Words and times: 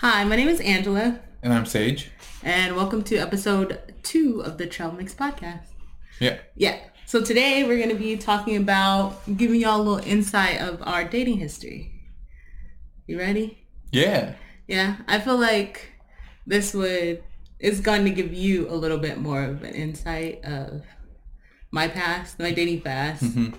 Hi, 0.00 0.24
my 0.24 0.36
name 0.36 0.48
is 0.48 0.60
Angela, 0.60 1.20
And 1.42 1.52
I'm 1.52 1.66
Sage. 1.66 2.10
and 2.42 2.76
welcome 2.76 3.02
to 3.04 3.16
episode 3.16 3.80
two 4.02 4.42
of 4.44 4.58
the 4.58 4.66
TrailMixed 4.66 5.16
podcast. 5.16 5.66
Yeah. 6.20 6.38
Yeah, 6.56 6.78
so 7.06 7.22
today 7.22 7.64
we're 7.64 7.78
going 7.78 7.88
to 7.90 7.94
be 7.94 8.16
talking 8.16 8.56
about 8.56 9.20
giving 9.36 9.60
y'all 9.60 9.80
a 9.80 9.82
little 9.82 10.08
insight 10.08 10.60
of 10.60 10.82
our 10.82 11.04
dating 11.04 11.38
history. 11.38 11.92
You 13.06 13.18
ready? 13.18 13.66
Yeah. 13.90 14.34
Yeah, 14.66 14.96
I 15.06 15.18
feel 15.18 15.36
like 15.38 15.92
this 16.46 16.74
would 16.74 17.22
is 17.58 17.80
going 17.80 18.04
to 18.04 18.10
give 18.10 18.32
you 18.32 18.70
a 18.70 18.74
little 18.74 18.98
bit 18.98 19.18
more 19.18 19.42
of 19.42 19.64
an 19.64 19.74
insight 19.74 20.44
of 20.44 20.82
my 21.72 21.88
past, 21.88 22.38
my 22.38 22.52
dating 22.52 22.82
past. 22.82 23.24
Mm-hmm. 23.24 23.56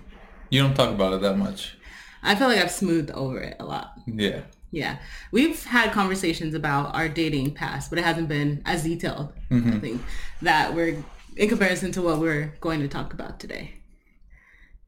You 0.49 0.61
don't 0.61 0.73
talk 0.73 0.89
about 0.91 1.13
it 1.13 1.21
that 1.21 1.37
much. 1.37 1.75
I 2.23 2.35
feel 2.35 2.47
like 2.47 2.59
I've 2.59 2.71
smoothed 2.71 3.11
over 3.11 3.39
it 3.39 3.57
a 3.59 3.65
lot. 3.65 3.93
Yeah. 4.07 4.41
Yeah, 4.71 4.99
we've 5.31 5.63
had 5.65 5.91
conversations 5.91 6.53
about 6.53 6.93
our 6.93 7.09
dating 7.09 7.55
past, 7.55 7.89
but 7.89 7.97
it 7.97 8.05
hasn't 8.05 8.27
been 8.27 8.61
as 8.65 8.83
detailed. 8.83 9.33
I 9.51 9.79
think 9.79 10.01
that 10.41 10.75
we're 10.75 11.03
in 11.35 11.49
comparison 11.49 11.91
to 11.93 12.01
what 12.01 12.19
we're 12.19 12.53
going 12.61 12.79
to 12.81 12.87
talk 12.87 13.13
about 13.13 13.39
today. 13.39 13.73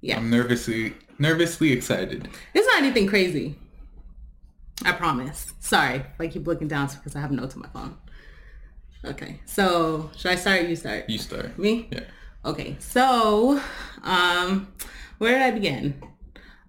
Yeah, 0.02 0.18
I'm 0.18 0.30
nervously 0.30 0.94
nervously 1.18 1.72
excited. 1.72 2.28
it's 2.54 2.68
not 2.68 2.82
anything 2.84 3.08
crazy. 3.08 3.56
I 4.84 4.92
promise. 4.94 5.54
Sorry 5.60 6.04
I 6.20 6.28
keep 6.28 6.48
looking 6.48 6.68
down 6.68 6.88
because 6.88 7.16
I 7.16 7.20
have 7.20 7.32
notes 7.32 7.56
on 7.56 7.62
my 7.62 7.70
phone. 7.70 7.98
Okay, 9.04 9.40
so 9.46 10.12
should 10.16 10.32
I 10.32 10.36
start? 10.36 10.64
You 10.64 10.76
start. 10.76 11.10
You 11.10 11.18
start. 11.18 11.58
Me? 11.58 11.88
Yeah. 11.92 12.02
Okay, 12.46 12.76
so 12.80 13.60
um, 14.04 14.72
where 15.18 15.34
did 15.34 15.42
I 15.42 15.52
begin? 15.52 16.02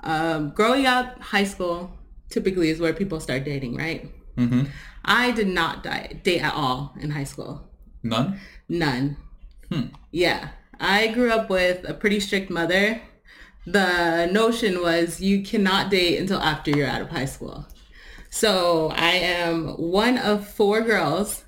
Um, 0.01 0.51
growing 0.51 0.87
up, 0.87 1.21
high 1.21 1.45
school 1.45 1.91
typically 2.33 2.71
is 2.71 2.81
where 2.81 2.93
people 2.93 3.21
start 3.21 3.45
dating, 3.45 3.77
right? 3.77 4.11
Mm-hmm. 4.37 4.65
I 5.05 5.31
did 5.33 5.49
not 5.49 5.83
di- 5.83 6.21
date 6.23 6.41
at 6.41 6.55
all 6.55 6.95
in 7.01 7.11
high 7.11 7.25
school. 7.25 7.69
None? 8.03 8.41
None. 8.69 9.17
Yeah. 10.11 10.49
I 10.81 11.09
grew 11.09 11.31
up 11.31 11.49
with 11.49 11.89
a 11.89 11.95
pretty 11.95 12.19
strict 12.21 12.51
mother. 12.51 13.01
The 13.67 14.27
notion 14.27 14.81
was 14.83 15.21
you 15.21 15.43
cannot 15.43 15.91
date 15.91 16.19
until 16.19 16.41
after 16.41 16.71
you're 16.71 16.89
out 16.89 17.03
of 17.03 17.11
high 17.11 17.27
school. 17.27 17.67
So 18.31 18.91
I 18.95 19.11
am 19.11 19.69
one 19.69 20.19
of 20.19 20.49
four 20.49 20.81
girls. 20.81 21.45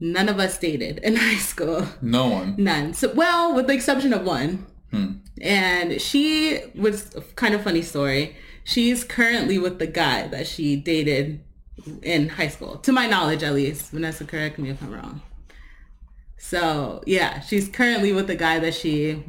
None 0.00 0.28
of 0.28 0.38
us 0.38 0.58
dated 0.58 0.98
in 0.98 1.16
high 1.26 1.36
school. 1.36 1.86
No 2.02 2.28
one. 2.28 2.54
None. 2.58 2.94
So, 2.94 3.12
well, 3.14 3.54
with 3.54 3.66
the 3.66 3.74
exception 3.74 4.12
of 4.12 4.24
one. 4.24 4.66
And 5.40 6.00
she 6.00 6.60
was 6.74 7.14
kind 7.36 7.54
of 7.54 7.62
funny 7.62 7.82
story. 7.82 8.36
She's 8.70 9.02
currently 9.02 9.58
with 9.58 9.80
the 9.80 9.88
guy 9.88 10.28
that 10.28 10.46
she 10.46 10.76
dated 10.76 11.42
in 12.02 12.28
high 12.28 12.46
school, 12.46 12.76
to 12.76 12.92
my 12.92 13.08
knowledge 13.08 13.42
at 13.42 13.52
least. 13.54 13.90
Vanessa, 13.90 14.24
correct 14.24 14.58
me 14.60 14.70
if 14.70 14.80
I'm 14.80 14.92
wrong. 14.92 15.22
So, 16.36 17.02
yeah, 17.04 17.40
she's 17.40 17.68
currently 17.68 18.12
with 18.12 18.28
the 18.28 18.36
guy 18.36 18.60
that 18.60 18.74
she 18.74 19.24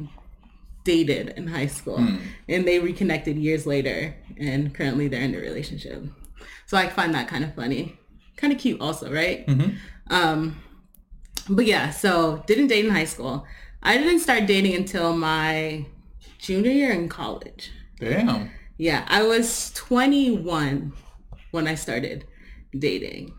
dated 0.84 1.30
in 1.30 1.48
high 1.48 1.66
school. 1.66 1.98
And 2.48 2.68
they 2.68 2.78
reconnected 2.78 3.36
years 3.36 3.66
later, 3.66 4.14
and 4.38 4.72
currently 4.72 5.08
they're 5.08 5.22
in 5.22 5.34
a 5.34 5.38
relationship. 5.38 6.04
So 6.66 6.76
I 6.76 6.88
find 6.88 7.12
that 7.14 7.26
kind 7.26 7.42
of 7.42 7.52
funny. 7.56 7.98
Kind 8.36 8.52
of 8.52 8.60
cute 8.60 8.80
also, 8.80 9.12
right? 9.12 9.44
Um, 10.08 10.62
but 11.48 11.66
yeah, 11.66 11.90
so 11.90 12.44
didn't 12.46 12.68
date 12.68 12.84
in 12.84 12.92
high 12.92 13.06
school. 13.06 13.44
I 13.82 13.98
didn't 13.98 14.20
start 14.20 14.46
dating 14.46 14.74
until 14.76 15.16
my 15.16 15.86
junior 16.38 16.70
year 16.70 16.92
in 16.92 17.08
college. 17.08 17.72
Damn. 17.98 18.50
Yeah, 18.78 19.04
I 19.08 19.22
was 19.22 19.70
21 19.74 20.92
when 21.50 21.68
I 21.68 21.74
started 21.74 22.26
dating. 22.76 23.34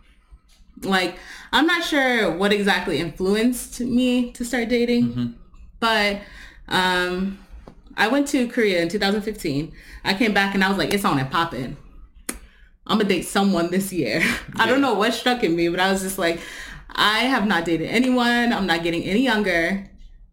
Like, 0.82 1.16
I'm 1.52 1.66
not 1.66 1.84
sure 1.84 2.32
what 2.36 2.52
exactly 2.54 3.00
influenced 3.00 3.80
me 3.82 4.32
to 4.34 4.44
start 4.46 4.70
dating, 4.70 5.36
but 5.80 6.22
um, 6.68 7.40
I 7.96 8.08
went 8.08 8.28
to 8.30 8.48
Korea 8.48 8.82
in 8.82 8.90
2015. 8.90 9.72
I 10.04 10.14
came 10.14 10.34
back 10.34 10.56
and 10.56 10.64
I 10.64 10.70
was 10.70 10.78
like, 10.78 10.94
it's 10.94 11.06
on 11.06 11.20
and 11.20 11.30
popping. 11.30 11.78
I'm 12.86 12.98
gonna 12.98 13.06
date 13.08 13.24
someone 13.24 13.70
this 13.72 13.94
year. 13.94 14.22
I 14.58 14.66
don't 14.68 14.82
know 14.82 14.94
what 14.94 15.14
struck 15.14 15.44
in 15.44 15.56
me, 15.56 15.70
but 15.70 15.80
I 15.80 15.92
was 15.92 16.02
just 16.02 16.18
like, 16.18 16.40
I 16.90 17.20
have 17.20 17.48
not 17.48 17.66
dated 17.66 17.90
anyone. 17.90 18.52
I'm 18.52 18.68
not 18.68 18.84
getting 18.84 19.04
any 19.04 19.22
younger. 19.22 19.90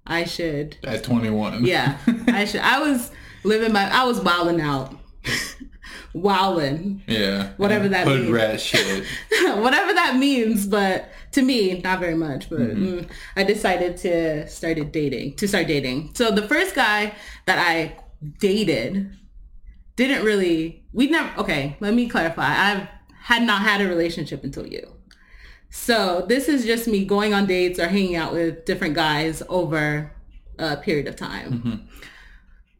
I 0.06 0.24
should 0.24 0.76
At 0.82 1.04
21. 1.04 1.64
yeah, 1.64 1.98
I 2.26 2.44
should. 2.44 2.60
I 2.62 2.80
was 2.80 3.12
living 3.44 3.72
my. 3.72 3.88
I 3.88 4.04
was 4.04 4.20
wilding 4.20 4.60
out, 4.60 4.96
wilding, 6.14 7.02
Yeah. 7.06 7.50
Whatever 7.56 7.88
that 7.88 8.06
Hood 8.06 8.22
means. 8.22 8.32
rat 8.32 8.60
shit. 8.60 9.04
whatever 9.56 9.92
that 9.92 10.16
means. 10.16 10.66
But 10.66 11.10
to 11.32 11.42
me, 11.42 11.80
not 11.80 12.00
very 12.00 12.14
much. 12.14 12.50
But 12.50 12.60
mm, 12.60 13.08
I 13.36 13.44
decided 13.44 13.96
to 13.98 14.48
started 14.48 14.92
dating 14.92 15.36
to 15.36 15.48
start 15.48 15.66
dating. 15.66 16.14
So 16.14 16.30
the 16.30 16.46
first 16.48 16.74
guy 16.74 17.14
that 17.46 17.58
I 17.58 17.96
dated 18.38 19.10
didn't 19.96 20.24
really. 20.24 20.84
We 20.92 21.08
never. 21.08 21.30
Okay, 21.40 21.76
let 21.80 21.94
me 21.94 22.08
clarify. 22.08 22.48
I've 22.72 22.88
had 23.22 23.42
not 23.42 23.62
had 23.62 23.80
a 23.80 23.86
relationship 23.86 24.42
until 24.44 24.66
you. 24.66 24.96
So 25.70 26.24
this 26.26 26.48
is 26.48 26.64
just 26.64 26.88
me 26.88 27.04
going 27.04 27.32
on 27.32 27.46
dates 27.46 27.78
or 27.78 27.86
hanging 27.86 28.16
out 28.16 28.32
with 28.32 28.64
different 28.64 28.94
guys 28.94 29.40
over 29.48 30.10
a 30.58 30.76
period 30.76 31.06
of 31.06 31.14
time. 31.14 31.88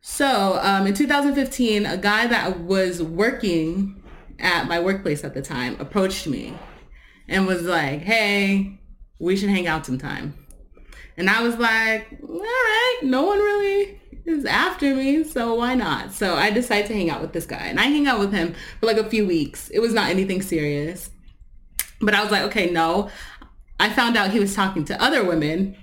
So 0.01 0.59
um, 0.63 0.87
in 0.87 0.95
2015, 0.95 1.87
a 1.87 1.97
guy 1.97 2.27
that 2.27 2.61
was 2.61 3.03
working 3.03 4.03
at 4.39 4.67
my 4.67 4.81
workplace 4.81 5.25
at 5.25 5.35
the 5.35 5.43
time 5.43 5.77
approached 5.79 6.27
me 6.27 6.55
and 7.29 7.47
was 7.47 7.63
like, 7.63 8.01
hey, 8.01 8.79
we 9.19 9.37
should 9.37 9.51
hang 9.51 9.67
out 9.67 9.85
sometime. 9.85 10.35
And 11.17 11.29
I 11.29 11.43
was 11.43 11.57
like, 11.59 12.09
all 12.23 12.39
right, 12.39 13.01
no 13.03 13.25
one 13.25 13.39
really 13.39 14.01
is 14.25 14.45
after 14.45 14.95
me, 14.95 15.25
so 15.25 15.55
why 15.55 15.75
not? 15.75 16.13
So 16.13 16.35
I 16.35 16.51
decided 16.51 16.87
to 16.87 16.95
hang 16.95 17.11
out 17.11 17.21
with 17.21 17.33
this 17.33 17.47
guy. 17.47 17.67
And 17.67 17.79
I 17.79 17.85
hang 17.85 18.07
out 18.07 18.19
with 18.19 18.33
him 18.33 18.55
for 18.81 18.87
like 18.87 18.97
a 18.97 19.09
few 19.09 19.27
weeks. 19.27 19.69
It 19.69 19.81
was 19.81 19.93
not 19.93 20.11
anything 20.11 20.41
serious. 20.41 21.11
But 22.01 22.15
I 22.15 22.23
was 22.23 22.33
like, 22.33 22.43
okay, 22.45 22.71
no. 22.71 23.11
I 23.79 23.91
found 23.91 24.17
out 24.17 24.31
he 24.31 24.41
was 24.41 24.55
talking 24.55 24.85
to 24.87 25.03
other 25.03 25.25
women 25.25 25.77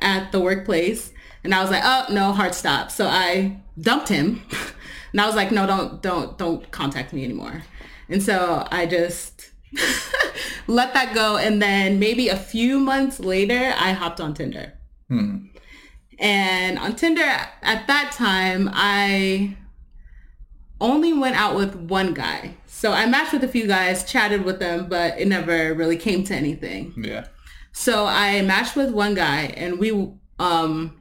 at 0.00 0.30
the 0.32 0.40
workplace. 0.40 1.12
And 1.44 1.54
I 1.54 1.60
was 1.60 1.70
like, 1.70 1.82
oh, 1.84 2.06
no, 2.10 2.32
heart 2.32 2.54
stop. 2.54 2.90
So 2.90 3.06
I 3.06 3.60
dumped 3.80 4.08
him. 4.08 4.42
And 5.12 5.20
I 5.20 5.26
was 5.26 5.36
like, 5.36 5.52
no, 5.52 5.64
don't, 5.64 6.02
don't, 6.02 6.36
don't 6.36 6.68
contact 6.72 7.12
me 7.12 7.22
anymore. 7.22 7.62
And 8.08 8.20
so 8.20 8.66
I 8.72 8.84
just 8.84 9.52
let 10.66 10.92
that 10.94 11.14
go. 11.14 11.36
And 11.36 11.62
then 11.62 12.00
maybe 12.00 12.28
a 12.28 12.36
few 12.36 12.80
months 12.80 13.20
later, 13.20 13.72
I 13.78 13.92
hopped 13.92 14.20
on 14.20 14.34
Tinder. 14.34 14.72
And 16.18 16.80
on 16.80 16.96
Tinder 16.96 17.22
at 17.22 17.86
that 17.86 18.10
time, 18.10 18.68
I 18.72 19.56
only 20.80 21.12
went 21.12 21.36
out 21.36 21.54
with 21.54 21.76
one 21.76 22.12
guy. 22.12 22.56
So 22.66 22.90
I 22.90 23.06
matched 23.06 23.32
with 23.32 23.44
a 23.44 23.48
few 23.48 23.68
guys, 23.68 24.04
chatted 24.04 24.44
with 24.44 24.58
them, 24.58 24.88
but 24.88 25.16
it 25.18 25.28
never 25.28 25.74
really 25.74 25.96
came 25.96 26.24
to 26.24 26.34
anything. 26.34 26.92
Yeah. 26.96 27.28
So 27.70 28.06
I 28.06 28.42
matched 28.42 28.74
with 28.74 28.90
one 28.90 29.14
guy 29.14 29.52
and 29.56 29.78
we 29.78 30.12
um 30.40 31.00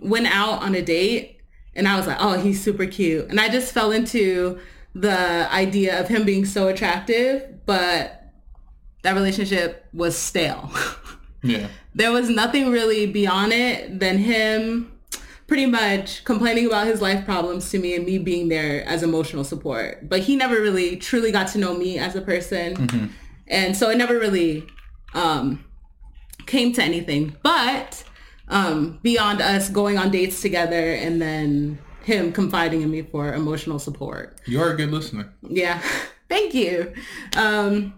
went 0.00 0.26
out 0.26 0.62
on 0.62 0.74
a 0.74 0.82
date 0.82 1.40
and 1.74 1.86
I 1.86 1.96
was 1.96 2.06
like, 2.06 2.16
oh, 2.20 2.40
he's 2.40 2.62
super 2.62 2.86
cute. 2.86 3.28
And 3.28 3.38
I 3.40 3.48
just 3.48 3.72
fell 3.72 3.92
into 3.92 4.58
the 4.94 5.52
idea 5.52 6.00
of 6.00 6.08
him 6.08 6.24
being 6.24 6.46
so 6.46 6.68
attractive, 6.68 7.66
but 7.66 8.32
that 9.02 9.14
relationship 9.14 9.86
was 9.92 10.16
stale. 10.16 10.70
Yeah. 11.42 11.68
there 11.94 12.10
was 12.10 12.28
nothing 12.28 12.72
really 12.72 13.06
beyond 13.06 13.52
it 13.52 14.00
than 14.00 14.18
him 14.18 14.90
pretty 15.46 15.66
much 15.66 16.24
complaining 16.24 16.66
about 16.66 16.88
his 16.88 17.00
life 17.00 17.24
problems 17.24 17.70
to 17.70 17.78
me 17.78 17.94
and 17.94 18.04
me 18.04 18.18
being 18.18 18.48
there 18.48 18.84
as 18.84 19.04
emotional 19.04 19.44
support. 19.44 20.08
But 20.08 20.20
he 20.20 20.34
never 20.34 20.54
really 20.60 20.96
truly 20.96 21.30
got 21.30 21.46
to 21.48 21.58
know 21.58 21.74
me 21.74 21.98
as 21.98 22.16
a 22.16 22.20
person. 22.20 23.12
And 23.46 23.76
so 23.76 23.90
it 23.90 23.96
never 23.96 24.18
really 24.18 24.66
um, 25.14 25.64
came 26.46 26.72
to 26.72 26.82
anything. 26.82 27.36
But 27.44 28.02
um, 28.48 28.98
beyond 29.02 29.40
us 29.40 29.68
going 29.68 29.98
on 29.98 30.10
dates 30.10 30.40
together 30.40 30.92
and 30.92 31.20
then 31.20 31.78
him 32.04 32.32
confiding 32.32 32.82
in 32.82 32.90
me 32.90 33.02
for 33.02 33.34
emotional 33.34 33.78
support. 33.78 34.38
You're 34.46 34.72
a 34.72 34.76
good 34.76 34.90
listener. 34.90 35.32
Yeah. 35.42 35.82
Thank 36.28 36.54
you. 36.54 36.92
Um, 37.36 37.94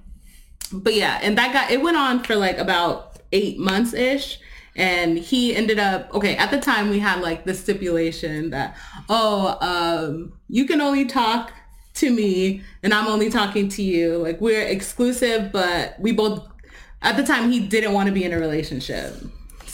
but 0.72 0.94
yeah, 0.94 1.18
and 1.22 1.36
that 1.38 1.52
got, 1.52 1.70
it 1.70 1.82
went 1.82 1.96
on 1.96 2.22
for 2.24 2.36
like 2.36 2.58
about 2.58 3.18
eight 3.32 3.58
months 3.58 3.92
ish. 3.94 4.40
And 4.76 5.18
he 5.18 5.56
ended 5.56 5.78
up, 5.78 6.14
okay, 6.14 6.36
at 6.36 6.50
the 6.50 6.60
time 6.60 6.88
we 6.88 7.00
had 7.00 7.20
like 7.20 7.44
the 7.44 7.54
stipulation 7.54 8.50
that, 8.50 8.76
oh, 9.08 9.58
um, 9.60 10.32
you 10.48 10.66
can 10.66 10.80
only 10.80 11.04
talk 11.04 11.52
to 11.94 12.10
me 12.10 12.62
and 12.82 12.94
I'm 12.94 13.08
only 13.08 13.28
talking 13.28 13.68
to 13.70 13.82
you. 13.82 14.16
Like 14.18 14.40
we're 14.40 14.62
exclusive, 14.62 15.50
but 15.52 15.98
we 15.98 16.12
both, 16.12 16.46
at 17.02 17.16
the 17.16 17.24
time 17.24 17.50
he 17.50 17.60
didn't 17.60 17.92
want 17.92 18.06
to 18.06 18.12
be 18.12 18.24
in 18.24 18.32
a 18.32 18.38
relationship. 18.38 19.14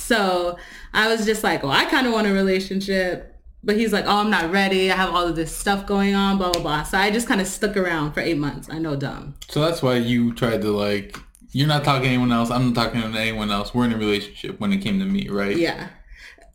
So 0.06 0.58
I 0.92 1.08
was 1.08 1.24
just 1.24 1.42
like, 1.42 1.62
well, 1.62 1.72
I 1.72 1.84
kind 1.86 2.06
of 2.06 2.12
want 2.12 2.26
a 2.26 2.32
relationship 2.32 3.30
But 3.62 3.76
he's 3.76 3.92
like, 3.94 4.04
oh, 4.04 4.18
I'm 4.18 4.28
not 4.30 4.50
ready. 4.52 4.92
I 4.92 4.96
have 4.96 5.14
all 5.14 5.26
of 5.26 5.36
this 5.36 5.54
stuff 5.56 5.86
going 5.86 6.14
on, 6.14 6.36
blah, 6.36 6.52
blah, 6.52 6.60
blah. 6.60 6.82
So 6.82 6.98
I 6.98 7.10
just 7.10 7.26
kind 7.26 7.40
of 7.40 7.46
stuck 7.46 7.76
around 7.78 8.12
for 8.12 8.20
eight 8.20 8.36
months. 8.36 8.68
I 8.70 8.78
know, 8.78 8.94
dumb. 8.94 9.34
So 9.48 9.60
that's 9.62 9.82
why 9.82 9.94
you 9.96 10.34
tried 10.34 10.60
to 10.62 10.70
like. 10.70 11.16
You're 11.52 11.68
not 11.68 11.84
talking 11.84 12.02
to 12.02 12.08
anyone 12.08 12.32
else. 12.32 12.50
I'm 12.50 12.72
not 12.72 12.74
talking 12.74 13.00
to 13.00 13.18
anyone 13.18 13.50
else. 13.50 13.72
We're 13.72 13.86
in 13.86 13.92
a 13.92 13.96
relationship 13.96 14.60
when 14.60 14.72
it 14.72 14.78
came 14.78 14.98
to 14.98 15.06
me, 15.06 15.28
right? 15.30 15.56
Yeah. 15.56 15.88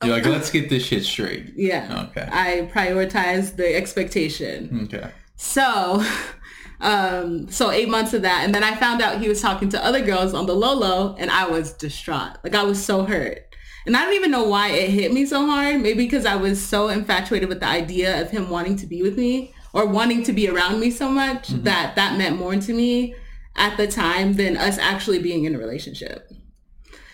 You're 0.03 0.13
like, 0.17 0.25
let's 0.35 0.51
get 0.51 0.69
this 0.69 0.85
shit 0.85 1.03
straight. 1.03 1.53
Yeah. 1.55 2.07
Okay. 2.09 2.27
I 2.31 2.69
prioritize 2.71 3.55
the 3.55 3.75
expectation. 3.75 4.81
Okay. 4.83 5.09
So, 5.37 6.03
um, 6.81 7.49
so 7.49 7.71
eight 7.71 7.89
months 7.89 8.13
of 8.13 8.21
that. 8.21 8.43
And 8.45 8.55
then 8.55 8.63
I 8.63 8.75
found 8.75 9.01
out 9.01 9.19
he 9.19 9.29
was 9.29 9.41
talking 9.41 9.69
to 9.69 9.83
other 9.83 10.03
girls 10.03 10.33
on 10.33 10.45
the 10.45 10.55
Lolo 10.55 11.15
and 11.17 11.29
I 11.29 11.47
was 11.47 11.73
distraught. 11.73 12.37
Like 12.43 12.55
I 12.55 12.63
was 12.63 12.83
so 12.83 13.03
hurt. 13.03 13.45
And 13.85 13.95
I 13.97 14.05
don't 14.05 14.13
even 14.13 14.31
know 14.31 14.47
why 14.47 14.69
it 14.69 14.89
hit 14.89 15.13
me 15.13 15.25
so 15.25 15.45
hard. 15.45 15.81
Maybe 15.81 16.05
because 16.05 16.25
I 16.25 16.35
was 16.35 16.63
so 16.63 16.89
infatuated 16.89 17.49
with 17.49 17.59
the 17.59 17.67
idea 17.67 18.21
of 18.21 18.29
him 18.29 18.49
wanting 18.49 18.75
to 18.77 18.87
be 18.87 19.01
with 19.01 19.17
me 19.17 19.53
or 19.73 19.85
wanting 19.85 20.23
to 20.23 20.33
be 20.33 20.49
around 20.49 20.79
me 20.79 20.91
so 20.91 21.09
much 21.09 21.49
that 21.49 21.95
that 21.95 22.17
meant 22.17 22.37
more 22.37 22.55
to 22.55 22.73
me 22.73 23.15
at 23.55 23.77
the 23.77 23.87
time 23.87 24.33
than 24.33 24.57
us 24.57 24.77
actually 24.77 25.19
being 25.19 25.45
in 25.45 25.55
a 25.55 25.57
relationship. 25.57 26.29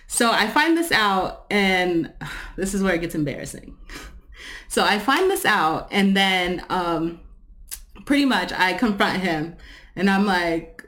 So 0.08 0.32
I 0.32 0.48
find 0.48 0.78
this 0.78 0.92
out 0.92 1.46
and 1.50 2.14
this 2.56 2.74
is 2.74 2.84
where 2.84 2.94
it 2.94 3.02
gets 3.02 3.16
embarrassing. 3.16 3.78
So 4.68 4.84
I 4.84 5.00
find 5.00 5.32
this 5.32 5.46
out 5.46 5.88
and 5.92 6.18
then 6.18 6.66
um, 6.70 7.22
pretty 8.06 8.26
much 8.26 8.52
I 8.52 8.74
confront 8.74 9.22
him 9.22 9.56
and 9.96 10.10
I'm 10.10 10.26
like, 10.26 10.84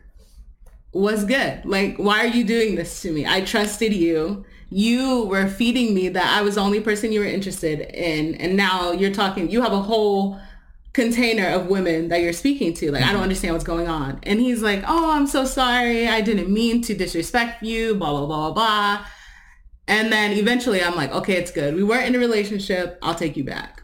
what's 0.91 1.23
good? 1.23 1.65
Like, 1.65 1.97
why 1.97 2.19
are 2.25 2.27
you 2.27 2.43
doing 2.43 2.75
this 2.75 3.01
to 3.01 3.11
me? 3.11 3.25
I 3.25 3.41
trusted 3.41 3.93
you. 3.93 4.45
You 4.69 5.25
were 5.25 5.47
feeding 5.47 5.93
me 5.93 6.09
that 6.09 6.37
I 6.37 6.41
was 6.41 6.55
the 6.55 6.61
only 6.61 6.81
person 6.81 7.11
you 7.11 7.21
were 7.21 7.25
interested 7.25 7.79
in. 7.79 8.35
And 8.35 8.57
now 8.57 8.91
you're 8.91 9.13
talking, 9.13 9.49
you 9.49 9.61
have 9.61 9.73
a 9.73 9.81
whole 9.81 10.39
container 10.93 11.47
of 11.47 11.67
women 11.67 12.09
that 12.09 12.21
you're 12.21 12.33
speaking 12.33 12.73
to. 12.73 12.91
Like, 12.91 13.03
I 13.03 13.07
don't 13.07 13.15
mm-hmm. 13.15 13.23
understand 13.23 13.53
what's 13.53 13.63
going 13.63 13.87
on. 13.87 14.19
And 14.23 14.39
he's 14.39 14.61
like, 14.61 14.83
oh, 14.87 15.11
I'm 15.11 15.27
so 15.27 15.45
sorry. 15.45 16.07
I 16.07 16.21
didn't 16.21 16.51
mean 16.51 16.81
to 16.83 16.95
disrespect 16.95 17.63
you, 17.63 17.95
blah, 17.95 18.09
blah, 18.09 18.25
blah, 18.25 18.51
blah, 18.51 18.53
blah. 18.53 19.05
And 19.87 20.11
then 20.11 20.31
eventually 20.33 20.83
I'm 20.83 20.95
like, 20.95 21.11
okay, 21.11 21.35
it's 21.35 21.51
good. 21.51 21.75
We 21.75 21.83
weren't 21.83 22.07
in 22.07 22.15
a 22.15 22.19
relationship. 22.19 22.97
I'll 23.01 23.15
take 23.15 23.37
you 23.37 23.43
back. 23.43 23.83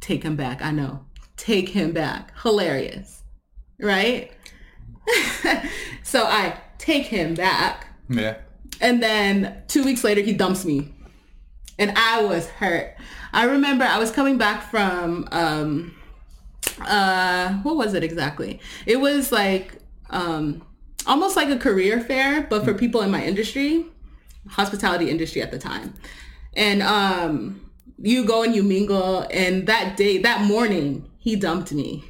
Take 0.00 0.24
him 0.24 0.36
back. 0.36 0.62
I 0.62 0.72
know. 0.72 1.04
Take 1.38 1.70
him 1.70 1.92
back. 1.92 2.38
Hilarious. 2.42 3.22
Right? 3.80 4.30
so 6.02 6.24
I 6.24 6.60
take 6.76 7.06
him 7.06 7.34
back. 7.34 7.86
Yeah. 8.10 8.36
And 8.80 9.02
then 9.02 9.62
two 9.68 9.84
weeks 9.84 10.04
later, 10.04 10.20
he 10.20 10.34
dumps 10.34 10.64
me. 10.64 10.94
And 11.78 11.92
I 11.96 12.22
was 12.22 12.48
hurt. 12.48 12.96
I 13.32 13.44
remember 13.44 13.84
I 13.84 13.98
was 13.98 14.10
coming 14.10 14.36
back 14.36 14.70
from, 14.70 15.28
um, 15.30 15.94
uh, 16.80 17.54
what 17.58 17.76
was 17.76 17.94
it 17.94 18.02
exactly? 18.02 18.60
It 18.84 19.00
was 19.00 19.32
like, 19.32 19.80
um, 20.10 20.66
almost 21.06 21.36
like 21.36 21.48
a 21.48 21.56
career 21.56 22.00
fair, 22.00 22.42
but 22.42 22.64
for 22.64 22.74
people 22.74 23.00
in 23.02 23.10
my 23.10 23.24
industry, 23.24 23.86
hospitality 24.48 25.08
industry 25.08 25.40
at 25.40 25.50
the 25.50 25.58
time. 25.58 25.94
And, 26.54 26.82
um, 26.82 27.68
you 28.00 28.24
go 28.24 28.42
and 28.42 28.54
you 28.54 28.62
mingle 28.62 29.26
and 29.30 29.66
that 29.66 29.96
day, 29.96 30.18
that 30.18 30.42
morning, 30.44 31.07
he 31.18 31.36
dumped 31.36 31.72
me. 31.72 32.04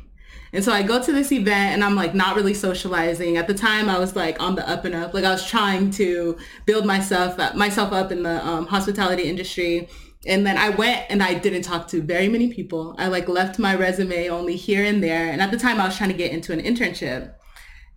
And 0.53 0.65
so 0.65 0.73
I 0.73 0.83
go 0.83 1.03
to 1.03 1.13
this 1.13 1.31
event 1.31 1.75
and 1.75 1.85
I'm 1.85 1.95
like 1.95 2.15
not 2.15 2.37
really 2.37 2.55
socializing. 2.55 3.37
At 3.37 3.47
the 3.47 3.55
time 3.55 3.89
I 3.89 3.99
was 3.99 4.17
like 4.17 4.41
on 4.43 4.55
the 4.55 4.69
up 4.69 4.85
and 4.85 4.95
up. 4.95 5.13
Like 5.13 5.25
I 5.25 5.31
was 5.31 5.47
trying 5.47 5.91
to 5.93 6.39
build 6.65 6.87
myself 6.87 7.37
myself 7.55 7.93
up 7.93 8.11
in 8.13 8.23
the 8.23 8.47
um, 8.47 8.67
hospitality 8.67 9.25
industry. 9.25 9.89
And 10.27 10.47
then 10.47 10.57
I 10.57 10.71
went 10.71 11.07
and 11.11 11.23
I 11.23 11.35
didn't 11.35 11.63
talk 11.63 11.89
to 11.89 12.03
very 12.03 12.29
many 12.29 12.53
people. 12.53 12.95
I 12.99 13.09
like 13.09 13.29
left 13.29 13.59
my 13.59 13.75
resume 13.75 14.29
only 14.29 14.57
here 14.57 14.85
and 14.85 15.03
there. 15.03 15.31
And 15.31 15.41
at 15.43 15.51
the 15.51 15.59
time 15.59 15.81
I 15.81 15.87
was 15.87 15.97
trying 15.97 16.11
to 16.11 16.17
get 16.17 16.33
into 16.33 16.53
an 16.53 16.61
internship. 16.61 17.35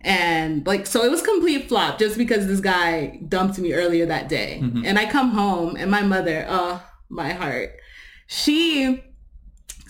And 0.02 0.66
like, 0.66 0.86
so 0.86 1.04
it 1.04 1.10
was 1.10 1.22
complete 1.22 1.68
flop 1.68 1.98
just 1.98 2.18
because 2.18 2.46
this 2.46 2.60
guy 2.60 3.20
dumped 3.28 3.58
me 3.58 3.72
earlier 3.72 4.06
that 4.06 4.28
day. 4.28 4.58
And 4.84 4.98
I 4.98 5.10
come 5.10 5.30
home 5.30 5.76
and 5.76 5.90
my 5.90 6.02
mother, 6.02 6.44
oh, 6.48 6.82
my 7.08 7.32
heart. 7.32 7.76
She 8.26 9.02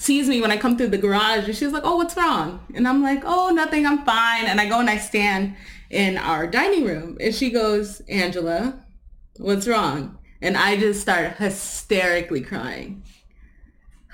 sees 0.03 0.29
me 0.29 0.41
when 0.41 0.51
I 0.51 0.57
come 0.57 0.77
through 0.77 0.89
the 0.89 0.99
garage 0.99 1.47
and 1.47 1.57
she's 1.57 1.73
like, 1.73 1.85
oh, 1.85 1.97
what's 1.97 2.17
wrong? 2.17 2.61
And 2.75 2.89
I'm 2.89 3.03
like, 3.03 3.23
oh, 3.25 3.51
nothing, 3.51 3.87
I'm 3.87 4.05
fine. 4.05 4.47
And 4.47 4.61
I 4.61 4.69
go 4.69 4.81
and 4.81 4.91
I 4.91 4.99
stand 4.99 5.55
in 5.91 6.19
our 6.19 6.47
dining 6.47 6.85
room 6.85 7.17
and 7.21 7.33
she 7.35 7.51
goes, 7.51 8.01
Angela, 8.09 8.85
what's 9.37 9.69
wrong? 9.69 10.19
And 10.41 10.57
I 10.57 10.77
just 10.77 11.01
start 11.01 11.37
hysterically 11.37 12.41
crying. 12.41 13.05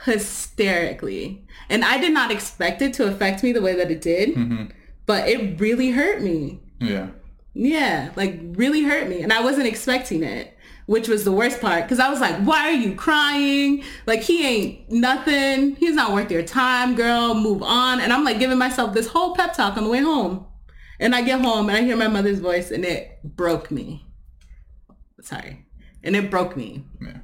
Hysterically. 0.04 1.46
And 1.70 1.84
I 1.84 1.98
did 1.98 2.12
not 2.12 2.30
expect 2.30 2.82
it 2.82 2.92
to 2.94 3.06
affect 3.06 3.42
me 3.42 3.52
the 3.52 3.62
way 3.62 3.74
that 3.76 3.90
it 3.90 4.02
did, 4.02 4.34
mm-hmm. 4.34 4.66
but 5.06 5.26
it 5.26 5.58
really 5.58 5.92
hurt 5.92 6.20
me. 6.20 6.60
Yeah. 6.80 7.08
Yeah, 7.54 8.10
like 8.14 8.38
really 8.42 8.82
hurt 8.82 9.08
me. 9.08 9.22
And 9.22 9.32
I 9.32 9.42
wasn't 9.42 9.66
expecting 9.66 10.22
it, 10.22 10.54
which 10.88 11.06
was 11.06 11.22
the 11.22 11.30
worst 11.30 11.60
part. 11.60 11.82
Because 11.82 12.00
I 12.00 12.08
was 12.08 12.18
like, 12.18 12.34
why 12.38 12.70
are 12.70 12.72
you 12.72 12.94
crying? 12.94 13.84
Like, 14.06 14.22
he 14.22 14.46
ain't 14.46 14.90
nothing. 14.90 15.76
He's 15.76 15.94
not 15.94 16.14
worth 16.14 16.30
your 16.30 16.42
time, 16.42 16.94
girl. 16.94 17.34
Move 17.34 17.62
on. 17.62 18.00
And 18.00 18.10
I'm 18.10 18.24
like 18.24 18.38
giving 18.38 18.56
myself 18.56 18.94
this 18.94 19.06
whole 19.06 19.34
pep 19.34 19.52
talk 19.52 19.76
on 19.76 19.84
the 19.84 19.90
way 19.90 20.00
home. 20.00 20.46
And 20.98 21.14
I 21.14 21.20
get 21.20 21.42
home 21.42 21.68
and 21.68 21.76
I 21.76 21.82
hear 21.82 21.94
my 21.94 22.08
mother's 22.08 22.38
voice 22.40 22.70
and 22.70 22.86
it 22.86 23.20
broke 23.22 23.70
me. 23.70 24.06
Sorry. 25.20 25.66
And 26.02 26.16
it 26.16 26.30
broke 26.30 26.56
me. 26.56 26.86
Yeah. 27.02 27.18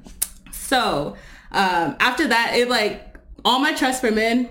So 0.51 1.17
um, 1.51 1.95
after 1.99 2.27
that, 2.27 2.51
it 2.53 2.69
like, 2.69 3.17
all 3.43 3.57
my 3.57 3.73
trust 3.73 3.99
for 3.99 4.11
men 4.11 4.47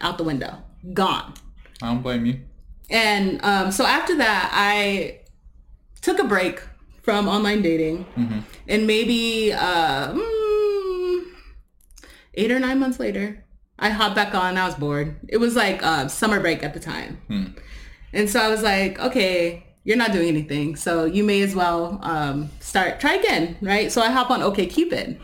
out 0.00 0.18
the 0.18 0.24
window. 0.24 0.58
Gone. 0.92 1.32
I 1.80 1.86
don't 1.86 2.02
blame 2.02 2.26
you. 2.26 2.40
And 2.90 3.38
um, 3.44 3.70
so 3.70 3.86
after 3.86 4.16
that, 4.16 4.50
I 4.52 5.20
took 6.00 6.18
a 6.18 6.24
break 6.24 6.60
from 7.08 7.26
online 7.26 7.62
dating. 7.62 8.04
And 8.68 8.86
maybe 8.86 9.50
uh, 9.54 10.12
mm, 10.12 11.24
eight 12.34 12.52
or 12.52 12.58
nine 12.58 12.78
months 12.78 13.00
later, 13.00 13.46
I 13.78 13.88
hopped 13.88 14.14
back 14.14 14.34
on. 14.34 14.58
I 14.58 14.66
was 14.66 14.74
bored. 14.74 15.16
It 15.26 15.38
was 15.38 15.56
like 15.56 15.82
uh, 15.82 16.08
summer 16.08 16.38
break 16.38 16.62
at 16.62 16.74
the 16.74 16.80
time. 16.80 17.16
And 18.12 18.28
so 18.28 18.38
I 18.42 18.48
was 18.48 18.62
like, 18.62 18.98
okay, 18.98 19.64
you're 19.84 19.96
not 19.96 20.12
doing 20.12 20.28
anything. 20.28 20.76
So 20.76 21.06
you 21.06 21.24
may 21.24 21.40
as 21.40 21.54
well 21.54 21.98
um, 22.02 22.50
start, 22.60 23.00
try 23.00 23.14
again, 23.14 23.56
right? 23.62 23.90
So 23.90 24.02
I 24.02 24.10
hop 24.10 24.30
on 24.30 24.42
OK 24.42 24.66
OkCupid. 24.66 25.18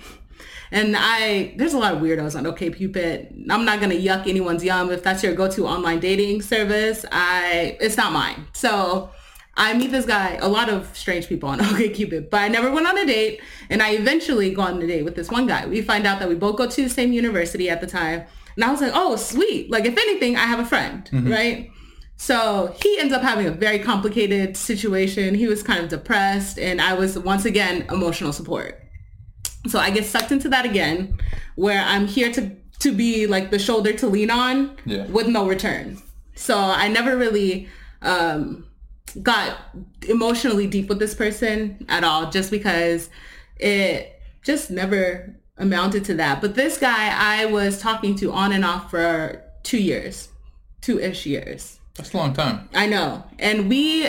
And 0.71 0.97
I, 0.99 1.53
there's 1.59 1.75
a 1.75 1.79
lot 1.79 1.93
of 1.93 2.01
weirdos 2.01 2.35
on 2.35 2.45
OkCupid. 2.45 3.45
I'm 3.51 3.67
not 3.67 3.79
gonna 3.83 3.95
yuck 3.95 4.27
anyone's 4.27 4.65
yum. 4.65 4.91
If 4.91 5.03
that's 5.03 5.23
your 5.23 5.35
go-to 5.35 5.67
online 5.67 6.01
dating 6.01 6.41
service, 6.41 7.05
I, 7.13 7.77
it's 7.79 7.99
not 7.99 8.15
mine. 8.15 8.47
So 8.55 9.11
I 9.57 9.75
meet 9.75 9.91
this 9.93 10.05
guy, 10.05 10.35
a 10.41 10.49
lot 10.49 10.69
of 10.69 10.97
strange 10.97 11.29
people 11.29 11.49
on 11.49 11.59
OkCupid, 11.61 12.31
but 12.31 12.41
I 12.41 12.49
never 12.49 12.71
went 12.73 12.87
on 12.87 12.99
a 12.99 13.07
date. 13.07 13.41
And 13.71 13.83
I 13.83 13.91
eventually 13.93 14.53
go 14.53 14.63
on 14.63 14.83
a 14.83 14.87
date 14.87 15.05
with 15.05 15.15
this 15.15 15.31
one 15.31 15.47
guy. 15.47 15.67
We 15.67 15.81
find 15.83 16.07
out 16.07 16.19
that 16.21 16.29
we 16.29 16.35
both 16.35 16.57
go 16.57 16.67
to 16.69 16.83
the 16.83 16.89
same 16.91 17.13
university 17.13 17.71
at 17.71 17.81
the 17.81 17.87
time. 17.87 18.25
And 18.57 18.65
I 18.65 18.71
was 18.71 18.81
like, 18.81 18.93
oh, 18.95 19.17
sweet. 19.17 19.71
Like, 19.71 19.85
if 19.85 19.97
anything, 19.97 20.37
I 20.37 20.47
have 20.47 20.59
a 20.61 20.65
friend, 20.67 21.09
right? 21.31 21.71
So 22.17 22.75
he 22.83 22.99
ends 23.01 23.13
up 23.13 23.23
having 23.23 23.47
a 23.47 23.51
very 23.51 23.79
complicated 23.81 24.57
situation. 24.57 25.35
He 25.35 25.47
was 25.49 25.63
kind 25.63 25.81
of 25.83 25.89
depressed 25.89 26.59
and 26.59 26.81
I 26.81 26.95
was 26.95 27.19
once 27.19 27.45
again 27.45 27.87
emotional 27.91 28.33
support. 28.33 28.81
So 29.67 29.79
I 29.81 29.91
get 29.91 30.05
sucked 30.07 30.31
into 30.31 30.49
that 30.51 30.65
again 30.65 31.19
where 31.57 31.81
I'm 31.83 32.07
here 32.07 32.31
to 32.33 32.57
to 32.81 32.93
be 32.93 33.27
like 33.27 33.51
the 33.51 33.59
shoulder 33.59 33.93
to 33.95 34.07
lean 34.07 34.31
on 34.31 34.77
Yeah. 34.85 35.07
with 35.07 35.27
no 35.27 35.47
return. 35.49 35.99
So 36.37 36.57
I 36.57 36.87
never 36.89 37.17
really 37.17 37.69
um 38.03 38.67
got 39.23 39.59
emotionally 40.09 40.67
deep 40.67 40.89
with 40.89 40.99
this 40.99 41.15
person 41.15 41.85
at 41.89 42.05
all 42.05 42.31
just 42.31 42.51
because 42.51 43.11
it 43.57 44.21
just 44.43 44.71
never 44.71 45.35
amounted 45.57 46.05
to 46.07 46.15
that. 46.15 46.41
But 46.41 46.55
this 46.55 46.79
guy 46.79 47.15
I 47.17 47.47
was 47.47 47.81
talking 47.81 48.15
to 48.17 48.33
on 48.33 48.53
and 48.53 48.65
off 48.65 48.91
for 48.91 49.43
2 49.63 49.79
years. 49.79 50.29
2ish 50.83 51.27
years. 51.27 51.79
That's 51.97 52.13
a 52.13 52.17
long 52.17 52.35
time. 52.35 52.69
I 52.75 52.87
know. 52.87 53.25
And 53.39 53.69
we, 53.69 54.07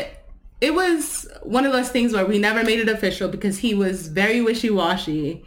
it 0.59 0.73
was 0.73 1.27
one 1.43 1.65
of 1.65 1.71
those 1.71 1.89
things 1.89 2.13
where 2.13 2.25
we 2.25 2.39
never 2.39 2.63
made 2.63 2.79
it 2.79 2.89
official 2.89 3.29
because 3.29 3.59
he 3.59 3.73
was 3.73 4.07
very 4.07 4.41
wishy-washy. 4.41 5.45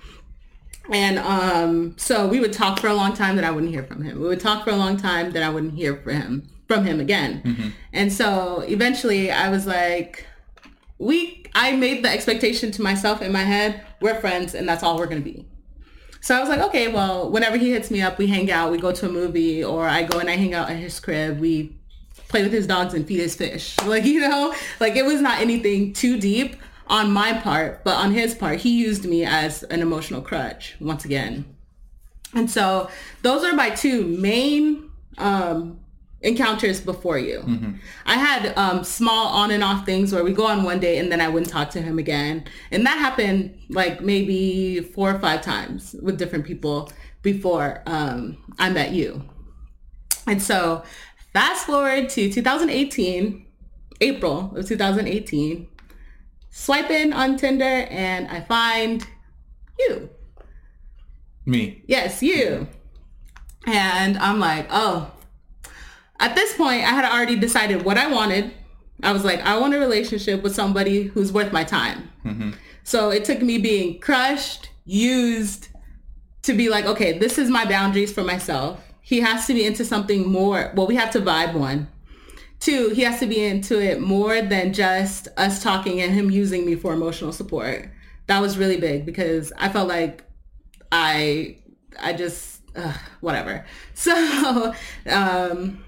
And 0.90 1.18
um, 1.18 1.98
so 1.98 2.26
we 2.26 2.40
would 2.40 2.52
talk 2.52 2.78
for 2.78 2.86
a 2.86 2.94
long 2.94 3.12
time 3.12 3.36
that 3.36 3.44
I 3.44 3.50
wouldn't 3.50 3.72
hear 3.72 3.82
from 3.82 4.02
him. 4.02 4.20
We 4.20 4.28
would 4.28 4.40
talk 4.40 4.64
for 4.64 4.70
a 4.70 4.76
long 4.76 4.96
time 4.96 5.32
that 5.32 5.42
I 5.42 5.50
wouldn't 5.50 5.74
hear 5.74 5.96
from 5.96 6.14
him 6.14 6.48
from 6.68 6.84
him 6.84 7.00
again. 7.00 7.74
And 7.92 8.12
so 8.12 8.60
eventually 8.60 9.32
I 9.32 9.48
was 9.48 9.66
like, 9.66 10.26
we, 10.98 11.44
I 11.54 11.74
made 11.74 12.04
the 12.04 12.10
expectation 12.10 12.70
to 12.72 12.82
myself 12.82 13.22
in 13.22 13.32
my 13.32 13.42
head, 13.42 13.84
we're 14.00 14.20
friends 14.20 14.54
and 14.54 14.68
that's 14.68 14.82
all 14.82 14.98
we're 14.98 15.06
going 15.06 15.22
to 15.22 15.30
be. 15.30 15.46
So 16.20 16.36
I 16.36 16.40
was 16.40 16.48
like, 16.48 16.60
okay, 16.60 16.88
well, 16.88 17.30
whenever 17.30 17.56
he 17.56 17.70
hits 17.70 17.90
me 17.90 18.02
up, 18.02 18.18
we 18.18 18.26
hang 18.26 18.50
out, 18.50 18.70
we 18.70 18.78
go 18.78 18.92
to 18.92 19.06
a 19.06 19.08
movie, 19.08 19.64
or 19.64 19.88
I 19.88 20.02
go 20.02 20.18
and 20.18 20.28
I 20.28 20.36
hang 20.36 20.52
out 20.52 20.68
at 20.68 20.76
his 20.76 20.98
crib. 20.98 21.38
We 21.38 21.76
play 22.28 22.42
with 22.42 22.52
his 22.52 22.66
dogs 22.66 22.92
and 22.92 23.06
feed 23.06 23.20
his 23.20 23.34
fish. 23.34 23.76
Like, 23.86 24.04
you 24.04 24.20
know, 24.20 24.54
like 24.80 24.96
it 24.96 25.06
was 25.06 25.20
not 25.20 25.40
anything 25.40 25.92
too 25.92 26.18
deep 26.18 26.56
on 26.88 27.12
my 27.12 27.32
part, 27.34 27.84
but 27.84 27.96
on 27.96 28.12
his 28.12 28.34
part, 28.34 28.58
he 28.60 28.78
used 28.78 29.04
me 29.04 29.24
as 29.24 29.62
an 29.64 29.80
emotional 29.80 30.20
crutch 30.20 30.76
once 30.80 31.04
again. 31.04 31.44
And 32.34 32.50
so 32.50 32.90
those 33.22 33.44
are 33.44 33.54
my 33.54 33.70
two 33.70 34.04
main 34.04 34.90
um, 35.16 35.80
encounters 36.20 36.80
before 36.80 37.18
you. 37.18 37.40
Mm-hmm. 37.40 37.72
I 38.06 38.14
had 38.14 38.56
um, 38.58 38.82
small 38.82 39.28
on 39.28 39.50
and 39.50 39.62
off 39.62 39.86
things 39.86 40.12
where 40.12 40.24
we 40.24 40.32
go 40.32 40.46
on 40.46 40.64
one 40.64 40.80
date 40.80 40.98
and 40.98 41.12
then 41.12 41.20
I 41.20 41.28
wouldn't 41.28 41.50
talk 41.50 41.70
to 41.70 41.82
him 41.82 41.98
again. 41.98 42.44
And 42.70 42.84
that 42.86 42.98
happened 42.98 43.58
like 43.68 44.00
maybe 44.00 44.80
four 44.80 45.14
or 45.14 45.18
five 45.20 45.42
times 45.42 45.94
with 46.02 46.18
different 46.18 46.44
people 46.44 46.90
before 47.22 47.82
um, 47.86 48.36
I 48.58 48.70
met 48.70 48.92
you. 48.92 49.22
And 50.26 50.42
so 50.42 50.82
fast 51.32 51.66
forward 51.66 52.08
to 52.10 52.30
2018, 52.32 53.46
April 54.00 54.52
of 54.56 54.66
2018, 54.66 55.68
swiping 56.50 57.12
on 57.12 57.36
Tinder 57.36 57.64
and 57.64 58.26
I 58.28 58.40
find 58.40 59.06
you. 59.78 60.10
Me. 61.46 61.82
Yes, 61.86 62.22
you. 62.22 62.66
And 63.66 64.18
I'm 64.18 64.40
like, 64.40 64.66
oh. 64.70 65.12
At 66.20 66.34
this 66.34 66.54
point, 66.56 66.82
I 66.82 66.90
had 66.90 67.04
already 67.04 67.36
decided 67.36 67.84
what 67.84 67.96
I 67.96 68.10
wanted. 68.10 68.52
I 69.02 69.12
was 69.12 69.24
like, 69.24 69.40
I 69.40 69.58
want 69.58 69.74
a 69.74 69.78
relationship 69.78 70.42
with 70.42 70.54
somebody 70.54 71.04
who's 71.04 71.32
worth 71.32 71.52
my 71.52 71.64
time. 71.64 72.10
Mm-hmm. 72.24 72.50
So 72.82 73.10
it 73.10 73.24
took 73.24 73.40
me 73.42 73.58
being 73.58 74.00
crushed, 74.00 74.70
used, 74.84 75.68
to 76.42 76.54
be 76.54 76.68
like, 76.68 76.86
okay, 76.86 77.18
this 77.18 77.38
is 77.38 77.50
my 77.50 77.64
boundaries 77.66 78.12
for 78.12 78.24
myself. 78.24 78.82
He 79.02 79.20
has 79.20 79.46
to 79.46 79.54
be 79.54 79.64
into 79.64 79.84
something 79.84 80.26
more. 80.26 80.72
Well, 80.74 80.86
we 80.86 80.96
have 80.96 81.10
to 81.12 81.20
vibe 81.20 81.54
one. 81.54 81.88
Two, 82.60 82.88
he 82.88 83.02
has 83.02 83.20
to 83.20 83.26
be 83.26 83.44
into 83.44 83.80
it 83.80 84.00
more 84.00 84.42
than 84.42 84.72
just 84.72 85.28
us 85.36 85.62
talking 85.62 86.00
and 86.00 86.12
him 86.12 86.30
using 86.30 86.66
me 86.66 86.74
for 86.74 86.92
emotional 86.92 87.32
support. 87.32 87.88
That 88.26 88.40
was 88.40 88.58
really 88.58 88.78
big 88.78 89.06
because 89.06 89.52
I 89.56 89.68
felt 89.68 89.88
like 89.88 90.24
I, 90.90 91.58
I 92.00 92.14
just, 92.14 92.62
ugh, 92.74 92.96
whatever. 93.20 93.64
So, 93.94 94.74
um, 95.06 95.84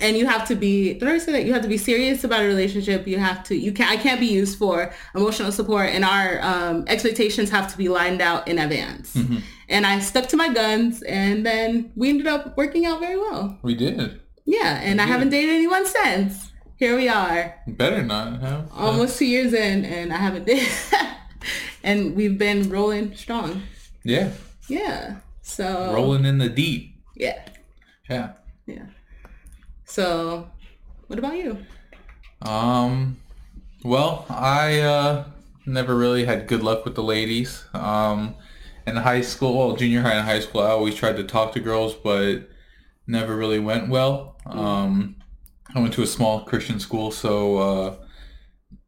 and 0.00 0.16
you 0.16 0.26
have 0.26 0.46
to 0.48 0.54
be 0.54 0.94
did 0.94 1.08
I 1.08 1.18
say 1.18 1.32
that 1.32 1.44
you 1.44 1.52
have 1.52 1.62
to 1.62 1.68
be 1.68 1.78
serious 1.78 2.24
about 2.24 2.42
a 2.42 2.46
relationship 2.46 3.06
you 3.06 3.18
have 3.18 3.42
to 3.44 3.54
you 3.56 3.72
can 3.72 3.88
I 3.88 3.96
can't 3.96 4.20
be 4.20 4.26
used 4.26 4.58
for 4.58 4.92
emotional 5.14 5.50
support 5.52 5.86
and 5.90 6.04
our 6.04 6.40
um, 6.42 6.84
expectations 6.88 7.50
have 7.50 7.70
to 7.72 7.78
be 7.78 7.88
lined 7.88 8.20
out 8.20 8.46
in 8.48 8.58
advance 8.58 9.14
Mm-hmm. 9.14 9.38
and 9.68 9.86
I 9.86 9.98
stuck 10.00 10.26
to 10.28 10.36
my 10.36 10.52
guns 10.52 11.02
and 11.02 11.44
then 11.46 11.92
we 11.96 12.10
ended 12.10 12.26
up 12.26 12.56
working 12.56 12.84
out 12.86 13.00
very 13.00 13.16
well 13.18 13.58
We 13.62 13.74
did. 13.74 14.20
yeah 14.44 14.80
and 14.82 15.00
I 15.00 15.04
did. 15.06 15.12
haven't 15.12 15.30
dated 15.30 15.54
anyone 15.54 15.86
since 15.86 16.52
here 16.76 16.94
we 16.96 17.08
are 17.08 17.54
Better 17.66 18.02
not 18.02 18.40
have. 18.40 18.70
almost 18.72 19.18
two 19.18 19.26
years 19.26 19.52
in 19.52 19.84
and 19.84 20.12
I 20.12 20.16
haven't 20.18 20.44
dated 20.52 20.68
and 21.82 22.14
we've 22.16 22.38
been 22.38 22.68
rolling 22.70 23.14
strong 23.16 23.62
Yeah. 24.04 24.30
yeah 24.68 25.16
so 25.42 25.92
Rolling 25.94 26.24
in 26.26 26.38
the 26.38 26.48
deep. 26.50 26.94
yeah 27.16 27.40
Yeah. 28.10 28.32
yeah 28.66 28.86
so 29.98 30.48
what 31.08 31.18
about 31.18 31.36
you 31.36 31.58
Um, 32.40 33.16
well, 33.82 34.26
I 34.30 34.78
uh, 34.78 35.24
never 35.66 35.96
really 35.96 36.24
had 36.24 36.46
good 36.46 36.62
luck 36.62 36.84
with 36.84 36.94
the 36.94 37.02
ladies. 37.02 37.64
Um, 37.74 38.36
in 38.86 38.94
high 38.94 39.22
school, 39.22 39.58
well, 39.58 39.74
junior 39.74 40.02
high 40.02 40.12
and 40.12 40.24
high 40.24 40.38
school, 40.38 40.60
I 40.60 40.70
always 40.70 40.94
tried 40.94 41.16
to 41.16 41.24
talk 41.24 41.52
to 41.54 41.60
girls, 41.60 41.96
but 41.96 42.48
never 43.08 43.34
really 43.34 43.58
went 43.58 43.88
well. 43.88 44.36
Um, 44.46 45.16
I 45.74 45.80
went 45.80 45.94
to 45.94 46.02
a 46.02 46.06
small 46.06 46.44
Christian 46.44 46.78
school, 46.78 47.10
so 47.10 47.56
uh, 47.58 47.96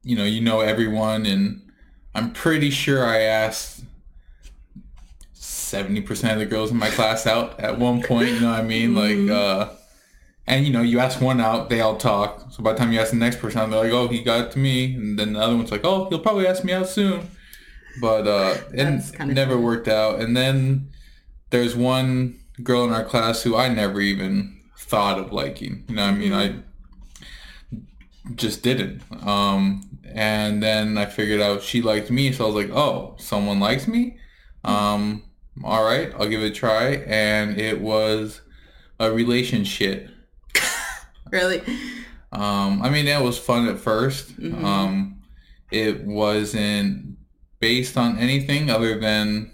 you 0.04 0.14
know, 0.14 0.24
you 0.24 0.40
know 0.40 0.60
everyone, 0.60 1.26
and 1.26 1.72
I'm 2.14 2.32
pretty 2.32 2.70
sure 2.70 3.04
I 3.04 3.22
asked 3.22 3.82
seventy 5.32 6.02
percent 6.02 6.34
of 6.34 6.38
the 6.38 6.46
girls 6.46 6.70
in 6.70 6.76
my 6.76 6.90
class 6.90 7.26
out 7.26 7.58
at 7.58 7.80
one 7.80 8.00
point. 8.00 8.28
You 8.28 8.40
know 8.42 8.50
what 8.52 8.60
I 8.60 8.62
mean? 8.62 8.94
Like. 8.94 9.28
Uh, 9.28 9.74
and 10.50 10.66
you 10.66 10.72
know, 10.72 10.82
you 10.82 10.98
ask 10.98 11.20
one 11.20 11.40
out, 11.40 11.70
they 11.70 11.80
all 11.80 11.96
talk. 11.96 12.46
So 12.50 12.60
by 12.62 12.72
the 12.72 12.78
time 12.80 12.92
you 12.92 12.98
ask 12.98 13.12
the 13.12 13.16
next 13.16 13.38
person 13.38 13.60
out, 13.60 13.70
they're 13.70 13.84
like, 13.84 13.92
"Oh, 13.92 14.08
he 14.08 14.20
got 14.20 14.46
it 14.46 14.50
to 14.52 14.58
me," 14.58 14.96
and 14.96 15.16
then 15.16 15.34
the 15.34 15.40
other 15.40 15.56
one's 15.56 15.70
like, 15.70 15.84
"Oh, 15.84 16.08
he'll 16.08 16.18
probably 16.18 16.46
ask 16.48 16.64
me 16.64 16.72
out 16.72 16.88
soon." 16.88 17.30
But 18.00 18.26
uh, 18.26 18.56
it 18.72 19.26
never 19.26 19.54
cool. 19.54 19.62
worked 19.62 19.86
out. 19.86 20.20
And 20.20 20.36
then 20.36 20.90
there's 21.50 21.76
one 21.76 22.40
girl 22.64 22.84
in 22.84 22.92
our 22.92 23.04
class 23.04 23.42
who 23.42 23.56
I 23.56 23.68
never 23.68 24.00
even 24.00 24.60
thought 24.76 25.20
of 25.20 25.32
liking. 25.32 25.84
You 25.88 25.94
know, 25.94 26.06
what 26.06 26.14
I 26.14 26.16
mean, 26.16 26.32
I 26.32 26.54
just 28.34 28.64
didn't. 28.64 29.02
Um, 29.24 29.88
and 30.12 30.60
then 30.60 30.98
I 30.98 31.06
figured 31.06 31.40
out 31.40 31.62
she 31.62 31.80
liked 31.80 32.10
me, 32.10 32.32
so 32.32 32.44
I 32.44 32.46
was 32.48 32.56
like, 32.56 32.76
"Oh, 32.76 33.14
someone 33.18 33.60
likes 33.60 33.86
me." 33.86 34.18
Um, 34.64 35.22
all 35.62 35.84
right, 35.84 36.12
I'll 36.18 36.28
give 36.28 36.42
it 36.42 36.46
a 36.46 36.54
try, 36.54 37.04
and 37.06 37.56
it 37.56 37.80
was 37.80 38.40
a 38.98 39.12
relationship. 39.12 40.10
Really 41.30 41.62
Um, 42.32 42.80
I 42.82 42.90
mean, 42.90 43.08
it 43.08 43.20
was 43.20 43.38
fun 43.38 43.68
at 43.68 43.76
1st 43.76 44.64
Um, 44.64 45.22
it 45.70 46.04
wasn't 46.04 47.16
based 47.60 47.96
on 47.96 48.18
anything 48.18 48.70
other 48.70 48.98
than 48.98 49.52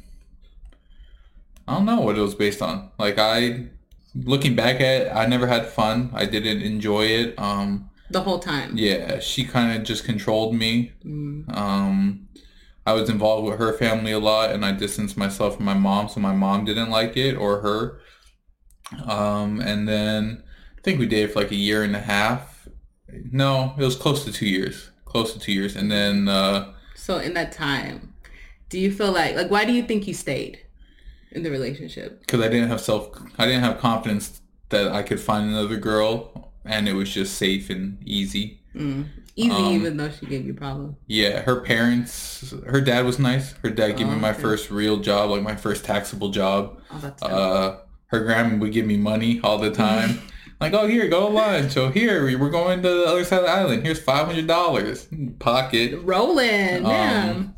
I 1.69 1.75
don't 1.75 1.85
know 1.85 2.01
what 2.01 2.17
it 2.17 2.21
was 2.21 2.35
based 2.35 2.63
on. 2.63 2.91
Like 2.99 3.19
I, 3.19 3.67
looking 4.15 4.55
back 4.55 4.77
at 4.77 5.03
it, 5.03 5.13
I 5.13 5.27
never 5.27 5.47
had 5.47 5.67
fun. 5.67 6.11
I 6.15 6.25
didn't 6.25 6.63
enjoy 6.63 7.07
it. 7.07 7.39
Um, 7.39 7.91
the 8.11 8.21
whole 8.21 8.39
time 8.39 8.77
yeah, 8.77 9.19
she 9.19 9.45
kind 9.45 9.77
of 9.77 9.85
just 9.85 10.05
controlled 10.05 10.55
me. 10.55 10.93
Mm. 11.05 11.57
Um, 11.57 12.29
I 12.87 12.93
was 12.93 13.11
involved 13.11 13.49
with 13.49 13.59
her 13.59 13.73
family 13.73 14.13
a 14.13 14.21
lot, 14.21 14.53
and 14.53 14.65
I 14.65 14.71
distanced 14.71 15.17
myself 15.17 15.57
from 15.57 15.65
my 15.65 15.75
mom, 15.75 16.09
so 16.09 16.21
my 16.21 16.33
mom 16.33 16.65
didn't 16.65 16.91
like 16.91 17.17
it 17.17 17.35
or 17.35 17.61
her. 17.61 18.01
Um, 19.11 19.61
and 19.61 19.89
then 19.89 20.45
think 20.87 21.01
we 21.01 21.07
dated 21.07 21.33
for 21.33 21.41
like 21.41 21.51
a 21.51 21.57
year 21.57 21.83
and 21.83 21.97
a 21.97 22.01
half. 22.01 22.69
No, 23.33 23.75
it 23.77 23.83
was 23.85 23.97
close 23.97 24.25
to 24.25 24.33
two 24.33 24.47
years. 24.49 24.91
Close 25.05 25.33
to 25.33 25.39
two 25.41 25.53
years, 25.53 25.75
and 25.75 25.91
then 25.91 26.29
uh, 26.29 26.73
So 26.95 27.19
in 27.19 27.35
that 27.35 27.51
time, 27.51 28.15
do 28.69 28.79
you 28.79 28.93
feel 28.93 29.11
like 29.13 29.35
like 29.35 29.51
why 29.51 29.65
do 29.65 29.73
you 29.73 29.83
think 29.83 30.07
you 30.07 30.15
stayed 30.15 30.61
in 31.33 31.43
the 31.43 31.51
relationship? 31.51 32.21
because 32.21 32.41
I 32.41 32.49
didn't 32.49 32.69
have 32.69 32.81
self, 32.81 33.11
I 33.39 33.47
didn't 33.47 33.63
have 33.63 33.79
confidence 33.79 34.41
that 34.69 34.89
I 34.93 35.03
could 35.03 35.19
find 35.21 35.49
another 35.51 35.77
girl, 35.77 36.53
and 36.65 36.89
it 36.89 36.93
was 36.95 37.13
just 37.13 37.35
safe 37.37 37.69
and 37.71 37.99
easy. 38.05 38.61
Mm. 38.75 39.07
Easy, 39.39 39.51
Um, 39.51 39.73
even 39.75 39.97
though 39.99 40.11
she 40.11 40.25
gave 40.27 40.47
you 40.47 40.55
problems. 40.55 40.97
Yeah, 41.09 41.43
her 41.43 41.61
parents, 41.61 42.55
her 42.67 42.81
dad 42.81 43.05
was 43.05 43.19
nice. 43.19 43.53
Her 43.63 43.71
dad 43.71 43.93
gave 43.99 44.07
me 44.07 44.15
Oh, 44.15 44.19
my 44.29 44.31
okay. 44.31 44.41
first 44.41 44.71
real 44.71 44.97
job, 44.99 45.31
like 45.31 45.43
my 45.43 45.57
first 45.57 45.85
taxable 45.85 46.31
job. 46.31 46.79
Oh, 46.91 46.99
that's. 46.99 47.23
Uh, 47.23 47.81
her 48.07 48.21
grandma 48.25 48.57
would 48.57 48.73
give 48.73 48.87
me 48.87 48.97
money 48.97 49.41
all 49.45 49.59
the 49.59 49.71
time. 49.71 50.21
like, 50.61 50.73
oh, 50.73 50.87
here, 50.87 51.09
go 51.09 51.21
to 51.29 51.35
lunch. 51.35 51.77
Oh, 51.77 51.91
here, 51.91 52.25
we're 52.39 52.51
going 52.51 52.83
to 52.83 52.89
the 52.89 53.05
other 53.05 53.25
side 53.25 53.41
of 53.41 53.45
the 53.45 53.51
island. 53.51 53.83
Here's 53.85 54.01
$500. 54.03 55.39
Pocket. 55.39 56.01
Rolling, 56.03 56.83
man. 56.83 57.37
um, 57.37 57.55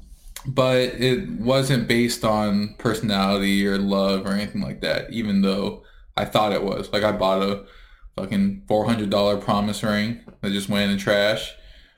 But 0.47 0.77
it 1.01 1.29
wasn't 1.31 1.87
based 1.89 2.25
on 2.25 2.75
personality 2.79 3.67
or 3.67 3.79
love 3.79 4.27
or 4.27 4.31
anything 4.33 4.61
like 4.63 4.81
that, 4.81 5.13
even 5.13 5.43
though 5.43 5.83
I 6.17 6.25
thought 6.25 6.53
it 6.53 6.63
was. 6.65 6.93
Like, 6.93 7.03
I 7.05 7.13
bought 7.13 7.43
a 7.43 7.65
fucking 8.17 8.65
$400 8.69 9.41
promise 9.41 9.83
ring 9.83 10.21
that 10.41 10.51
just 10.53 10.69
went 10.69 10.91
in 10.91 10.97
the 10.97 11.03
trash. 11.03 11.53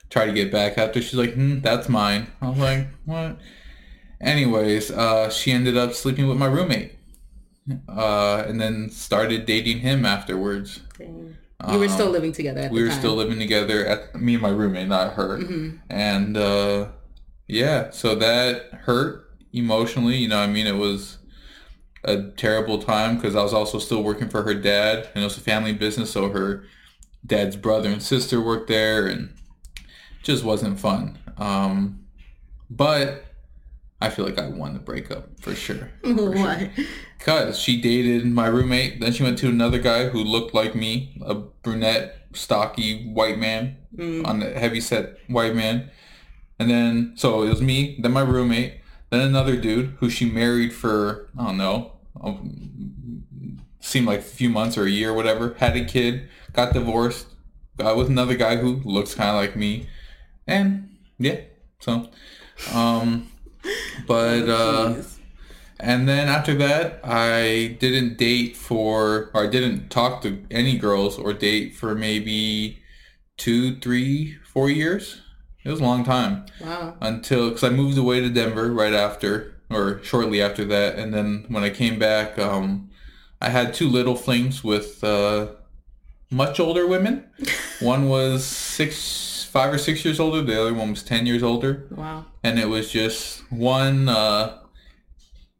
Tried 0.09 0.25
to 0.27 0.33
get 0.33 0.51
back 0.51 0.77
after. 0.77 1.01
She's 1.01 1.15
like, 1.15 1.33
hmm, 1.33 1.61
that's 1.61 1.87
mine. 1.89 2.27
I 2.41 2.49
was 2.49 2.57
like, 2.59 2.87
what? 3.05 3.39
Anyways, 4.19 4.91
uh, 4.91 5.29
she 5.29 5.51
ended 5.51 5.77
up 5.77 5.93
sleeping 5.93 6.27
with 6.27 6.37
my 6.37 6.45
roommate. 6.45 6.93
Uh, 7.87 8.43
and 8.47 8.59
then 8.59 8.89
started 8.89 9.45
dating 9.45 9.79
him 9.79 10.05
afterwards. 10.05 10.79
Dang. 10.97 11.35
you 11.71 11.77
were 11.79 11.87
still 11.89 12.09
living 12.09 12.31
together 12.31 12.61
at 12.61 12.69
Um, 12.69 12.73
We 12.75 12.81
were 12.83 12.89
time. 12.89 12.99
still 12.99 13.15
living 13.15 13.37
together 13.39 13.85
at 13.85 14.19
me 14.19 14.33
and 14.33 14.41
my 14.41 14.49
roommate, 14.49 14.87
not 14.87 15.13
her. 15.13 15.37
Mhm. 15.37 15.79
And 15.89 16.35
uh, 16.37 16.87
yeah, 17.47 17.91
so 17.91 18.15
that 18.15 18.71
hurt 18.85 19.29
emotionally. 19.53 20.17
You 20.17 20.27
know, 20.29 20.39
what 20.39 20.49
I 20.49 20.51
mean, 20.51 20.65
it 20.67 20.77
was 20.77 21.17
a 22.03 22.23
terrible 22.35 22.79
time 22.81 23.15
because 23.17 23.35
I 23.35 23.43
was 23.43 23.53
also 23.53 23.77
still 23.77 24.01
working 24.03 24.27
for 24.29 24.41
her 24.43 24.55
dad, 24.55 25.09
and 25.13 25.23
it 25.23 25.25
was 25.25 25.37
a 25.37 25.41
family 25.41 25.73
business. 25.73 26.09
So 26.11 26.29
her 26.29 26.63
dad's 27.25 27.55
brother 27.55 27.89
and 27.89 28.01
sister 28.01 28.41
worked 28.41 28.67
there, 28.67 29.05
and 29.05 29.33
just 30.23 30.43
wasn't 30.43 30.79
fun. 30.79 31.19
Um, 31.37 32.05
but 32.71 33.25
I 34.01 34.09
feel 34.09 34.25
like 34.25 34.39
I 34.39 34.47
won 34.47 34.73
the 34.73 34.79
breakup 34.79 35.39
for 35.39 35.53
sure. 35.53 35.91
Why? 36.03 36.71
Cause 37.21 37.59
she 37.59 37.79
dated 37.79 38.25
my 38.25 38.47
roommate, 38.47 38.99
then 38.99 39.13
she 39.13 39.21
went 39.21 39.37
to 39.39 39.47
another 39.47 39.77
guy 39.77 40.09
who 40.09 40.23
looked 40.23 40.55
like 40.55 40.73
me, 40.73 41.21
a 41.23 41.35
brunette, 41.35 42.17
stocky 42.33 43.07
white 43.11 43.37
man, 43.37 43.77
Mm. 43.95 44.25
on 44.25 44.41
a 44.41 44.57
heavy 44.57 44.79
set 44.79 45.17
white 45.27 45.53
man. 45.53 45.91
And 46.57 46.69
then 46.69 47.13
so 47.15 47.43
it 47.43 47.49
was 47.49 47.61
me, 47.61 47.99
then 48.01 48.13
my 48.13 48.21
roommate, 48.21 48.75
then 49.09 49.19
another 49.21 49.55
dude 49.57 49.97
who 49.99 50.09
she 50.09 50.25
married 50.25 50.73
for 50.73 51.29
I 51.37 51.45
don't 51.47 51.57
know, 51.57 51.91
um, 52.21 53.21
seemed 53.81 54.07
like 54.07 54.19
a 54.19 54.23
few 54.23 54.49
months 54.49 54.77
or 54.77 54.85
a 54.85 54.89
year, 54.89 55.11
or 55.11 55.13
whatever. 55.13 55.55
Had 55.59 55.75
a 55.75 55.83
kid, 55.85 56.29
got 56.53 56.73
divorced, 56.73 57.27
got 57.77 57.97
with 57.97 58.07
another 58.07 58.35
guy 58.35 58.55
who 58.55 58.81
looks 58.85 59.13
kind 59.13 59.29
of 59.29 59.35
like 59.35 59.55
me, 59.55 59.87
and 60.47 60.89
yeah, 61.19 61.41
so, 61.79 62.09
um, 62.73 63.27
but 64.07 64.49
uh. 64.49 64.95
And 65.81 66.07
then 66.07 66.27
after 66.27 66.53
that, 66.55 66.99
I 67.03 67.75
didn't 67.79 68.17
date 68.17 68.55
for, 68.55 69.31
or 69.33 69.43
I 69.45 69.47
didn't 69.47 69.89
talk 69.89 70.21
to 70.21 70.43
any 70.51 70.77
girls 70.77 71.17
or 71.17 71.33
date 71.33 71.75
for 71.75 71.95
maybe 71.95 72.79
two, 73.37 73.75
three, 73.77 74.37
four 74.43 74.69
years. 74.69 75.21
It 75.63 75.69
was 75.69 75.79
a 75.79 75.83
long 75.83 76.03
time. 76.03 76.45
Wow. 76.59 76.95
Until, 77.01 77.49
because 77.49 77.63
I 77.63 77.69
moved 77.69 77.97
away 77.97 78.19
to 78.19 78.29
Denver 78.29 78.71
right 78.71 78.93
after, 78.93 79.55
or 79.69 80.01
shortly 80.03 80.41
after 80.41 80.65
that. 80.65 80.97
And 80.97 81.13
then 81.13 81.45
when 81.47 81.63
I 81.63 81.69
came 81.69 81.97
back, 81.97 82.37
um, 82.37 82.89
I 83.41 83.49
had 83.49 83.73
two 83.73 83.89
little 83.89 84.15
flings 84.15 84.63
with 84.63 85.03
uh, 85.03 85.47
much 86.29 86.59
older 86.59 86.85
women. 86.85 87.25
one 87.79 88.07
was 88.07 88.45
six, 88.45 89.47
five 89.51 89.73
or 89.73 89.79
six 89.79 90.05
years 90.05 90.19
older. 90.19 90.43
The 90.43 90.61
other 90.61 90.73
one 90.73 90.91
was 90.91 91.01
10 91.01 91.25
years 91.25 91.41
older. 91.41 91.87
Wow. 91.89 92.25
And 92.43 92.59
it 92.59 92.69
was 92.69 92.91
just 92.91 93.51
one, 93.51 94.09
uh, 94.09 94.59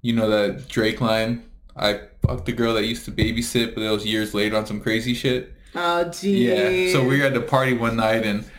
you 0.01 0.13
know, 0.13 0.29
that 0.29 0.67
Drake 0.67 1.01
line. 1.01 1.43
I 1.75 2.01
fucked 2.25 2.45
the 2.45 2.51
girl 2.51 2.73
that 2.75 2.85
used 2.85 3.05
to 3.05 3.11
babysit, 3.11 3.75
but 3.75 3.81
it 3.81 3.89
was 3.89 4.05
years 4.05 4.33
later 4.33 4.57
on 4.57 4.65
some 4.65 4.81
crazy 4.81 5.13
shit. 5.13 5.53
Oh, 5.73 6.03
gee. 6.09 6.49
Yeah. 6.49 6.91
So 6.91 7.07
we 7.07 7.19
were 7.19 7.25
at 7.25 7.33
the 7.33 7.41
party 7.41 7.73
one 7.73 7.95
night 7.95 8.25
and 8.25 8.49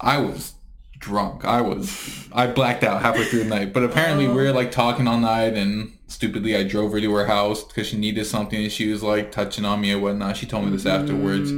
I 0.00 0.18
was 0.18 0.54
drunk. 0.98 1.44
I 1.44 1.60
was, 1.60 2.28
I 2.32 2.48
blacked 2.48 2.82
out 2.82 3.02
halfway 3.02 3.24
through 3.24 3.44
the 3.44 3.50
night. 3.50 3.72
But 3.72 3.84
apparently 3.84 4.26
we 4.26 4.34
were 4.34 4.52
like 4.52 4.72
talking 4.72 5.06
all 5.06 5.18
night 5.18 5.54
and 5.54 5.96
stupidly 6.08 6.56
I 6.56 6.64
drove 6.64 6.92
her 6.92 7.00
to 7.00 7.14
her 7.14 7.26
house 7.26 7.62
because 7.62 7.86
she 7.88 7.96
needed 7.96 8.24
something 8.26 8.62
and 8.62 8.72
she 8.72 8.90
was 8.90 9.02
like 9.02 9.30
touching 9.30 9.64
on 9.64 9.80
me 9.80 9.92
and 9.92 10.02
whatnot. 10.02 10.36
She 10.36 10.46
told 10.46 10.64
me 10.64 10.70
this 10.72 10.86
afterwards. 10.86 11.52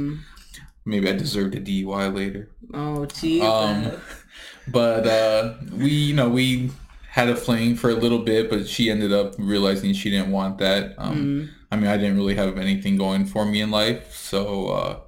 Maybe 0.85 1.09
I 1.09 1.13
deserved 1.13 1.55
a 1.55 1.61
DUI 1.61 2.13
later. 2.15 2.49
Oh, 2.73 3.05
Jesus. 3.05 3.47
Um, 3.47 3.91
but 4.67 5.07
uh, 5.07 5.53
we, 5.73 5.89
you 5.89 6.13
know, 6.15 6.29
we 6.29 6.71
had 7.11 7.29
a 7.29 7.35
fling 7.35 7.75
for 7.75 7.89
a 7.89 7.95
little 7.95 8.19
bit, 8.19 8.49
but 8.49 8.67
she 8.67 8.89
ended 8.89 9.11
up 9.13 9.35
realizing 9.37 9.93
she 9.93 10.09
didn't 10.09 10.31
want 10.31 10.57
that. 10.59 10.93
Um, 10.97 11.49
I 11.71 11.75
mean, 11.75 11.87
I 11.87 11.97
didn't 11.97 12.17
really 12.17 12.35
have 12.35 12.57
anything 12.57 12.97
going 12.97 13.25
for 13.25 13.45
me 13.45 13.61
in 13.61 13.71
life, 13.71 14.13
so. 14.13 14.67
Uh, 14.69 14.99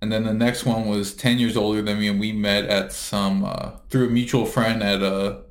and 0.00 0.10
then 0.10 0.24
the 0.24 0.34
next 0.34 0.64
one 0.64 0.88
was 0.88 1.14
ten 1.14 1.38
years 1.38 1.56
older 1.56 1.80
than 1.82 2.00
me, 2.00 2.08
and 2.08 2.18
we 2.18 2.32
met 2.32 2.64
at 2.66 2.92
some 2.92 3.44
uh, 3.44 3.72
through 3.88 4.08
a 4.08 4.10
mutual 4.10 4.46
friend 4.46 4.82
at 4.82 5.00
a, 5.02 5.42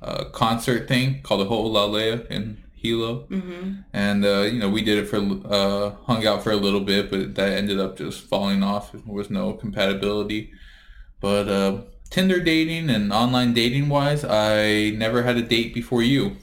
a 0.00 0.24
concert 0.30 0.88
thing 0.88 1.20
called 1.22 1.42
the 1.42 1.46
Ho'olaulea 1.46 2.26
in 2.30 2.62
Hilo, 2.74 3.26
hmm 3.26 3.74
and 3.92 4.24
uh, 4.24 4.42
you 4.42 4.58
know 4.58 4.70
we 4.70 4.82
did 4.82 4.98
it 4.98 5.08
for 5.08 5.18
uh, 5.18 5.90
hung 6.06 6.26
out 6.26 6.42
for 6.42 6.52
a 6.52 6.56
little 6.56 6.80
bit, 6.80 7.10
but 7.10 7.34
that 7.34 7.52
ended 7.52 7.78
up 7.78 7.96
just 7.98 8.20
falling 8.22 8.62
off. 8.62 8.92
There 8.92 9.02
was 9.06 9.30
no 9.30 9.52
compatibility. 9.54 10.52
But 11.20 11.48
uh, 11.48 11.82
Tinder 12.12 12.40
dating 12.40 12.90
and 12.90 13.10
online 13.12 13.54
dating 13.54 13.88
wise, 13.88 14.22
I 14.22 14.90
never 14.90 15.22
had 15.22 15.38
a 15.38 15.42
date 15.42 15.72
before 15.72 16.02
you. 16.02 16.36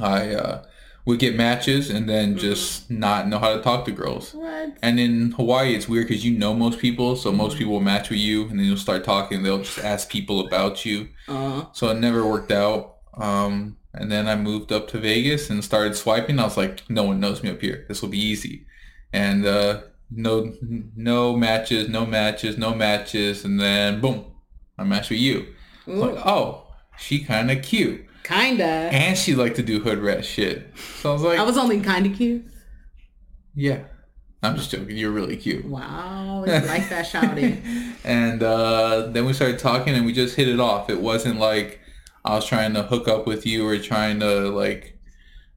I 0.00 0.34
uh, 0.34 0.64
would 1.04 1.20
get 1.20 1.36
matches 1.36 1.88
and 1.90 2.08
then 2.08 2.36
just 2.36 2.90
not 2.90 3.28
know 3.28 3.38
how 3.38 3.54
to 3.54 3.62
talk 3.62 3.84
to 3.84 3.92
girls. 3.92 4.34
What? 4.34 4.76
And 4.82 4.98
in 4.98 5.30
Hawaii, 5.32 5.74
it's 5.76 5.88
weird 5.88 6.08
because 6.08 6.24
you 6.24 6.36
know 6.36 6.52
most 6.54 6.80
people, 6.80 7.14
so 7.14 7.30
most 7.30 7.56
people 7.56 7.72
will 7.74 7.80
match 7.80 8.10
with 8.10 8.18
you, 8.18 8.48
and 8.48 8.58
then 8.58 8.66
you'll 8.66 8.76
start 8.76 9.04
talking. 9.04 9.44
They'll 9.44 9.58
just 9.62 9.78
ask 9.78 10.10
people 10.10 10.44
about 10.44 10.84
you. 10.84 11.08
Uh, 11.28 11.66
So 11.72 11.88
it 11.90 11.98
never 12.00 12.26
worked 12.26 12.50
out. 12.50 12.96
Um, 13.16 13.76
and 13.94 14.10
then 14.10 14.26
I 14.26 14.34
moved 14.34 14.72
up 14.72 14.88
to 14.88 14.98
Vegas 14.98 15.48
and 15.50 15.64
started 15.64 15.94
swiping. 15.96 16.40
I 16.40 16.44
was 16.44 16.56
like, 16.56 16.82
no 16.90 17.04
one 17.04 17.20
knows 17.20 17.42
me 17.44 17.50
up 17.50 17.60
here. 17.60 17.86
This 17.88 18.02
will 18.02 18.10
be 18.10 18.18
easy. 18.18 18.66
And 19.12 19.46
uh, 19.46 19.82
no, 20.10 20.52
no 20.96 21.36
matches, 21.36 21.88
no 21.88 22.04
matches, 22.04 22.58
no 22.58 22.74
matches, 22.74 23.44
and 23.44 23.58
then 23.60 24.00
boom, 24.00 24.24
I 24.78 24.84
matched 24.84 25.10
with 25.10 25.18
you. 25.20 25.46
Like, 25.86 26.16
oh, 26.26 26.66
she 26.98 27.22
kind 27.24 27.50
of 27.50 27.62
cute, 27.62 28.04
kinda. 28.24 28.64
and 28.64 29.16
she 29.16 29.34
liked 29.34 29.56
to 29.56 29.62
do 29.62 29.80
hood 29.80 29.98
rat 29.98 30.24
shit. 30.24 30.72
So 31.00 31.10
I 31.10 31.12
was 31.12 31.22
like, 31.22 31.38
I 31.38 31.42
was 31.42 31.56
only 31.56 31.80
kinda 31.80 32.08
cute. 32.10 32.44
yeah, 33.54 33.84
I'm 34.42 34.56
just 34.56 34.70
joking. 34.70 34.96
You're 34.96 35.10
really 35.12 35.36
cute. 35.36 35.64
Wow. 35.64 36.44
You 36.46 36.52
like 36.52 36.88
that 36.90 37.06
shouting. 37.06 37.62
and 38.04 38.42
uh, 38.42 39.08
then 39.10 39.24
we 39.26 39.32
started 39.32 39.58
talking 39.58 39.94
and 39.94 40.06
we 40.06 40.12
just 40.12 40.36
hit 40.36 40.48
it 40.48 40.60
off. 40.60 40.88
It 40.90 41.00
wasn't 41.00 41.40
like 41.40 41.80
I 42.24 42.34
was 42.34 42.46
trying 42.46 42.74
to 42.74 42.82
hook 42.84 43.08
up 43.08 43.26
with 43.26 43.44
you 43.46 43.66
or 43.66 43.78
trying 43.78 44.20
to 44.20 44.48
like 44.50 44.98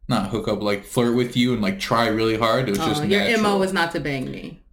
not 0.08 0.29
hook 0.29 0.47
up, 0.47 0.62
like 0.63 0.84
flirt 0.86 1.15
with 1.15 1.36
you 1.38 1.53
and 1.53 1.62
like 1.62 1.79
try 1.79 2.08
really 2.08 2.38
hard. 2.38 2.67
It 2.67 2.71
was 2.71 2.79
Oh, 2.79 2.88
just 2.88 3.05
your 3.05 3.19
natural. 3.19 3.43
MO 3.43 3.58
was 3.60 3.71
not 3.73 3.91
to 3.91 3.99
bang 3.99 4.32
me. 4.32 4.63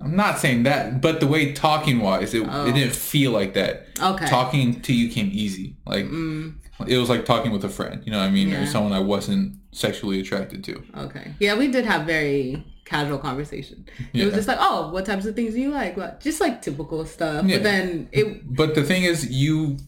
I'm 0.00 0.14
not 0.14 0.38
saying 0.38 0.64
that, 0.64 1.00
but 1.00 1.20
the 1.20 1.26
way 1.26 1.52
talking 1.52 2.00
wise, 2.00 2.34
it, 2.34 2.46
Oh. 2.48 2.66
it 2.66 2.72
didn't 2.74 2.94
feel 2.94 3.30
like 3.32 3.54
that. 3.54 3.86
Okay. 4.00 4.26
Talking 4.26 4.80
to 4.82 4.92
you 4.94 5.08
came 5.10 5.30
easy. 5.32 5.76
Like 5.86 6.04
Mm, 6.04 6.54
it 6.86 6.98
was 6.98 7.08
like 7.08 7.24
talking 7.24 7.50
with 7.52 7.64
a 7.64 7.68
friend. 7.68 8.02
You 8.04 8.12
know 8.12 8.18
what 8.18 8.26
I 8.26 8.30
mean? 8.30 8.50
Yeah. 8.50 8.62
Or 8.62 8.66
someone 8.66 8.92
I 8.92 9.00
wasn't 9.00 9.54
sexually 9.72 10.20
attracted 10.20 10.62
to. 10.64 10.82
okay. 10.98 11.32
Yeah, 11.40 11.56
we 11.56 11.68
did 11.68 11.84
have 11.86 12.06
very 12.06 12.64
casual 12.84 13.18
conversation. 13.18 13.84
It 14.12 14.24
was 14.26 14.34
just 14.34 14.46
like, 14.48 14.58
oh, 14.60 14.90
what 14.92 15.04
types 15.06 15.26
of 15.26 15.34
things 15.34 15.54
do 15.54 15.60
you 15.60 15.70
like? 15.70 15.96
What, 15.96 16.20
just 16.20 16.40
like 16.40 16.62
typical 16.62 17.04
stuff. 17.04 17.44
Yeah. 17.44 17.56
But 17.56 17.62
then 17.64 18.08
it. 18.12 18.54
But 18.54 18.74
the 18.74 18.82
thing 18.84 19.02
is, 19.04 19.30
you 19.30 19.78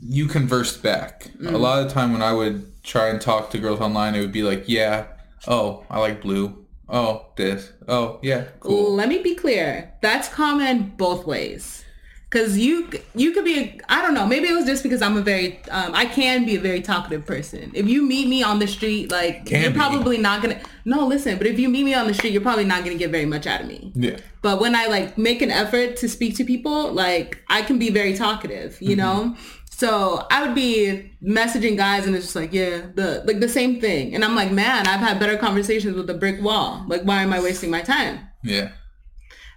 you 0.00 0.26
conversed 0.26 0.82
back. 0.82 1.30
Mm. 1.40 1.52
A 1.54 1.58
lot 1.58 1.80
of 1.82 1.88
the 1.88 1.94
time 1.94 2.12
when 2.12 2.22
I 2.22 2.32
would 2.32 2.82
try 2.84 3.08
and 3.08 3.20
talk 3.20 3.50
to 3.50 3.58
girls 3.58 3.80
online, 3.80 4.14
it 4.14 4.20
would 4.20 4.32
be 4.32 4.42
like, 4.42 4.64
yeah, 4.68 5.04
oh, 5.46 5.84
I 5.90 5.98
like 5.98 6.22
blue. 6.22 6.64
Oh, 6.88 7.26
this. 7.36 7.72
Oh, 7.86 8.18
yeah, 8.22 8.44
cool. 8.60 8.94
Let 8.94 9.08
me 9.08 9.18
be 9.18 9.34
clear. 9.34 9.92
That's 10.00 10.28
common 10.28 10.94
both 10.96 11.26
ways. 11.26 11.84
Cause 12.30 12.58
you 12.58 12.90
you 13.14 13.32
could 13.32 13.46
be 13.46 13.58
a, 13.58 13.80
I 13.88 14.02
don't 14.02 14.12
know 14.12 14.26
maybe 14.26 14.48
it 14.48 14.52
was 14.52 14.66
just 14.66 14.82
because 14.82 15.00
I'm 15.00 15.16
a 15.16 15.22
very 15.22 15.62
um, 15.70 15.94
I 15.94 16.04
can 16.04 16.44
be 16.44 16.56
a 16.56 16.60
very 16.60 16.82
talkative 16.82 17.24
person. 17.24 17.70
If 17.72 17.88
you 17.88 18.02
meet 18.02 18.28
me 18.28 18.42
on 18.42 18.58
the 18.58 18.66
street, 18.66 19.10
like 19.10 19.46
Can 19.46 19.62
you're 19.62 19.70
be. 19.70 19.78
probably 19.78 20.18
not 20.18 20.42
gonna 20.42 20.60
no 20.84 21.06
listen. 21.06 21.38
But 21.38 21.46
if 21.46 21.58
you 21.58 21.70
meet 21.70 21.84
me 21.84 21.94
on 21.94 22.06
the 22.06 22.12
street, 22.12 22.34
you're 22.34 22.42
probably 22.42 22.66
not 22.66 22.84
gonna 22.84 22.96
get 22.96 23.10
very 23.10 23.24
much 23.24 23.46
out 23.46 23.62
of 23.62 23.66
me. 23.66 23.92
Yeah. 23.94 24.18
But 24.42 24.60
when 24.60 24.76
I 24.76 24.88
like 24.88 25.16
make 25.16 25.40
an 25.40 25.50
effort 25.50 25.96
to 25.98 26.08
speak 26.08 26.36
to 26.36 26.44
people, 26.44 26.92
like 26.92 27.42
I 27.48 27.62
can 27.62 27.78
be 27.78 27.88
very 27.88 28.12
talkative, 28.14 28.76
you 28.82 28.94
know? 28.96 29.34
So 29.78 30.26
I 30.28 30.44
would 30.44 30.56
be 30.56 31.12
messaging 31.22 31.76
guys 31.76 32.04
and 32.04 32.16
it's 32.16 32.24
just 32.24 32.34
like, 32.34 32.52
yeah, 32.52 32.86
the 32.96 33.22
like 33.24 33.38
the 33.38 33.48
same 33.48 33.80
thing. 33.80 34.12
And 34.12 34.24
I'm 34.24 34.34
like, 34.34 34.50
man, 34.50 34.88
I've 34.88 34.98
had 34.98 35.20
better 35.20 35.36
conversations 35.36 35.94
with 35.94 36.10
a 36.10 36.14
brick 36.14 36.42
wall. 36.42 36.84
Like 36.88 37.02
why 37.02 37.22
am 37.22 37.32
I 37.32 37.38
wasting 37.40 37.70
my 37.70 37.82
time? 37.82 38.18
Yeah. 38.42 38.72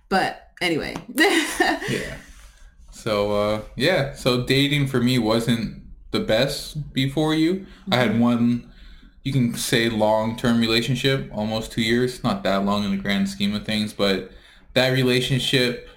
But 0.09 0.49
anyway. 0.61 0.95
Yeah. 1.17 2.17
So 2.91 3.31
uh 3.31 3.61
yeah, 3.75 4.13
so 4.13 4.45
dating 4.45 4.85
for 4.87 5.01
me 5.01 5.17
wasn't 5.17 5.81
the 6.11 6.19
best 6.19 6.93
before 6.93 7.33
you. 7.33 7.65
I 7.91 7.95
had 7.95 8.19
one 8.19 8.71
you 9.23 9.33
can 9.33 9.55
say 9.55 9.89
long-term 9.89 10.59
relationship, 10.59 11.31
almost 11.33 11.71
2 11.71 11.81
years, 11.81 12.23
not 12.23 12.43
that 12.43 12.63
long 12.63 12.83
in 12.83 12.91
the 12.91 12.97
grand 12.97 13.27
scheme 13.27 13.55
of 13.55 13.65
things, 13.65 13.91
but 13.91 14.29
that 14.75 14.89
relationship 14.89 15.89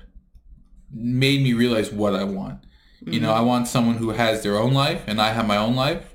made 0.90 1.42
me 1.42 1.52
realize 1.52 1.92
what 1.92 2.14
I 2.14 2.24
want. 2.24 2.63
You 3.06 3.20
know, 3.20 3.28
mm-hmm. 3.28 3.38
I 3.38 3.42
want 3.42 3.68
someone 3.68 3.96
who 3.96 4.10
has 4.10 4.42
their 4.42 4.56
own 4.56 4.72
life 4.72 5.02
and 5.06 5.20
I 5.20 5.32
have 5.32 5.46
my 5.46 5.56
own 5.56 5.76
life, 5.76 6.14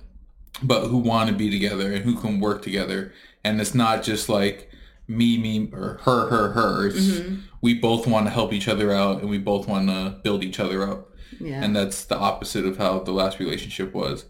but 0.63 0.88
who 0.88 0.97
want 0.97 1.30
to 1.30 1.36
be 1.36 1.49
together 1.49 1.91
and 1.93 2.04
who 2.04 2.15
can 2.15 2.39
work 2.39 2.62
together. 2.62 3.13
And 3.43 3.62
it's 3.62 3.75
not 3.75 4.04
just 4.04 4.28
like 4.28 4.69
me, 5.08 5.38
me, 5.38 5.69
or 5.71 5.99
her, 6.04 6.30
her, 6.30 6.52
her. 6.52 6.88
It's, 6.88 6.97
mm-hmm. 6.97 7.36
We 7.62 7.73
both 7.73 8.08
want 8.08 8.25
to 8.25 8.32
help 8.32 8.54
each 8.54 8.67
other 8.67 8.91
out 8.91 9.21
and 9.21 9.30
we 9.30 9.38
both 9.38 9.67
want 9.67 9.89
to 9.89 10.19
build 10.23 10.43
each 10.43 10.60
other 10.60 10.88
up. 10.89 11.10
yeah. 11.39 11.63
And 11.63 11.75
that's 11.75 12.06
the 12.06 12.17
opposite 12.17 12.65
of 12.65 12.78
how 12.78 12.99
the 12.99 13.12
last 13.12 13.39
relationship 13.39 13.93
was. 13.93 14.25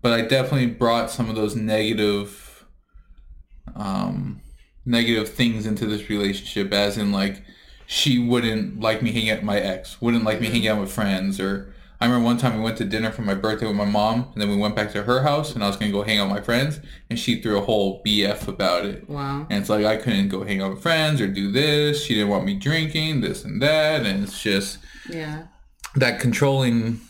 But 0.00 0.12
I 0.12 0.22
definitely 0.22 0.66
brought 0.66 1.10
some 1.10 1.30
of 1.30 1.36
those 1.36 1.56
negative, 1.56 2.66
um, 3.74 4.42
negative 4.84 5.30
things 5.30 5.66
into 5.66 5.86
this 5.86 6.08
relationship, 6.08 6.72
as 6.72 6.98
in 6.98 7.10
like 7.10 7.42
she 7.86 8.18
wouldn't 8.18 8.80
like 8.80 9.02
me 9.02 9.12
hanging 9.12 9.30
out 9.30 9.38
with 9.38 9.44
my 9.44 9.58
ex, 9.58 10.00
wouldn't 10.00 10.24
like 10.24 10.40
me 10.40 10.46
mm-hmm. 10.46 10.54
hanging 10.54 10.68
out 10.68 10.80
with 10.80 10.92
friends, 10.92 11.40
or 11.40 11.73
I 12.00 12.06
remember 12.06 12.24
one 12.26 12.36
time 12.38 12.56
we 12.56 12.62
went 12.62 12.76
to 12.78 12.84
dinner 12.84 13.10
for 13.12 13.22
my 13.22 13.34
birthday 13.34 13.66
with 13.66 13.76
my 13.76 13.84
mom, 13.84 14.28
and 14.32 14.42
then 14.42 14.50
we 14.50 14.56
went 14.56 14.74
back 14.76 14.92
to 14.92 15.04
her 15.04 15.22
house, 15.22 15.54
and 15.54 15.62
I 15.64 15.68
was 15.68 15.76
gonna 15.76 15.92
go 15.92 16.02
hang 16.02 16.18
out 16.18 16.28
with 16.28 16.36
my 16.38 16.42
friends, 16.42 16.80
and 17.08 17.18
she 17.18 17.40
threw 17.40 17.56
a 17.56 17.60
whole 17.62 18.02
BF 18.04 18.48
about 18.48 18.84
it. 18.84 19.08
wow. 19.08 19.46
And 19.48 19.60
it's 19.60 19.70
like 19.70 19.86
I 19.86 19.96
couldn't 19.96 20.28
go 20.28 20.44
hang 20.44 20.60
out 20.60 20.72
with 20.74 20.82
friends 20.82 21.20
or 21.20 21.28
do 21.28 21.50
this. 21.52 22.04
She 22.04 22.14
didn't 22.14 22.28
want 22.30 22.44
me 22.44 22.54
drinking 22.58 23.20
this 23.20 23.44
and 23.44 23.62
that, 23.62 24.04
and 24.04 24.24
it's 24.24 24.42
just 24.42 24.78
Yeah. 25.08 25.44
that 25.96 26.20
controlling 26.20 27.00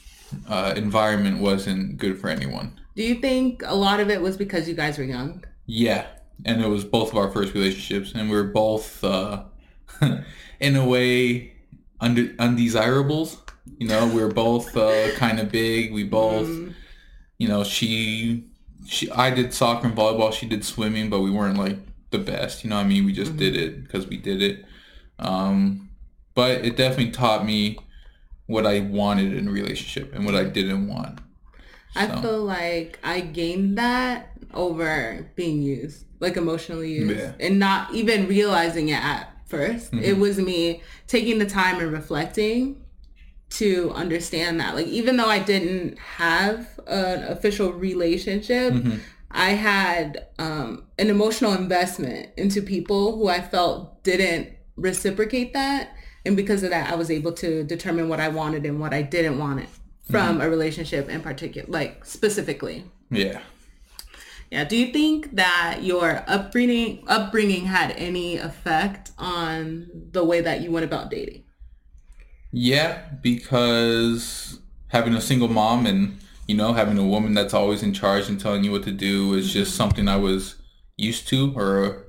uh, 0.49 0.75
environment 0.77 1.38
wasn't 1.40 1.97
good 1.97 2.18
for 2.20 2.29
anyone. 2.29 2.79
Do 2.97 3.03
you 3.03 3.16
think 3.16 3.62
a 3.66 3.75
lot 3.75 4.01
of 4.01 4.11
it 4.11 4.20
was 4.20 4.37
because 4.37 4.68
you 4.68 4.75
guys 4.75 4.99
were 4.99 5.05
young? 5.05 5.44
Yeah, 5.66 6.07
and 6.44 6.61
it 6.62 6.68
was 6.68 6.85
both 6.85 7.11
of 7.11 7.16
our 7.18 7.31
first 7.31 7.55
relationships, 7.55 8.12
and 8.14 8.29
we 8.31 8.37
were 8.37 8.44
both, 8.44 9.03
uh, 9.03 9.44
in 10.61 10.77
a 10.77 10.87
way, 10.87 11.53
unde- 12.01 12.35
undesirables. 12.38 13.38
You 13.79 13.88
know, 13.88 14.07
we 14.07 14.22
were 14.22 14.33
both 14.33 14.77
uh, 14.77 15.11
kind 15.16 15.40
of 15.40 15.50
big. 15.50 15.92
We 15.92 16.05
both, 16.05 16.46
Mm, 16.46 16.74
you 17.38 17.48
know, 17.48 17.64
she, 17.64 18.44
she, 18.87 19.11
I 19.11 19.31
did 19.31 19.53
soccer 19.55 19.87
and 19.87 19.96
volleyball. 19.96 20.33
She 20.33 20.46
did 20.46 20.64
swimming, 20.64 21.11
but 21.11 21.20
we 21.20 21.31
weren't 21.31 21.59
like 21.59 21.79
the 22.11 22.18
best. 22.18 22.62
You 22.64 22.70
know, 22.70 22.77
what 22.77 22.85
I 22.85 22.88
mean, 22.88 23.05
we 23.05 23.12
just 23.12 23.37
did 23.37 23.57
it 23.57 23.83
because 23.83 24.07
we 24.07 24.16
did 24.16 24.42
it. 24.42 24.64
Um, 25.18 25.90
but 26.35 26.64
it 26.64 26.77
definitely 26.77 27.12
taught 27.12 27.44
me 27.46 27.79
what 28.46 28.66
I 28.66 28.81
wanted 28.81 29.33
in 29.35 29.48
a 29.48 29.50
relationship 29.50 30.14
and 30.14 30.24
what 30.27 30.35
I 30.35 30.44
didn't 30.44 30.87
want. 30.88 31.20
I 31.96 32.20
feel 32.20 32.42
like 32.44 32.98
I 33.05 33.20
gained 33.20 33.79
that 33.79 34.33
over 34.53 35.31
being 35.37 35.62
used, 35.62 36.05
like 36.20 36.37
emotionally 36.37 36.92
used, 36.92 37.16
Yeah. 37.16 37.33
and 37.40 37.59
not 37.59 37.94
even 37.94 38.27
realizing 38.29 38.88
it 38.88 39.03
at 39.03 39.31
1st 39.48 39.90
Mm-hmm. 39.90 39.98
It 40.00 40.18
was 40.18 40.38
me 40.38 40.83
taking 41.07 41.38
the 41.38 41.46
time 41.46 41.81
and 41.81 41.92
reflecting 41.92 42.83
to 43.55 43.90
understand 43.95 44.61
that. 44.61 44.75
Like, 44.75 44.87
even 44.87 45.17
though 45.17 45.29
I 45.29 45.38
didn't 45.38 45.99
have 45.99 46.81
an 46.87 47.23
official 47.25 47.73
relationship, 47.73 48.73
Mhm. 48.73 49.01
I 49.31 49.51
had 49.51 50.27
um, 50.38 50.85
an 50.99 51.11
emotional 51.11 51.55
investment 51.55 52.29
into 52.37 52.62
people 52.62 53.17
who 53.17 53.29
I 53.29 53.40
felt 53.40 54.03
didn't 54.05 54.51
reciprocate 54.77 55.53
that. 55.55 55.90
And 56.27 56.37
because 56.37 56.62
of 56.62 56.71
that, 56.71 56.90
I 56.93 56.95
was 56.97 57.11
able 57.11 57.33
to 57.33 57.64
determine 57.64 58.09
what 58.09 58.21
I 58.21 58.29
wanted 58.29 58.64
and 58.64 58.81
what 58.81 58.95
I 58.95 59.03
didn't 59.03 59.38
want 59.38 59.61
it 59.61 59.69
from 60.11 60.40
a 60.40 60.49
relationship 60.51 61.09
in 61.09 61.21
particular, 61.21 61.67
like 61.71 62.05
specifically. 62.05 62.85
Yeah. 63.11 63.40
Yeah. 64.51 64.64
Do 64.64 64.77
you 64.77 64.93
think 64.93 65.35
that 65.37 65.81
your 65.83 66.23
upbringing 66.27 67.03
upbringing 67.07 67.64
had 67.67 67.93
any 67.93 68.37
effect 68.37 69.11
on 69.19 69.88
the 70.12 70.25
way 70.25 70.40
that 70.43 70.61
you 70.61 70.71
went 70.71 70.85
about 70.85 71.11
dating? 71.11 71.43
Yeah, 72.57 73.03
because 73.21 74.61
having 74.87 75.12
a 75.14 75.21
single 75.21 75.49
mom 75.49 75.87
and 75.87 76.21
you 76.47 76.55
know 76.55 76.73
having 76.73 76.97
a 76.99 77.05
woman 77.05 77.35
that's 77.35 77.53
always 77.53 77.83
in 77.83 77.93
charge 77.93 78.29
and 78.29 78.40
telling 78.40 78.62
you 78.62 78.71
what 78.71 78.85
to 78.85 78.93
do 78.93 79.35
is 79.35 79.53
just 79.53 79.75
something 79.75 80.07
I 80.07 80.19
was 80.19 80.55
used 80.97 81.27
to 81.29 81.53
or 81.57 82.05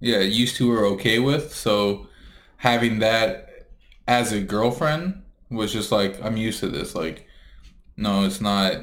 yeah, 0.00 0.18
used 0.18 0.56
to 0.56 0.72
or 0.72 0.84
okay 0.86 1.20
with. 1.20 1.54
So 1.54 2.08
having 2.56 2.98
that 2.98 3.68
as 4.08 4.32
a 4.32 4.40
girlfriend 4.40 5.22
was 5.52 5.72
just 5.72 5.92
like 5.92 6.20
I'm 6.20 6.36
used 6.36 6.58
to 6.60 6.68
this. 6.68 6.96
Like 6.96 7.28
no, 7.96 8.24
it's 8.24 8.40
not 8.40 8.74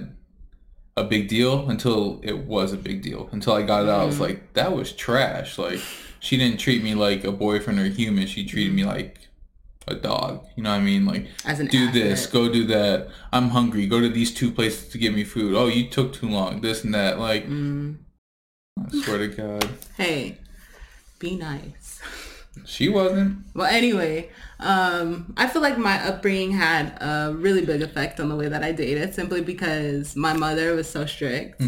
a 0.95 1.04
big 1.04 1.28
deal 1.28 1.69
until 1.69 2.21
it 2.23 2.38
was 2.45 2.71
a 2.71 2.78
big 2.78 3.02
deal. 3.02 3.28
Until 3.34 3.52
I 3.52 3.63
got 3.63 3.84
it 3.84 3.89
out, 3.89 4.00
I 4.00 4.06
was 4.06 4.15
mm-hmm. 4.15 4.23
like 4.23 4.54
that 4.54 4.73
was 4.73 4.93
trash. 4.93 5.58
Like 5.58 5.82
she 6.21 6.38
didn't 6.38 6.62
treat 6.62 6.82
me 6.82 6.95
like 6.95 7.26
a 7.26 7.32
boyfriend 7.34 7.78
or 7.78 7.84
a 7.84 7.89
human. 7.89 8.26
She 8.26 8.45
treated 8.45 8.73
me 8.73 8.84
mm-hmm. 8.84 8.91
like 8.91 9.26
a 9.88 9.95
dog. 9.95 10.45
You 10.56 10.63
know 10.63 10.71
what 10.71 10.82
I 10.82 10.84
mean? 10.84 11.06
Like 11.06 11.28
As 11.45 11.60
an 11.60 11.67
do 11.67 11.84
asset? 11.88 11.93
this, 11.93 12.26
go 12.28 12.52
do 12.52 12.65
that. 12.67 13.08
I'm 13.32 13.50
hungry. 13.50 13.88
Go 13.88 14.00
to 14.02 14.10
these 14.10 14.34
two 14.34 14.52
places 14.52 14.89
to 14.89 14.97
get 14.97 15.13
me 15.13 15.23
food. 15.23 15.56
Oh, 15.56 15.67
you 15.67 15.89
took 15.89 16.13
too 16.13 16.30
long. 16.30 16.62
This 16.62 16.84
and 16.84 16.93
that. 16.93 17.19
Like, 17.19 17.47
Mm. 17.47 17.97
I 18.80 19.02
swear 19.04 19.17
to 19.19 19.28
God, 19.30 19.69
Hey, 19.97 20.38
be 21.19 21.36
nice. 21.36 22.00
she 22.65 22.89
wasn't. 22.89 23.39
Well, 23.56 23.65
anyway, 23.65 24.30
um, 24.60 25.34
I 25.38 25.47
feel 25.47 25.62
like 25.63 25.78
my 25.78 25.95
upbringing 26.08 26.52
had 26.52 26.89
a 27.02 27.34
really 27.36 27.65
big 27.65 27.82
effect 27.82 28.19
on 28.19 28.30
the 28.30 28.36
way 28.36 28.47
that 28.50 28.63
I 28.63 28.71
dated 28.73 29.15
simply 29.15 29.41
because 29.41 30.15
my 30.15 30.34
mother 30.34 30.76
was 30.76 30.88
so 30.89 31.06
strict 31.08 31.60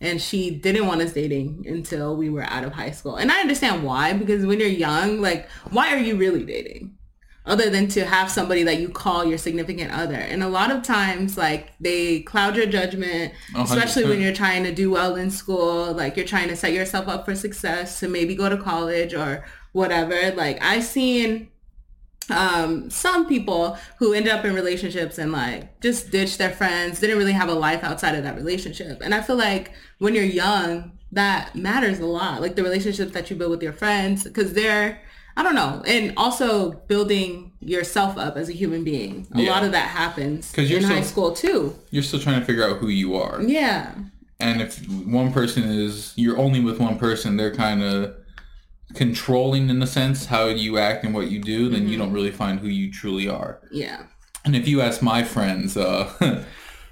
and 0.00 0.20
she 0.20 0.50
didn't 0.50 0.86
want 0.88 1.02
us 1.02 1.12
dating 1.12 1.64
until 1.68 2.16
we 2.16 2.30
were 2.30 2.42
out 2.44 2.64
of 2.64 2.72
high 2.72 2.90
school. 2.90 3.16
And 3.16 3.30
I 3.30 3.40
understand 3.40 3.84
why, 3.84 4.12
because 4.12 4.44
when 4.44 4.58
you're 4.60 4.68
young, 4.68 5.20
like, 5.20 5.48
why 5.70 5.94
are 5.94 5.98
you 5.98 6.16
really 6.16 6.44
dating? 6.44 6.96
Other 7.46 7.70
than 7.70 7.86
to 7.88 8.04
have 8.04 8.28
somebody 8.28 8.64
that 8.64 8.80
you 8.80 8.88
call 8.88 9.24
your 9.24 9.38
significant 9.38 9.92
other. 9.92 10.16
And 10.16 10.42
a 10.42 10.48
lot 10.48 10.72
of 10.72 10.82
times, 10.82 11.38
like, 11.38 11.72
they 11.78 12.20
cloud 12.20 12.56
your 12.56 12.66
judgment, 12.66 13.32
A 13.54 13.58
hundred 13.58 13.84
especially 13.84 14.10
when 14.10 14.20
you're 14.20 14.34
trying 14.34 14.64
to 14.64 14.74
do 14.74 14.90
well 14.90 15.14
in 15.14 15.30
school. 15.30 15.92
Like, 15.92 16.16
you're 16.16 16.26
trying 16.26 16.48
to 16.48 16.56
set 16.56 16.72
yourself 16.72 17.06
up 17.06 17.24
for 17.24 17.36
success 17.36 18.00
to 18.00 18.08
maybe 18.08 18.34
go 18.34 18.48
to 18.48 18.56
college 18.56 19.14
or 19.14 19.44
whatever. 19.72 20.32
Like, 20.32 20.60
I've 20.60 20.84
seen 20.84 21.48
um 22.30 22.90
some 22.90 23.26
people 23.26 23.78
who 23.98 24.12
ended 24.12 24.32
up 24.32 24.44
in 24.44 24.54
relationships 24.54 25.18
and 25.18 25.30
like 25.30 25.80
just 25.80 26.10
ditched 26.10 26.38
their 26.38 26.50
friends 26.50 26.98
didn't 26.98 27.18
really 27.18 27.32
have 27.32 27.48
a 27.48 27.54
life 27.54 27.84
outside 27.84 28.16
of 28.16 28.24
that 28.24 28.34
relationship 28.34 29.00
and 29.00 29.14
i 29.14 29.22
feel 29.22 29.36
like 29.36 29.72
when 29.98 30.14
you're 30.14 30.24
young 30.24 30.90
that 31.12 31.54
matters 31.54 32.00
a 32.00 32.06
lot 32.06 32.40
like 32.40 32.56
the 32.56 32.62
relationships 32.62 33.12
that 33.12 33.30
you 33.30 33.36
build 33.36 33.52
with 33.52 33.62
your 33.62 33.72
friends 33.72 34.24
because 34.24 34.54
they're 34.54 35.00
i 35.36 35.42
don't 35.42 35.54
know 35.54 35.82
and 35.86 36.12
also 36.16 36.72
building 36.88 37.52
yourself 37.60 38.16
up 38.18 38.36
as 38.36 38.48
a 38.48 38.52
human 38.52 38.82
being 38.84 39.26
a 39.34 39.42
Yeah. 39.42 39.50
lot 39.50 39.64
of 39.64 39.72
that 39.72 39.88
happens 39.88 40.50
'Cause 40.52 40.68
you're 40.70 40.78
in 40.80 40.84
high 40.84 41.02
school 41.02 41.32
too 41.32 41.74
You're 41.90 42.02
still 42.02 42.20
trying 42.20 42.40
to 42.40 42.46
figure 42.46 42.64
out 42.68 42.78
who 42.78 42.88
you 42.88 43.14
are. 43.16 43.40
yeah 43.42 43.92
And 44.38 44.60
if 44.60 44.86
one 45.22 45.32
person 45.32 45.62
is, 45.64 46.12
you're 46.16 46.38
only 46.38 46.60
with 46.60 46.78
one 46.78 46.96
person, 46.98 47.36
they're 47.38 47.54
kind 47.54 47.82
of 47.82 48.14
controlling 48.94 49.68
in 49.70 49.82
a 49.82 49.86
sense 49.86 50.26
how 50.26 50.46
you 50.48 50.78
act 50.78 51.04
and 51.04 51.14
what 51.14 51.30
you 51.30 51.40
do, 51.40 51.68
then 51.68 51.88
you 51.88 51.96
don't 51.98 52.12
really 52.12 52.30
find 52.30 52.60
who 52.60 52.68
you 52.68 52.90
truly 52.92 53.28
are. 53.28 53.58
yeah 53.72 54.02
And 54.44 54.54
if 54.54 54.68
you 54.68 54.80
ask 54.80 55.02
my 55.02 55.24
friends, 55.24 55.76
uh, 55.76 56.08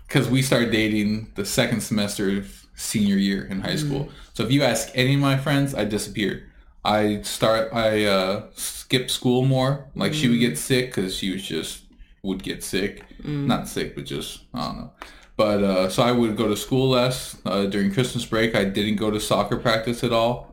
because 0.09 0.29
we 0.29 0.43
started 0.43 0.71
dating 0.73 1.29
the 1.37 1.45
second 1.45 1.81
semester 1.83 2.39
of 2.39 2.67
senior 2.75 3.17
year 3.17 3.45
in 3.45 3.61
high 3.61 3.77
school. 3.77 4.09
So 4.35 4.43
if 4.45 4.51
you 4.51 4.63
ask 4.65 4.89
any 4.95 5.15
of 5.15 5.21
my 5.21 5.37
friends, 5.37 5.73
I 5.75 5.85
disappeared. 5.85 6.43
I 6.85 7.23
start, 7.23 7.73
I 7.73 8.05
uh, 8.05 8.43
skipped 8.55 9.11
school 9.11 9.45
more. 9.45 9.87
Like 9.95 10.13
she 10.15 10.29
would 10.29 10.41
get 10.41 10.59
sick 10.59 10.87
because 10.95 11.15
she 11.17 11.33
was 11.33 11.43
just 11.43 11.83
would 12.23 12.43
get 12.43 12.63
sick, 12.65 13.05
not 13.25 13.69
sick, 13.69 13.95
but 13.95 14.05
just 14.05 14.41
I 14.55 14.67
don't 14.67 14.77
know. 14.79 14.93
But 15.37 15.63
uh, 15.65 15.89
so 15.91 16.03
I 16.03 16.13
would 16.13 16.37
go 16.37 16.47
to 16.49 16.57
school 16.57 16.91
less 16.91 17.37
uh, 17.45 17.65
during 17.67 17.93
Christmas 17.93 18.25
break. 18.25 18.55
I 18.55 18.65
didn't 18.65 18.97
go 18.97 19.11
to 19.11 19.19
soccer 19.21 19.57
practice 19.57 20.05
at 20.05 20.13
all. 20.13 20.51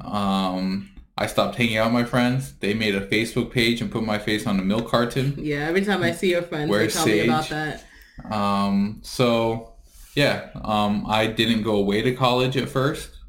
Um, 0.00 0.90
I 1.16 1.26
stopped 1.26 1.54
hanging 1.56 1.76
out 1.76 1.86
with 1.86 1.94
my 1.94 2.04
friends. 2.04 2.54
They 2.58 2.74
made 2.74 2.94
a 2.96 3.06
Facebook 3.06 3.52
page 3.52 3.80
and 3.80 3.90
put 3.90 4.02
my 4.02 4.18
face 4.18 4.46
on 4.46 4.58
a 4.58 4.62
milk 4.62 4.88
carton. 4.88 5.34
yeah 5.38 5.66
every 5.68 5.84
time 5.84 6.02
i 6.02 6.10
see 6.12 6.30
your 6.30 6.42
friends 6.42 6.68
they 6.70 6.88
tell 6.88 7.06
me 7.06 7.12
about 7.28 7.48
that 7.48 7.84
Um, 8.32 9.00
so 9.02 9.72
yeah, 10.14 10.50
um, 10.62 11.04
I 11.08 11.26
didn't 11.26 11.62
go 11.62 11.76
away 11.76 12.02
to 12.02 12.14
college 12.14 12.56
at 12.56 12.68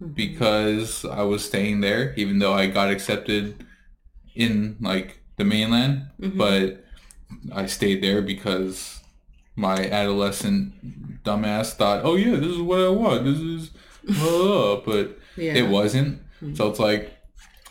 1st 0.01 0.15
because 0.15 1.05
I 1.05 1.23
was 1.23 1.45
staying 1.45 1.81
there, 1.81 2.13
even 2.15 2.39
though 2.39 2.53
I 2.53 2.67
got 2.67 2.89
accepted 2.89 3.65
in 4.35 4.77
like 4.79 5.19
the 5.37 5.45
mainland, 5.45 6.07
mm-hmm. 6.19 6.37
but 6.37 6.83
I 7.53 7.65
stayed 7.65 8.03
there 8.03 8.21
because 8.21 9.01
my 9.55 9.89
adolescent 9.89 11.23
dumbass 11.23 11.73
thought, 11.73 12.03
oh 12.03 12.15
yeah, 12.15 12.35
this 12.35 12.51
is 12.51 12.61
what 12.61 12.79
I 12.79 12.89
want. 12.89 13.25
This 13.25 13.39
is, 13.39 13.71
uh, 14.21 14.77
but 14.85 15.17
yeah 15.37 15.53
it 15.53 15.69
wasn't. 15.69 16.19
Mm-hmm. 16.41 16.55
So 16.55 16.69
it's 16.69 16.79
like, 16.79 17.11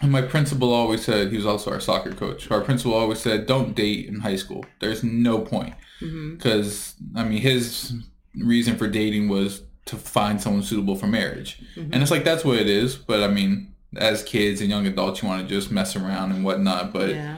and 0.00 0.10
my 0.10 0.22
principal 0.22 0.72
always 0.72 1.04
said, 1.04 1.30
he 1.30 1.37
was 1.37 1.46
also 1.46 1.70
our 1.70 1.80
soccer 1.80 2.12
coach. 2.12 2.50
Our 2.50 2.60
principal 2.60 2.94
always 2.94 3.20
said, 3.20 3.46
don't 3.46 3.74
date 3.74 4.06
in 4.06 4.20
high 4.20 4.37
school. 4.37 4.64
There's 4.80 5.02
no 5.02 5.38
point. 5.38 5.74
Because, 6.32 6.94
I 7.14 7.24
mean, 7.24 7.40
his 7.40 7.94
reason 8.37 8.76
for 8.76 8.88
dating 8.88 9.28
was 9.28 9.62
to 9.87 9.97
find 9.97 10.40
someone 10.40 10.62
suitable 10.62 10.97
for 10.97 11.07
marriage. 11.07 11.61
And 11.77 11.97
it's 11.97 12.11
like, 12.11 12.25
that's 12.25 12.44
what 12.44 12.59
it 12.59 12.68
is. 12.68 12.97
But 12.97 13.23
I 13.23 13.29
mean, 13.29 13.75
as 13.97 14.23
kids 14.23 14.61
and 14.61 14.70
young 14.70 14.87
adults, 14.87 15.23
you 15.23 15.29
want 15.29 15.47
to 15.47 15.55
just 15.55 15.70
mess 15.70 15.94
around 15.97 16.33
and 16.33 16.44
whatnot. 16.44 16.92
But 16.92 17.11
yeah 17.11 17.37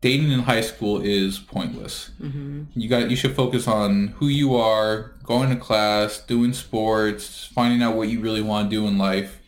dating 0.00 0.32
in 0.32 0.40
high 0.40 0.60
school 0.60 1.00
is 1.00 1.38
pointless. 1.38 2.10
Mm-hmm. 2.20 2.64
You 2.74 2.88
got 2.88 3.10
you 3.10 3.16
should 3.16 3.34
focus 3.34 3.68
on 3.68 4.08
who 4.18 4.28
you 4.28 4.56
are, 4.56 5.14
going 5.22 5.50
to 5.50 5.56
class, 5.56 6.20
doing 6.20 6.52
sports, 6.52 7.46
finding 7.46 7.82
out 7.82 7.96
what 7.96 8.08
you 8.08 8.20
really 8.20 8.42
want 8.42 8.70
to 8.70 8.76
do 8.76 8.86
in 8.86 8.98
life. 8.98 9.40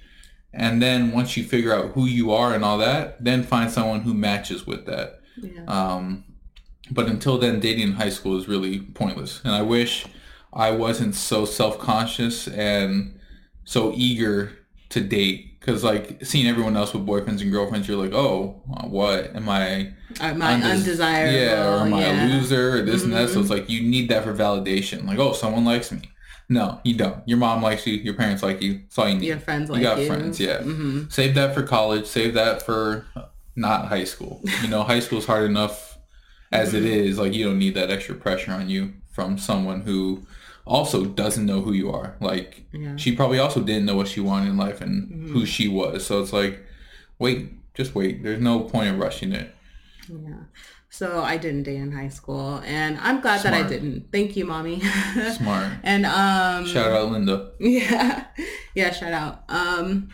And 0.52 0.82
then 0.82 1.12
once 1.12 1.36
you 1.36 1.44
figure 1.44 1.74
out 1.74 1.92
who 1.92 2.04
you 2.04 2.30
are 2.32 2.54
and 2.54 2.64
all 2.64 2.78
that, 2.78 3.22
then 3.24 3.42
find 3.42 3.70
someone 3.70 4.02
who 4.02 4.12
matches 4.12 4.66
with 4.66 4.84
that. 4.86 5.20
yeah 5.40 5.64
Um, 5.66 6.24
but 6.90 7.06
until 7.06 7.38
then, 7.38 7.58
dating 7.58 7.88
in 7.88 7.92
high 7.92 8.10
school 8.10 8.36
is 8.36 8.48
really 8.48 8.80
pointless. 8.80 9.40
And 9.44 9.54
I 9.54 9.62
wish 9.62 10.04
I 10.52 10.70
wasn't 10.72 11.14
so 11.14 11.44
self-conscious 11.44 12.48
and 12.48 13.18
so 13.64 13.92
eager 13.94 14.52
to 14.90 15.00
date. 15.00 15.48
Because 15.60 15.84
like 15.84 16.24
seeing 16.24 16.48
everyone 16.48 16.76
else 16.76 16.92
with 16.92 17.06
boyfriends 17.06 17.40
and 17.40 17.52
girlfriends, 17.52 17.86
you're 17.86 17.96
like, 17.96 18.12
oh, 18.12 18.60
what 18.88 19.34
am 19.36 19.48
I? 19.48 19.92
Am 20.20 20.42
I 20.42 20.52
undes- 20.54 20.66
undesirable 20.88 21.32
Yeah, 21.32 21.68
or 21.68 21.86
am 21.86 21.94
I 21.94 22.00
yeah. 22.00 22.12
Mm-hmm. 22.26 22.32
loser 22.34 22.78
or 22.78 22.82
this 22.82 23.04
and 23.04 23.12
that? 23.12 23.28
So 23.30 23.38
it's 23.40 23.48
like 23.50 23.70
you 23.70 23.80
need 23.82 24.08
that 24.10 24.24
for 24.24 24.34
validation. 24.34 25.06
Like, 25.06 25.18
oh, 25.20 25.32
someone 25.32 25.64
likes 25.64 25.92
me. 25.92 26.02
No, 26.48 26.80
you 26.84 26.94
don't. 26.96 27.26
Your 27.28 27.38
mom 27.38 27.62
likes 27.62 27.86
you. 27.86 27.94
Your 27.94 28.14
parents 28.14 28.42
like 28.42 28.60
you. 28.60 28.80
That's 28.80 28.98
all 28.98 29.08
you 29.08 29.14
need. 29.18 29.26
your 29.26 29.38
friends 29.38 29.70
like 29.70 29.78
you 29.78 29.84
got 29.84 30.00
you. 30.00 30.06
friends, 30.06 30.40
yeah. 30.40 30.58
hmm 30.62 31.04
Save 31.08 31.34
that 31.36 31.54
for 31.54 31.62
college. 31.62 32.06
Save 32.06 32.34
that 32.34 32.60
for 32.62 33.06
not 33.54 33.86
high 33.86 34.04
school. 34.04 34.42
You 34.62 34.68
know, 34.68 34.82
high 34.82 35.00
school 35.00 35.18
is 35.18 35.26
hard 35.26 35.44
enough 35.48 35.96
as 36.50 36.74
it 36.74 36.84
is. 36.84 37.18
Like 37.18 37.32
you 37.32 37.44
don't 37.44 37.58
need 37.58 37.74
that 37.76 37.90
extra 37.90 38.16
pressure 38.16 38.50
on 38.52 38.68
you 38.68 38.94
from 39.12 39.38
someone 39.38 39.82
who 39.82 40.26
also 40.66 41.04
doesn't 41.04 41.44
know 41.46 41.60
who 41.60 41.72
you 41.72 41.90
are. 41.90 42.16
Like 42.20 42.64
Yeah. 42.72 42.96
she 42.96 43.14
probably 43.16 43.38
also 43.38 43.60
didn't 43.62 43.84
know 43.86 43.96
what 43.96 44.08
she 44.08 44.20
wanted 44.20 44.48
in 44.50 44.56
life 44.56 44.80
and 44.80 45.08
Mm-hmm. 45.10 45.32
who 45.32 45.46
she 45.46 45.68
was. 45.68 46.06
So 46.06 46.20
it's 46.22 46.32
like, 46.32 46.60
wait, 47.18 47.52
just 47.74 47.94
wait. 47.94 48.22
There's 48.22 48.40
no 48.40 48.60
point 48.60 48.88
in 48.88 48.98
rushing 48.98 49.32
it. 49.32 49.54
Yeah. 50.08 50.44
So 50.90 51.22
I 51.22 51.38
didn't 51.38 51.62
date 51.62 51.76
in 51.76 51.92
high 51.92 52.08
school, 52.10 52.60
and 52.66 52.98
I'm 53.00 53.22
glad 53.22 53.42
that 53.44 53.54
I 53.54 53.62
didn't. 53.66 54.12
Thank 54.12 54.36
you, 54.36 54.44
mommy. 54.44 54.80
Smart. 55.38 55.72
and 55.82 56.04
um, 56.04 56.66
Shout 56.66 56.92
out 56.92 57.10
Linda. 57.12 57.52
yeah, 57.58 58.26
yeah, 58.74 58.90
shout 58.92 59.12
out. 59.14 59.44
Um, 59.48 60.10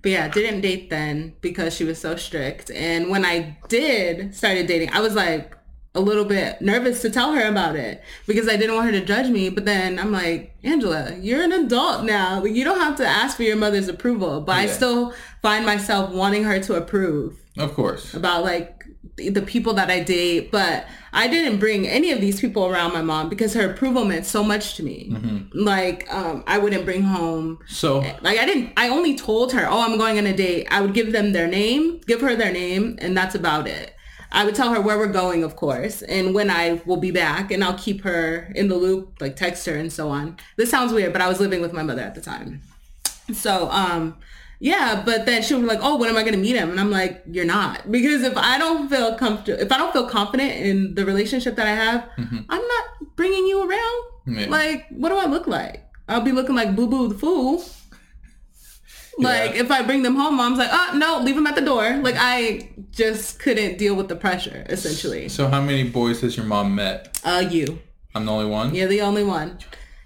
but 0.00 0.10
yeah, 0.12 0.28
didn't 0.28 0.62
date 0.62 0.88
then 0.88 1.34
because 1.42 1.74
she 1.76 1.84
was 1.84 2.00
so 2.00 2.16
strict. 2.16 2.70
And 2.70 3.10
when 3.10 3.26
I 3.26 3.58
did 3.68 4.34
started 4.34 4.66
dating, 4.68 4.90
I 4.92 5.00
was 5.00 5.14
like, 5.14 5.54
a 5.96 6.00
little 6.00 6.24
bit 6.24 6.60
nervous 6.60 7.02
to 7.02 7.10
tell 7.10 7.32
her 7.32 7.48
about 7.48 7.74
it 7.76 8.02
because 8.26 8.48
I 8.48 8.56
didn't 8.56 8.76
want 8.76 8.86
her 8.86 8.92
to 9.00 9.04
judge 9.04 9.28
me. 9.30 9.48
But 9.50 9.64
then 9.64 9.98
I'm 9.98 10.12
like, 10.12 10.54
Angela, 10.62 11.16
you're 11.20 11.42
an 11.42 11.52
adult 11.52 12.04
now. 12.04 12.44
You 12.44 12.64
don't 12.64 12.80
have 12.80 12.96
to 12.96 13.06
ask 13.06 13.36
for 13.36 13.42
your 13.42 13.56
mother's 13.56 13.88
approval. 13.88 14.40
But 14.42 14.56
I 14.56 14.66
still 14.66 15.14
find 15.42 15.64
myself 15.66 16.10
wanting 16.12 16.44
her 16.44 16.60
to 16.60 16.74
approve 16.74 17.34
Of 17.58 17.74
course. 17.74 18.14
about 18.14 18.44
like 18.44 18.84
the 19.16 19.30
the 19.30 19.42
people 19.42 19.72
that 19.74 19.88
I 19.90 20.00
date. 20.02 20.50
But 20.52 20.86
I 21.12 21.28
didn't 21.28 21.58
bring 21.58 21.88
any 21.88 22.12
of 22.12 22.20
these 22.20 22.38
people 22.40 22.66
around 22.66 22.92
my 22.92 23.00
mom 23.00 23.30
because 23.30 23.54
her 23.54 23.70
approval 23.70 24.04
meant 24.04 24.26
so 24.26 24.44
much 24.44 24.74
to 24.76 24.82
me. 24.82 25.10
Like 25.54 26.06
um, 26.12 26.44
I 26.46 26.58
wouldn't 26.58 26.84
bring 26.84 27.02
home 27.02 27.58
So 27.66 28.00
like 28.20 28.38
I 28.38 28.44
didn't 28.44 28.72
I 28.76 28.90
only 28.90 29.16
told 29.16 29.52
her, 29.52 29.66
"Oh, 29.66 29.80
I'm 29.80 29.96
going 29.96 30.18
on 30.18 30.26
a 30.26 30.36
date." 30.36 30.66
I 30.70 30.82
would 30.82 30.92
give 30.92 31.12
them 31.12 31.32
their 31.32 31.46
name, 31.46 32.00
give 32.06 32.20
her 32.20 32.36
their 32.36 32.52
name, 32.52 32.98
and 33.00 33.16
that's 33.16 33.34
about 33.34 33.66
it. 33.66 33.94
I 34.32 34.44
would 34.44 34.54
tell 34.54 34.72
her 34.74 34.80
where 34.80 34.98
we're 34.98 35.06
going, 35.06 35.44
of 35.44 35.56
course, 35.56 36.02
and 36.02 36.34
when 36.34 36.50
I 36.50 36.82
will 36.84 36.96
be 36.96 37.10
back, 37.10 37.50
and 37.50 37.62
I'll 37.64 37.78
keep 37.78 38.02
her 38.02 38.52
in 38.54 38.68
the 38.68 38.76
loop, 38.76 39.20
like 39.20 39.36
text 39.36 39.66
her 39.66 39.74
and 39.76 39.92
so 39.92 40.08
on. 40.08 40.36
This 40.56 40.70
sounds 40.70 40.92
weird, 40.92 41.12
but 41.12 41.22
I 41.22 41.28
was 41.28 41.40
living 41.40 41.60
with 41.60 41.72
my 41.72 41.82
mother 41.82 42.02
at 42.02 42.14
the 42.14 42.20
time. 42.20 42.62
So, 43.32 43.68
um 43.70 44.16
yeah, 44.58 45.02
but 45.04 45.26
then 45.26 45.42
she 45.42 45.54
was 45.54 45.64
like, 45.64 45.80
"Oh, 45.82 45.96
when 45.96 46.08
am 46.08 46.16
I 46.16 46.22
going 46.22 46.32
to 46.32 46.40
meet 46.40 46.56
him?" 46.56 46.70
And 46.70 46.80
I'm 46.80 46.90
like, 46.90 47.22
"You're 47.30 47.44
not." 47.44 47.90
Because 47.90 48.22
if 48.22 48.36
I 48.36 48.56
don't 48.56 48.88
feel 48.88 49.14
comfortable, 49.16 49.60
if 49.60 49.70
I 49.70 49.76
don't 49.76 49.92
feel 49.92 50.08
confident 50.08 50.52
in 50.52 50.94
the 50.94 51.04
relationship 51.04 51.56
that 51.56 51.66
I 51.66 51.74
have, 51.74 52.08
I'm 52.48 52.66
not 52.66 53.16
bringing 53.16 53.46
you 53.46 53.68
around. 53.68 54.02
Yeah. 54.26 54.46
Like, 54.48 54.86
what 54.90 55.10
do 55.10 55.16
I 55.16 55.26
look 55.26 55.46
like? 55.46 55.84
I'll 56.08 56.22
be 56.22 56.32
looking 56.32 56.54
like 56.54 56.74
Boo 56.74 56.86
Boo 56.86 57.08
the 57.08 57.18
Fool. 57.18 57.62
Like, 59.18 59.54
Yeah. 59.54 59.62
if 59.62 59.70
I 59.70 59.82
bring 59.82 60.02
them 60.02 60.14
home, 60.16 60.36
mom's 60.36 60.58
like, 60.58 60.68
oh, 60.72 60.92
no, 60.96 61.20
leave 61.20 61.34
them 61.36 61.46
at 61.46 61.54
the 61.54 61.62
door. 61.62 61.96
Like, 62.02 62.16
I 62.18 62.68
just 62.90 63.38
couldn't 63.38 63.78
deal 63.78 63.94
with 63.94 64.08
the 64.08 64.16
pressure, 64.16 64.64
essentially. 64.68 65.28
so 65.28 65.48
how 65.48 65.60
many 65.60 65.84
boys 65.88 66.20
has 66.20 66.36
your 66.36 66.46
mom 66.46 66.74
met? 66.74 67.18
Uh, 67.24 67.44
you. 67.50 67.78
I'm 68.14 68.26
the 68.26 68.32
only 68.32 68.46
one. 68.46 68.74
You're 68.74 68.88
the 68.88 69.00
only 69.02 69.24
one. 69.24 69.58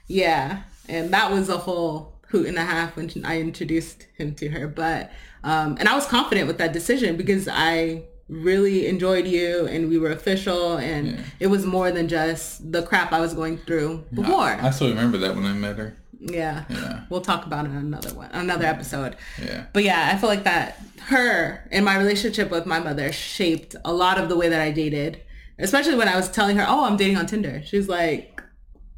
Yeah. 0.06 0.62
And 0.88 1.10
that 1.12 1.30
was 1.32 1.48
a 1.48 1.58
whole 1.58 2.18
hoot 2.28 2.46
and 2.46 2.58
a 2.58 2.64
half 2.64 2.96
when 2.96 3.10
I 3.24 3.40
introduced 3.40 4.06
him 4.16 4.34
to 4.36 4.48
her. 4.50 4.68
But, 4.68 5.10
um, 5.44 5.76
and 5.78 5.88
I 5.88 5.94
was 5.94 6.06
confident 6.06 6.46
with 6.46 6.58
that 6.58 6.72
decision 6.72 7.16
because 7.16 7.48
I 7.50 8.04
really 8.28 8.86
enjoyed 8.86 9.26
you 9.26 9.66
and 9.66 9.88
we 9.88 9.98
were 9.98 10.12
official 10.12 10.76
and 10.76 11.18
it 11.40 11.48
was 11.48 11.66
more 11.66 11.90
than 11.90 12.06
just 12.06 12.70
the 12.70 12.82
crap 12.82 13.12
I 13.12 13.20
was 13.20 13.34
going 13.34 13.58
through 13.58 14.04
before. 14.14 14.38
I 14.44 14.70
still 14.70 14.88
remember 14.88 15.18
that 15.18 15.34
when 15.34 15.44
I 15.44 15.52
met 15.52 15.78
her. 15.78 15.96
Yeah. 16.20 16.64
Yeah. 16.68 17.04
We'll 17.08 17.22
talk 17.22 17.46
about 17.46 17.64
it 17.64 17.70
in 17.70 17.76
another 17.76 18.14
one, 18.14 18.30
another 18.32 18.66
episode. 18.66 19.16
Yeah. 19.42 19.66
But 19.72 19.84
yeah, 19.84 20.10
I 20.12 20.18
feel 20.18 20.28
like 20.28 20.44
that 20.44 20.80
her 21.06 21.66
and 21.72 21.84
my 21.84 21.96
relationship 21.98 22.50
with 22.50 22.66
my 22.66 22.78
mother 22.78 23.10
shaped 23.10 23.74
a 23.84 23.92
lot 23.92 24.18
of 24.18 24.28
the 24.28 24.36
way 24.36 24.48
that 24.48 24.60
I 24.60 24.70
dated, 24.70 25.22
especially 25.58 25.94
when 25.96 26.08
I 26.08 26.16
was 26.16 26.30
telling 26.30 26.56
her, 26.56 26.64
"Oh, 26.68 26.84
I'm 26.84 26.96
dating 26.96 27.16
on 27.16 27.26
Tinder." 27.26 27.62
She's 27.64 27.88
like, 27.88 28.42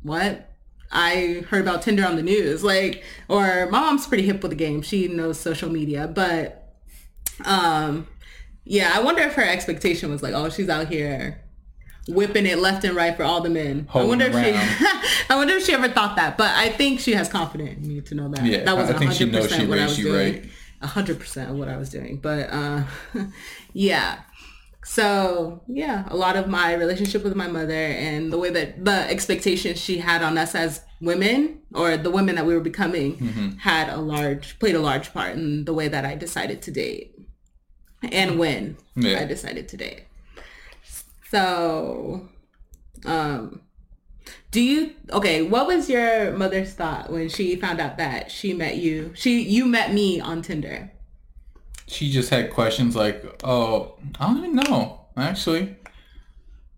"What?" 0.02 0.48
I 0.90 1.44
heard 1.48 1.62
about 1.62 1.80
Tinder 1.82 2.04
on 2.04 2.16
the 2.16 2.22
news, 2.22 2.62
like, 2.62 3.02
or 3.28 3.66
my 3.70 3.80
mom's 3.80 4.06
pretty 4.06 4.24
hip 4.24 4.42
with 4.42 4.50
the 4.50 4.56
game. 4.56 4.82
She 4.82 5.08
knows 5.08 5.40
social 5.40 5.70
media, 5.70 6.06
but, 6.06 6.76
um, 7.46 8.06
yeah, 8.64 8.92
I 8.94 9.00
wonder 9.00 9.22
if 9.22 9.32
her 9.34 9.42
expectation 9.42 10.10
was 10.10 10.22
like, 10.22 10.34
"Oh, 10.34 10.50
she's 10.50 10.68
out 10.68 10.88
here." 10.88 11.40
Whipping 12.08 12.46
it 12.46 12.58
left 12.58 12.84
and 12.84 12.96
right 12.96 13.16
for 13.16 13.22
all 13.22 13.40
the 13.40 13.48
men. 13.50 13.86
I 13.94 14.02
wonder 14.02 14.24
if 14.26 14.34
around. 14.34 14.44
she, 14.68 14.86
I 15.30 15.36
wonder 15.36 15.54
if 15.54 15.64
she 15.64 15.72
ever 15.72 15.88
thought 15.88 16.16
that. 16.16 16.36
But 16.36 16.50
I 16.50 16.68
think 16.70 16.98
she 17.00 17.12
has 17.12 17.28
confidence 17.28 17.78
in 17.86 17.88
me 17.88 18.00
to 18.00 18.14
know 18.16 18.28
that. 18.28 18.44
Yeah, 18.44 18.64
that 18.64 18.76
was 18.76 18.90
I 18.90 18.98
think 18.98 19.12
she 19.12 19.24
100% 19.26 19.30
knows 19.32 19.52
she 19.54 19.66
what 19.66 19.78
I 19.78 19.82
raised 19.82 19.98
was 19.98 20.06
doing 20.06 20.32
right. 20.34 20.50
a 20.80 20.86
hundred 20.88 21.20
percent 21.20 21.50
of 21.50 21.56
what 21.56 21.68
I 21.68 21.76
was 21.76 21.90
doing. 21.90 22.18
But 22.18 22.50
uh 22.50 22.82
yeah. 23.72 24.18
So 24.84 25.62
yeah, 25.68 26.04
a 26.08 26.16
lot 26.16 26.34
of 26.36 26.48
my 26.48 26.74
relationship 26.74 27.22
with 27.22 27.36
my 27.36 27.46
mother 27.46 27.72
and 27.72 28.32
the 28.32 28.38
way 28.38 28.50
that 28.50 28.84
the 28.84 29.08
expectations 29.08 29.80
she 29.80 29.98
had 29.98 30.22
on 30.22 30.36
us 30.36 30.56
as 30.56 30.80
women 31.00 31.60
or 31.72 31.96
the 31.96 32.10
women 32.10 32.34
that 32.34 32.46
we 32.46 32.54
were 32.54 32.60
becoming 32.60 33.16
Mm-hmm. 33.16 33.48
had 33.58 33.88
a 33.88 33.98
large 33.98 34.58
played 34.58 34.74
a 34.74 34.80
large 34.80 35.12
part 35.12 35.36
in 35.36 35.64
the 35.66 35.72
way 35.72 35.86
that 35.86 36.04
I 36.04 36.16
decided 36.16 36.62
to 36.62 36.72
date 36.72 37.14
and 38.10 38.38
when 38.40 38.76
Yeah. 38.96 39.20
I 39.20 39.24
decided 39.24 39.68
to 39.68 39.76
date. 39.76 40.04
So 41.32 42.28
um 43.06 43.62
do 44.50 44.60
you 44.60 44.92
okay, 45.10 45.42
what 45.42 45.66
was 45.66 45.88
your 45.88 46.36
mother's 46.36 46.74
thought 46.74 47.10
when 47.10 47.30
she 47.30 47.56
found 47.56 47.80
out 47.80 47.96
that 47.96 48.30
she 48.30 48.52
met 48.52 48.76
you? 48.76 49.12
She 49.14 49.40
you 49.40 49.64
met 49.64 49.94
me 49.94 50.20
on 50.20 50.42
Tinder. 50.42 50.92
She 51.88 52.10
just 52.10 52.28
had 52.28 52.50
questions 52.50 52.94
like, 52.94 53.24
"Oh, 53.42 53.94
I 54.20 54.26
don't 54.26 54.38
even 54.38 54.56
know." 54.56 55.00
Actually, 55.16 55.76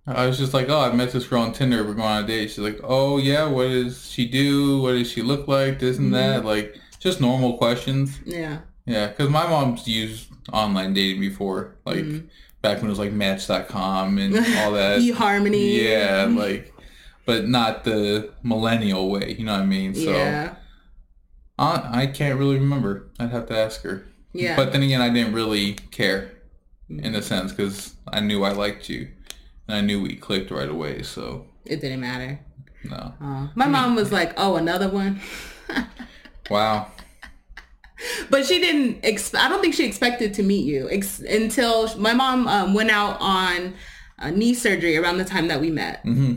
I 0.07 0.27
was 0.27 0.39
just 0.39 0.55
like, 0.55 0.69
"Oh, 0.69 0.81
I 0.81 0.93
met 0.93 1.11
this 1.11 1.27
girl 1.27 1.43
on 1.43 1.53
Tinder. 1.53 1.83
We're 1.83 1.95
going 1.95 2.09
on 2.09 2.25
a 2.25 2.27
date." 2.27 2.51
She's 2.51 2.59
like, 2.59 2.79
"Oh 2.85 3.19
yeah, 3.19 3.47
what 3.47 3.69
does 3.69 4.09
she 4.09 4.29
do? 4.29 4.81
What 4.81 4.93
does 4.93 5.11
she 5.11 5.23
look 5.23 5.49
like? 5.49 5.81
This 5.81 5.99
and 5.99 6.15
that." 6.15 6.45
Like 6.45 6.79
just 7.01 7.21
normal 7.21 7.59
questions. 7.59 8.21
Yeah. 8.25 8.59
Yeah, 8.87 9.09
because 9.09 9.31
my 9.31 9.49
mom's 9.49 9.89
used 9.89 10.29
online 10.53 10.95
dating 10.95 11.21
before, 11.21 11.77
like 11.85 12.05
back 12.65 12.79
when 12.79 12.87
it 12.87 12.91
was 12.91 12.99
like 12.99 13.13
Match.com 13.13 14.19
and 14.19 14.35
all 14.37 14.73
that. 14.81 15.01
eHarmony. 15.01 15.83
Yeah, 15.83 16.27
like, 16.29 16.73
but 17.27 17.47
not 17.49 17.85
the 17.85 18.33
millennial 18.43 19.09
way. 19.11 19.37
You 19.39 19.45
know 19.45 19.53
what 19.53 19.63
I 19.63 19.67
mean? 19.67 19.95
So 19.95 20.11
yeah. 20.11 20.57
I, 21.59 22.03
I 22.03 22.07
can't 22.09 22.39
really 22.39 22.57
remember. 22.57 23.09
I'd 23.21 23.31
have 23.31 23.47
to 23.47 23.57
ask 23.59 23.83
her. 23.83 24.07
Yeah. 24.33 24.57
But 24.57 24.73
then 24.73 24.83
again, 24.83 25.01
I 25.01 25.11
didn't 25.11 25.33
really 25.33 25.75
care 25.93 26.33
in 26.91 27.15
a 27.15 27.23
sense 27.23 27.53
because 27.53 27.95
I 28.09 28.19
knew 28.21 28.43
I 28.43 28.51
liked 28.51 28.89
you 28.89 29.09
and 29.69 29.77
I 29.77 29.81
knew 29.81 30.03
we 30.03 30.17
clicked 30.17 30.51
right 30.51 30.69
away. 30.69 31.03
So 31.03 31.47
it 31.65 31.81
didn't 31.81 32.01
matter. 32.01 32.41
no. 32.83 33.15
Uh, 33.21 33.49
my 33.55 33.67
mom 33.69 33.95
was 33.95 34.11
like, 34.11 34.35
"Oh, 34.37 34.57
another 34.57 34.89
one," 34.89 35.21
Wow. 36.51 36.89
But 38.31 38.47
she 38.47 38.59
didn't. 38.59 39.01
Ex- 39.03 39.35
I 39.35 39.49
don't 39.49 39.61
think 39.61 39.75
she 39.75 39.87
expected 39.87 40.35
to 40.35 40.43
meet 40.43 40.65
you 40.65 40.89
ex- 40.91 41.21
until 41.21 41.97
my 41.99 42.13
mom 42.13 42.49
um, 42.49 42.75
went 42.75 42.91
out 42.91 43.17
on 43.21 43.75
uh, 44.19 44.31
knee 44.31 44.55
surgery 44.55 44.97
around 44.97 45.19
the 45.19 45.25
time 45.25 45.49
that 45.49 45.61
we 45.61 45.71
met. 45.71 46.01
hmm 46.03 46.37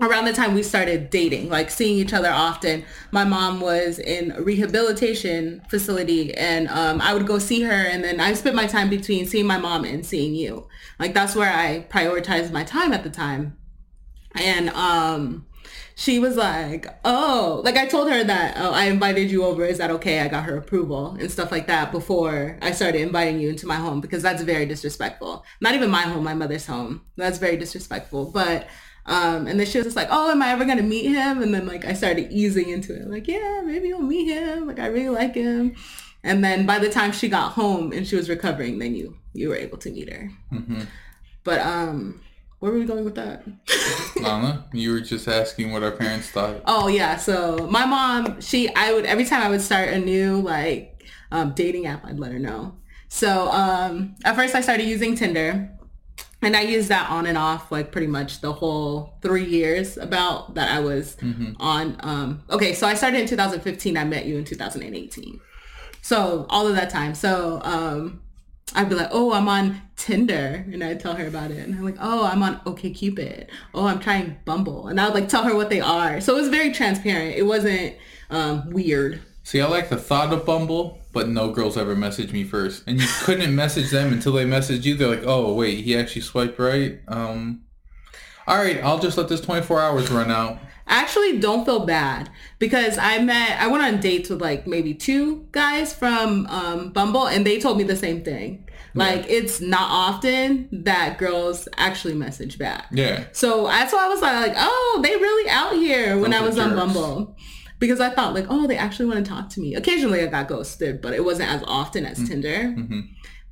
around 0.00 0.26
the 0.26 0.32
time 0.32 0.54
we 0.54 0.62
started 0.62 1.08
dating, 1.10 1.48
like 1.48 1.70
seeing 1.70 1.96
each 1.96 2.12
other 2.12 2.30
often, 2.30 2.84
my 3.12 3.24
mom 3.24 3.60
was 3.60 3.98
in 3.98 4.30
a 4.32 4.42
rehabilitation 4.42 5.62
facility 5.70 6.34
and 6.34 6.68
um, 6.68 7.00
I 7.00 7.14
would 7.14 7.26
go 7.26 7.38
see 7.38 7.62
her 7.62 7.72
and 7.72 8.04
then 8.04 8.20
I 8.20 8.34
spent 8.34 8.54
my 8.54 8.66
time 8.66 8.90
between 8.90 9.26
seeing 9.26 9.46
my 9.46 9.58
mom 9.58 9.84
and 9.84 10.04
seeing 10.04 10.34
you. 10.34 10.68
Like 10.98 11.14
that's 11.14 11.34
where 11.34 11.50
I 11.50 11.86
prioritized 11.88 12.52
my 12.52 12.64
time 12.64 12.92
at 12.92 13.04
the 13.04 13.10
time. 13.10 13.56
And 14.34 14.68
um, 14.70 15.46
she 15.98 16.18
was 16.18 16.36
like, 16.36 16.86
oh, 17.06 17.62
like 17.64 17.78
I 17.78 17.86
told 17.86 18.10
her 18.10 18.22
that, 18.22 18.58
oh, 18.58 18.70
I 18.70 18.84
invited 18.84 19.30
you 19.30 19.44
over. 19.44 19.64
Is 19.64 19.78
that 19.78 19.90
okay? 19.92 20.20
I 20.20 20.28
got 20.28 20.44
her 20.44 20.58
approval 20.58 21.16
and 21.18 21.30
stuff 21.30 21.50
like 21.50 21.68
that 21.68 21.90
before 21.90 22.58
I 22.60 22.72
started 22.72 23.00
inviting 23.00 23.40
you 23.40 23.48
into 23.48 23.66
my 23.66 23.76
home 23.76 24.02
because 24.02 24.22
that's 24.22 24.42
very 24.42 24.66
disrespectful. 24.66 25.42
Not 25.62 25.72
even 25.74 25.88
my 25.88 26.02
home, 26.02 26.22
my 26.22 26.34
mother's 26.34 26.66
home. 26.66 27.00
That's 27.16 27.38
very 27.38 27.56
disrespectful. 27.56 28.30
But 28.30 28.68
um, 29.06 29.46
and 29.46 29.58
then 29.58 29.66
she 29.66 29.78
was 29.78 29.86
just 29.86 29.96
like, 29.96 30.08
oh, 30.10 30.30
am 30.30 30.42
I 30.42 30.50
ever 30.50 30.66
going 30.66 30.76
to 30.76 30.82
meet 30.82 31.06
him? 31.06 31.42
And 31.42 31.54
then 31.54 31.66
like 31.66 31.86
I 31.86 31.94
started 31.94 32.30
easing 32.30 32.68
into 32.68 32.94
it. 32.94 33.08
Like, 33.08 33.26
yeah, 33.26 33.62
maybe 33.64 33.88
you'll 33.88 34.02
meet 34.02 34.26
him. 34.26 34.66
Like 34.66 34.78
I 34.78 34.88
really 34.88 35.08
like 35.08 35.34
him. 35.34 35.76
And 36.22 36.44
then 36.44 36.66
by 36.66 36.78
the 36.78 36.90
time 36.90 37.12
she 37.12 37.30
got 37.30 37.52
home 37.52 37.92
and 37.92 38.06
she 38.06 38.16
was 38.16 38.28
recovering, 38.28 38.80
then 38.80 38.94
you 38.94 39.16
you 39.32 39.48
were 39.48 39.56
able 39.56 39.78
to 39.78 39.90
meet 39.90 40.12
her. 40.12 40.30
hmm 40.50 40.82
But 41.42 41.60
um, 41.60 42.20
where 42.58 42.72
were 42.72 42.78
we 42.78 42.84
going 42.84 43.04
with 43.04 43.14
that? 43.16 43.44
Know. 44.16 44.64
You 44.72 44.92
were 44.92 45.00
just 45.00 45.28
asking 45.28 45.72
what 45.72 45.82
our 45.82 45.92
parents 45.92 46.30
thought. 46.30 46.62
Oh 46.64 46.88
yeah, 46.88 47.16
so 47.16 47.68
my 47.70 47.84
mom, 47.84 48.40
she, 48.40 48.74
I 48.74 48.92
would 48.92 49.06
every 49.06 49.24
time 49.24 49.42
I 49.42 49.48
would 49.48 49.60
start 49.60 49.90
a 49.90 49.98
new 49.98 50.40
like 50.40 51.04
um, 51.30 51.52
dating 51.52 51.86
app, 51.86 52.04
I'd 52.04 52.18
let 52.18 52.32
her 52.32 52.38
know. 52.38 52.76
So 53.08 53.50
um, 53.50 54.16
at 54.24 54.34
first 54.34 54.54
I 54.54 54.62
started 54.62 54.84
using 54.84 55.14
Tinder, 55.14 55.70
and 56.42 56.56
I 56.56 56.62
used 56.62 56.88
that 56.88 57.10
on 57.10 57.26
and 57.26 57.38
off 57.38 57.70
like 57.70 57.92
pretty 57.92 58.06
much 58.08 58.40
the 58.40 58.52
whole 58.52 59.18
three 59.22 59.44
years 59.44 59.96
about 59.96 60.54
that 60.54 60.70
I 60.70 60.80
was 60.80 61.16
on. 61.58 61.96
Um, 62.00 62.42
okay, 62.50 62.72
so 62.72 62.86
I 62.86 62.94
started 62.94 63.20
in 63.20 63.26
2015. 63.26 63.96
I 63.96 64.04
met 64.04 64.26
you 64.26 64.38
in 64.38 64.44
2018. 64.44 65.40
So 66.02 66.46
all 66.48 66.66
of 66.66 66.74
that 66.76 66.90
time. 66.90 67.14
So 67.14 67.60
um, 67.64 68.22
I'd 68.74 68.88
be 68.88 68.94
like, 68.94 69.08
oh, 69.10 69.32
I'm 69.32 69.48
on 69.48 69.80
Tinder. 69.96 70.64
And 70.72 70.82
I'd 70.82 71.00
tell 71.00 71.14
her 71.14 71.26
about 71.26 71.50
it. 71.50 71.58
And 71.58 71.74
I'm 71.74 71.84
like, 71.84 71.96
oh, 72.00 72.26
I'm 72.26 72.42
on 72.42 72.60
OkCupid. 72.60 73.46
Oh, 73.74 73.86
I'm 73.86 74.00
trying 74.00 74.36
Bumble. 74.44 74.88
And 74.88 75.00
I 75.00 75.06
would 75.06 75.14
like 75.14 75.28
tell 75.28 75.44
her 75.44 75.54
what 75.54 75.70
they 75.70 75.80
are. 75.80 76.20
So 76.20 76.36
it 76.36 76.40
was 76.40 76.48
very 76.48 76.72
transparent. 76.72 77.36
It 77.36 77.44
wasn't 77.44 77.96
um, 78.30 78.70
weird. 78.70 79.22
See, 79.44 79.60
I 79.60 79.66
like 79.66 79.88
the 79.88 79.96
thought 79.96 80.32
of 80.32 80.44
Bumble, 80.44 81.00
but 81.12 81.28
no 81.28 81.52
girls 81.52 81.76
ever 81.76 81.94
messaged 81.94 82.32
me 82.32 82.42
first. 82.42 82.82
And 82.86 83.00
you 83.00 83.06
couldn't 83.20 83.54
message 83.54 83.90
them 83.90 84.12
until 84.12 84.32
they 84.32 84.44
messaged 84.44 84.84
you. 84.84 84.96
They're 84.96 85.08
like, 85.08 85.24
oh, 85.24 85.54
wait, 85.54 85.84
he 85.84 85.96
actually 85.96 86.22
swiped 86.22 86.58
right? 86.58 86.98
Um, 87.06 87.62
all 88.48 88.58
right, 88.58 88.82
I'll 88.82 88.98
just 88.98 89.16
let 89.16 89.28
this 89.28 89.40
24 89.40 89.80
hours 89.80 90.10
run 90.10 90.30
out. 90.30 90.58
Actually 90.86 91.38
don't 91.38 91.64
feel 91.64 91.84
bad 91.86 92.30
because 92.58 92.98
I 92.98 93.18
met 93.18 93.60
I 93.60 93.66
went 93.66 93.82
on 93.84 94.00
dates 94.00 94.30
with 94.30 94.40
like 94.40 94.66
maybe 94.66 94.94
two 94.94 95.46
guys 95.52 95.92
from 95.92 96.46
um, 96.46 96.90
Bumble 96.92 97.26
and 97.26 97.46
they 97.46 97.58
told 97.60 97.78
me 97.78 97.84
the 97.84 97.96
same 97.96 98.22
thing. 98.24 98.62
Like 98.94 99.26
it's 99.28 99.60
not 99.60 99.90
often 99.90 100.68
that 100.72 101.18
girls 101.18 101.68
actually 101.76 102.14
message 102.14 102.58
back. 102.58 102.86
Yeah. 102.90 103.24
So 103.32 103.66
that's 103.66 103.92
why 103.92 104.06
I 104.06 104.08
was 104.08 104.22
like, 104.22 104.54
oh, 104.56 105.00
they 105.02 105.14
really 105.16 105.50
out 105.50 105.74
here 105.74 106.18
when 106.18 106.30
Those 106.30 106.40
I 106.40 106.46
was 106.46 106.58
on. 106.58 106.76
Bumble. 106.76 107.36
Because 107.78 108.00
I 108.00 108.08
thought 108.08 108.32
like, 108.32 108.46
oh, 108.48 108.66
they 108.66 108.78
actually 108.78 109.04
want 109.04 109.22
to 109.22 109.30
talk 109.30 109.50
to 109.50 109.60
me. 109.60 109.74
Occasionally 109.74 110.22
I 110.22 110.28
got 110.28 110.48
ghosted, 110.48 111.02
but 111.02 111.12
it 111.12 111.22
wasn't 111.22 111.50
as 111.50 111.62
often 111.66 112.06
as 112.06 112.26
Tinder. 112.26 112.70
hmm 112.70 113.00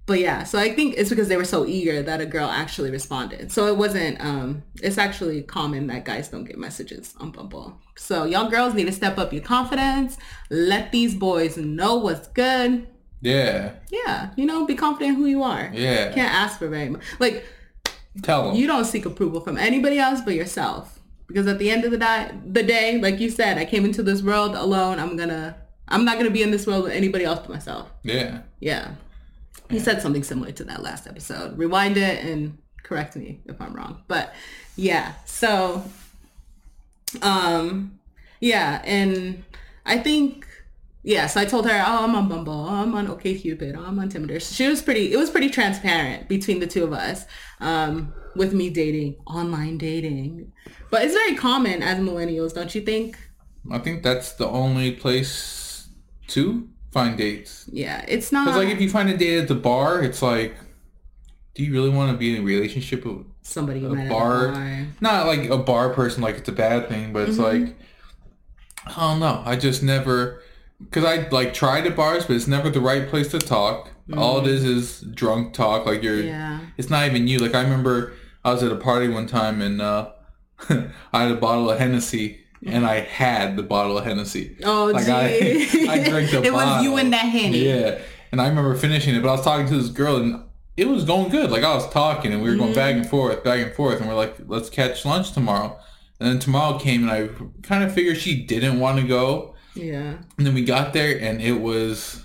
But 0.06 0.18
yeah, 0.20 0.44
so 0.44 0.58
I 0.58 0.74
think 0.74 0.96
it's 0.98 1.08
because 1.08 1.28
they 1.28 1.36
were 1.38 1.44
so 1.46 1.64
eager 1.66 2.02
that 2.02 2.20
a 2.20 2.26
girl 2.26 2.48
actually 2.48 2.90
responded. 2.90 3.50
So 3.50 3.66
it 3.68 3.76
wasn't, 3.78 4.20
um, 4.20 4.62
it's 4.82 4.98
actually 4.98 5.40
common 5.42 5.86
that 5.86 6.04
guys 6.04 6.28
don't 6.28 6.44
get 6.44 6.58
messages 6.58 7.14
on 7.18 7.30
Bumble. 7.30 7.78
So 7.96 8.24
y'all 8.24 8.50
girls 8.50 8.74
need 8.74 8.84
to 8.84 8.92
step 8.92 9.16
up 9.16 9.32
your 9.32 9.42
confidence. 9.42 10.18
Let 10.50 10.92
these 10.92 11.14
boys 11.14 11.56
know 11.56 11.96
what's 11.96 12.28
good. 12.28 12.86
Yeah. 13.22 13.72
Yeah, 13.90 14.30
you 14.36 14.44
know, 14.44 14.66
be 14.66 14.74
confident 14.74 15.16
who 15.16 15.24
you 15.24 15.42
are. 15.42 15.70
Yeah. 15.72 16.12
Can't 16.12 16.34
ask 16.34 16.58
for 16.58 16.68
very 16.68 16.90
much. 16.90 17.02
Like, 17.18 17.46
Tell 18.22 18.48
them. 18.48 18.56
you 18.56 18.66
don't 18.66 18.84
seek 18.84 19.06
approval 19.06 19.40
from 19.40 19.56
anybody 19.56 19.98
else 19.98 20.20
but 20.20 20.34
yourself. 20.34 21.00
Because 21.26 21.46
at 21.46 21.58
the 21.58 21.70
end 21.70 21.86
of 21.86 21.90
the 21.90 21.96
day, 21.96 22.30
the 22.46 22.62
day, 22.62 23.00
like 23.00 23.18
you 23.18 23.30
said, 23.30 23.56
I 23.56 23.64
came 23.64 23.86
into 23.86 24.02
this 24.02 24.20
world 24.20 24.54
alone. 24.54 24.98
I'm 24.98 25.16
gonna, 25.16 25.56
I'm 25.88 26.04
not 26.04 26.18
gonna 26.18 26.28
be 26.30 26.42
in 26.42 26.50
this 26.50 26.66
world 26.66 26.84
with 26.84 26.92
anybody 26.92 27.24
else 27.24 27.38
but 27.38 27.48
myself. 27.48 27.90
yeah. 28.02 28.42
Yeah. 28.60 28.90
He 29.70 29.79
said 29.79 30.03
something 30.03 30.22
similar 30.22 30.53
to 30.53 30.64
that 30.64 30.83
last 30.83 31.07
episode. 31.07 31.59
Rewind 31.59 31.96
it 31.96 32.24
and 32.24 32.59
correct 32.83 33.16
me 33.16 33.40
if 33.46 33.61
I'm 33.61 33.74
wrong. 33.74 34.03
But 34.09 34.35
yeah, 34.77 35.14
so 35.24 35.85
um 37.22 37.98
yeah, 38.40 38.83
and 38.85 39.44
I 39.87 39.98
think 39.98 40.46
yeah, 41.03 41.27
so 41.27 41.38
I 41.40 41.44
told 41.44 41.68
her, 41.68 41.85
Oh, 41.87 42.05
I'm 42.05 42.14
on 42.14 42.29
Bumble, 42.29 42.66
oh, 42.68 42.74
I'm 42.74 42.94
on 42.94 43.09
OkCupid, 43.09 43.77
oh, 43.77 43.85
I'm 43.85 43.98
on 43.98 44.09
Tinder. 44.09 44.40
So 44.40 44.55
she 44.55 44.68
was 44.68 44.83
pretty 44.83 45.12
it 45.12 45.16
was 45.16 45.31
pretty 45.31 45.50
transparent 45.50 46.29
between 46.29 46.61
the 46.61 46.66
two 46.66 46.85
of 46.85 46.92
us. 46.92 47.27
Um, 47.61 48.12
with 48.37 48.53
me 48.53 48.70
dating, 48.70 49.16
online 49.27 49.79
dating. 49.79 50.53
But 50.90 51.05
it's 51.05 51.14
very 51.14 51.35
common 51.35 51.83
as 51.83 51.98
millennials, 51.98 52.55
don't 52.55 52.74
you 52.74 52.81
think? 52.81 53.16
I 53.70 53.79
think 53.79 54.03
that's 54.03 54.33
the 54.33 54.48
only 54.48 54.92
place 54.92 55.88
to 56.29 56.68
find 56.94 57.18
dates. 57.18 57.68
Yeah, 57.70 58.04
it's 58.09 58.33
not 58.33 58.46
Because 58.46 58.64
like 58.64 58.72
if 58.74 58.80
you 58.80 58.88
find 58.88 59.11
a 59.11 59.16
date 59.16 59.38
at 59.42 59.48
the 59.48 59.54
bar, 59.54 60.00
it's 60.02 60.22
like, 60.22 60.54
do 61.54 61.62
you 61.64 61.72
really 61.72 61.90
want 61.90 62.11
to 62.12 62.16
be 62.16 62.35
in 62.35 62.42
a 62.42 62.44
relationship 62.44 63.04
with 63.04 63.26
somebody 63.42 63.80
you 63.80 63.92
a 63.92 63.94
met 63.94 64.09
bar? 64.09 64.48
at 64.48 64.50
a 64.50 64.52
bar. 64.54 64.87
Not 65.00 65.26
like 65.26 65.50
a 65.50 65.59
bar 65.59 65.90
person, 65.90 66.22
like 66.22 66.37
it's 66.37 66.48
a 66.48 66.52
bad 66.52 66.88
thing, 66.88 67.12
but 67.12 67.28
it's 67.28 67.37
Mm-hmm. 67.38 67.64
like, 67.64 67.76
I 68.87 69.00
don't 69.00 69.20
know. 69.20 69.42
I 69.44 69.57
just 69.57 69.83
never, 69.83 70.42
because 70.80 71.04
I 71.04 71.28
like 71.30 71.54
tried 71.54 71.87
at 71.87 71.96
bars, 71.96 72.26
but 72.26 72.37
it's 72.37 72.46
never 72.46 72.70
the 72.70 72.80
right 72.80 73.09
place 73.09 73.28
to 73.28 73.38
talk. 73.38 73.90
All 74.16 74.38
it 74.40 74.46
is 74.46 74.64
is 74.64 75.00
drunk 75.14 75.54
talk. 75.54 75.87
Like 75.87 76.02
you're, 76.02 76.18
Mm-hmm. 76.18 76.28
Yeah. 76.28 76.61
it's 76.76 76.90
not 76.90 77.07
even 77.07 77.26
you. 77.26 77.38
Like 77.38 77.54
I 77.54 77.62
remember 77.62 78.12
I 78.44 78.52
was 78.52 78.62
at 78.62 78.70
a 78.72 78.76
party 78.76 79.09
one 79.09 79.26
time 79.26 79.62
and 79.62 79.80
uh, 79.80 80.11
I 80.68 81.22
had 81.22 81.30
a 81.30 81.37
bottle 81.37 81.70
of 81.70 81.78
Hennessy. 81.78 82.40
And 82.66 82.87
I 82.87 83.00
had 83.00 83.57
the 83.57 83.62
bottle 83.62 83.98
of 83.98 84.05
Hennessy. 84.05 84.57
Oh, 84.64 84.87
Like, 84.87 85.09
I- 85.09 85.38
gee. 85.40 85.88
I 85.88 86.03
drank 86.09 86.31
the 86.31 86.42
It 86.42 86.53
was 86.53 86.83
you 86.83 86.90
bottle. 86.90 86.98
and 86.98 87.12
that 87.12 87.27
henny. 87.27 87.59
Yeah. 87.66 87.98
And 88.33 88.40
I 88.40 88.48
remember 88.48 88.74
finishing 88.74 89.14
it, 89.14 89.22
but 89.22 89.29
I 89.29 89.33
was 89.33 89.42
talking 89.44 89.66
to 89.68 89.77
this 89.77 89.90
girl 89.90 90.16
and 90.16 90.42
it 90.77 90.88
was 90.88 91.05
going 91.05 91.31
good. 91.31 91.50
Like 91.50 91.62
I 91.62 91.74
was 91.74 91.88
talking 91.90 92.33
and 92.33 92.42
we 92.42 92.50
were 92.50 92.57
going 92.57 92.70
Mm-hmm. 92.70 92.79
back 92.81 92.94
and 92.96 93.07
forth, 93.09 93.44
back 93.44 93.61
and 93.61 93.72
forth, 93.74 94.00
and 94.00 94.09
we're 94.09 94.16
like, 94.16 94.35
let's 94.46 94.68
catch 94.70 95.05
lunch 95.05 95.33
tomorrow. 95.33 95.79
And 96.20 96.29
then 96.29 96.38
tomorrow 96.38 96.79
came 96.79 97.09
and 97.09 97.11
I 97.11 97.29
kind 97.62 97.85
of 97.85 97.92
figured 97.92 98.16
she 98.18 98.42
didn't 98.44 98.81
want 98.81 98.98
to 99.00 99.07
go. 99.07 99.55
Yeah. 99.74 100.14
And 100.38 100.46
then 100.46 100.55
we 100.55 100.64
got 100.64 100.92
there 100.92 101.18
and 101.20 101.40
it 101.42 101.61
was 101.61 102.24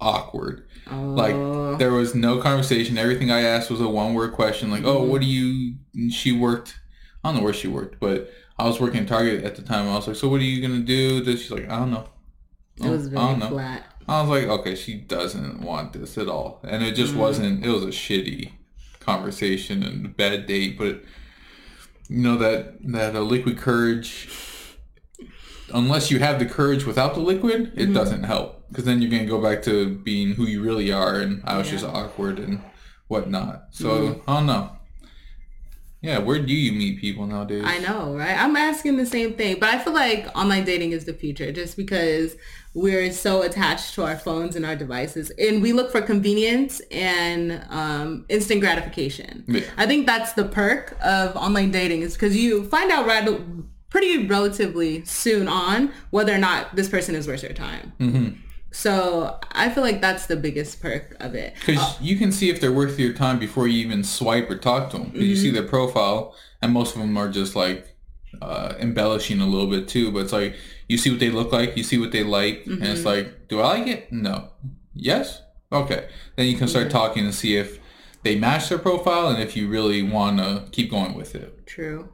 awkward. 0.00 0.66
Oh. 0.90 1.00
Like 1.02 1.78
there 1.78 1.92
was 1.92 2.14
no 2.14 2.40
conversation. 2.40 2.96
Everything 2.98 3.30
I 3.30 3.40
asked 3.42 3.70
was 3.70 3.80
a 3.80 3.88
one 3.88 4.14
word 4.14 4.32
question. 4.32 4.70
Like, 4.70 4.84
oh, 4.84 5.02
what 5.02 5.20
do 5.20 5.26
you? 5.26 5.74
and 5.94 6.12
she 6.12 6.32
worked. 6.32 6.78
I 7.24 7.28
don't 7.30 7.38
know 7.38 7.44
where 7.44 7.52
she 7.52 7.66
worked, 7.68 7.98
but 7.98 8.30
I 8.58 8.64
was 8.66 8.80
working 8.80 9.00
at 9.00 9.08
Target 9.08 9.44
at 9.44 9.56
the 9.56 9.62
time. 9.62 9.88
I 9.88 9.94
was 9.96 10.06
like, 10.08 10.16
so 10.16 10.28
what 10.28 10.40
are 10.40 10.44
you 10.44 10.66
gonna 10.66 10.80
do? 10.82 11.22
This 11.22 11.42
she's 11.42 11.50
like, 11.50 11.68
I 11.68 11.78
don't 11.78 11.90
know. 11.90 12.08
it 12.76 12.88
was 12.88 13.06
I 13.08 13.10
very 13.10 13.20
don't 13.26 13.38
know. 13.38 13.48
flat. 13.50 13.84
I 14.08 14.22
was 14.22 14.30
like, 14.30 14.48
okay, 14.60 14.74
she 14.76 14.94
doesn't 14.94 15.60
want 15.60 15.92
this 15.92 16.16
at 16.16 16.28
all, 16.28 16.60
and 16.62 16.82
it 16.82 16.94
just 16.94 17.14
mm. 17.14 17.18
wasn't. 17.18 17.64
It 17.64 17.70
was 17.70 17.82
a 17.84 17.88
shitty 17.88 18.52
conversation 19.00 19.82
and 19.82 20.06
a 20.06 20.08
bad 20.08 20.46
date, 20.46 20.78
but 20.78 21.02
you 22.08 22.22
know 22.22 22.36
that 22.38 22.78
that 22.92 23.14
a 23.14 23.20
liquid 23.20 23.58
courage. 23.58 24.28
Unless 25.74 26.12
you 26.12 26.20
have 26.20 26.38
the 26.38 26.46
courage 26.46 26.84
without 26.84 27.14
the 27.14 27.20
liquid, 27.20 27.72
Mm-hmm. 27.72 27.80
it 27.80 27.92
doesn't 27.92 28.22
help 28.22 28.68
because 28.68 28.84
then 28.84 29.02
you're 29.02 29.10
gonna 29.10 29.26
go 29.26 29.40
back 29.42 29.62
to 29.64 29.96
being 29.98 30.34
who 30.34 30.44
you 30.46 30.62
really 30.62 30.92
are, 30.92 31.20
and 31.20 31.42
I 31.44 31.58
was 31.58 31.66
Yeah. 31.66 31.72
just 31.72 31.84
awkward 31.86 32.38
and 32.38 32.60
whatnot. 33.08 33.64
So 33.72 33.88
mm-hmm. 33.90 34.30
I 34.30 34.34
don't 34.36 34.46
know. 34.46 34.75
Yeah, 36.06 36.18
where 36.18 36.38
do 36.38 36.54
you 36.54 36.70
meet 36.70 37.00
people 37.00 37.26
nowadays? 37.26 37.64
I 37.66 37.78
know, 37.78 38.14
right? 38.14 38.40
I'm 38.40 38.54
asking 38.54 38.96
the 38.96 39.06
same 39.06 39.34
thing, 39.34 39.58
but 39.58 39.68
I 39.68 39.78
feel 39.78 39.92
like 39.92 40.28
online 40.36 40.64
dating 40.64 40.92
is 40.92 41.04
the 41.04 41.12
future 41.12 41.50
just 41.50 41.76
because 41.76 42.36
we're 42.74 43.10
so 43.10 43.42
attached 43.42 43.94
to 43.94 44.04
our 44.04 44.16
phones 44.16 44.54
and 44.54 44.64
our 44.64 44.76
devices 44.76 45.30
and 45.30 45.62
we 45.62 45.72
look 45.72 45.90
for 45.90 46.00
convenience 46.00 46.80
and 46.92 47.60
um, 47.70 48.24
instant 48.28 48.60
gratification. 48.60 49.44
Yeah. 49.48 49.62
I 49.76 49.86
think 49.86 50.06
that's 50.06 50.34
the 50.34 50.44
perk 50.44 50.96
of 51.02 51.34
online 51.34 51.72
dating 51.72 52.02
is 52.02 52.12
because 52.12 52.36
you 52.36 52.68
find 52.68 52.92
out 52.92 53.06
right, 53.06 53.28
pretty 53.88 54.26
relatively 54.28 55.04
soon 55.06 55.48
on 55.48 55.92
whether 56.10 56.32
or 56.32 56.38
not 56.38 56.76
this 56.76 56.88
person 56.88 57.16
is 57.16 57.26
worth 57.26 57.42
your 57.42 57.52
time. 57.52 57.94
Mm-hmm. 57.98 58.40
So 58.70 59.38
I 59.52 59.70
feel 59.70 59.82
like 59.82 60.00
that's 60.00 60.26
the 60.26 60.36
biggest 60.36 60.82
perk 60.82 61.16
of 61.20 61.34
it. 61.34 61.54
Because 61.64 61.78
uh, 61.82 61.94
you 62.00 62.16
can 62.16 62.30
see 62.30 62.50
if 62.50 62.60
they're 62.60 62.72
worth 62.72 62.98
your 62.98 63.12
time 63.14 63.38
before 63.38 63.66
you 63.66 63.78
even 63.86 64.04
swipe 64.04 64.50
or 64.50 64.56
talk 64.58 64.90
to 64.90 64.98
them. 64.98 65.10
'Cause 65.12 65.20
You 65.22 65.36
see 65.36 65.46
mm-hmm. 65.46 65.54
their 65.54 65.64
profile, 65.68 66.34
and 66.60 66.72
most 66.72 66.94
of 66.94 67.00
them 67.00 67.16
are 67.16 67.30
just 67.30 67.56
like 67.56 67.96
uh, 68.42 68.74
embellishing 68.78 69.40
a 69.40 69.46
little 69.46 69.66
bit 69.68 69.88
too. 69.88 70.12
But 70.12 70.20
it's 70.24 70.32
like 70.32 70.56
you 70.88 70.98
see 70.98 71.10
what 71.10 71.20
they 71.20 71.30
look 71.30 71.52
like, 71.52 71.76
you 71.76 71.82
see 71.82 71.98
what 71.98 72.12
they 72.12 72.22
like, 72.22 72.66
and 72.66 72.82
it's 72.82 73.00
mm-hmm. 73.00 73.08
like, 73.08 73.48
do 73.48 73.60
I 73.60 73.78
like 73.78 73.86
it? 73.86 74.12
No. 74.12 74.48
Yes. 74.94 75.42
Okay. 75.72 76.08
Then 76.36 76.46
you 76.46 76.56
can 76.56 76.68
start 76.68 76.90
talking 76.90 77.24
and 77.24 77.34
see 77.34 77.56
if 77.56 77.80
they 78.22 78.36
match 78.36 78.68
their 78.68 78.78
profile 78.78 79.28
and 79.28 79.42
if 79.42 79.56
you 79.56 79.68
really 79.68 80.02
want 80.02 80.38
to 80.38 80.64
keep 80.70 80.90
going 80.90 81.14
with 81.14 81.34
it. 81.34 81.66
True. 81.66 82.08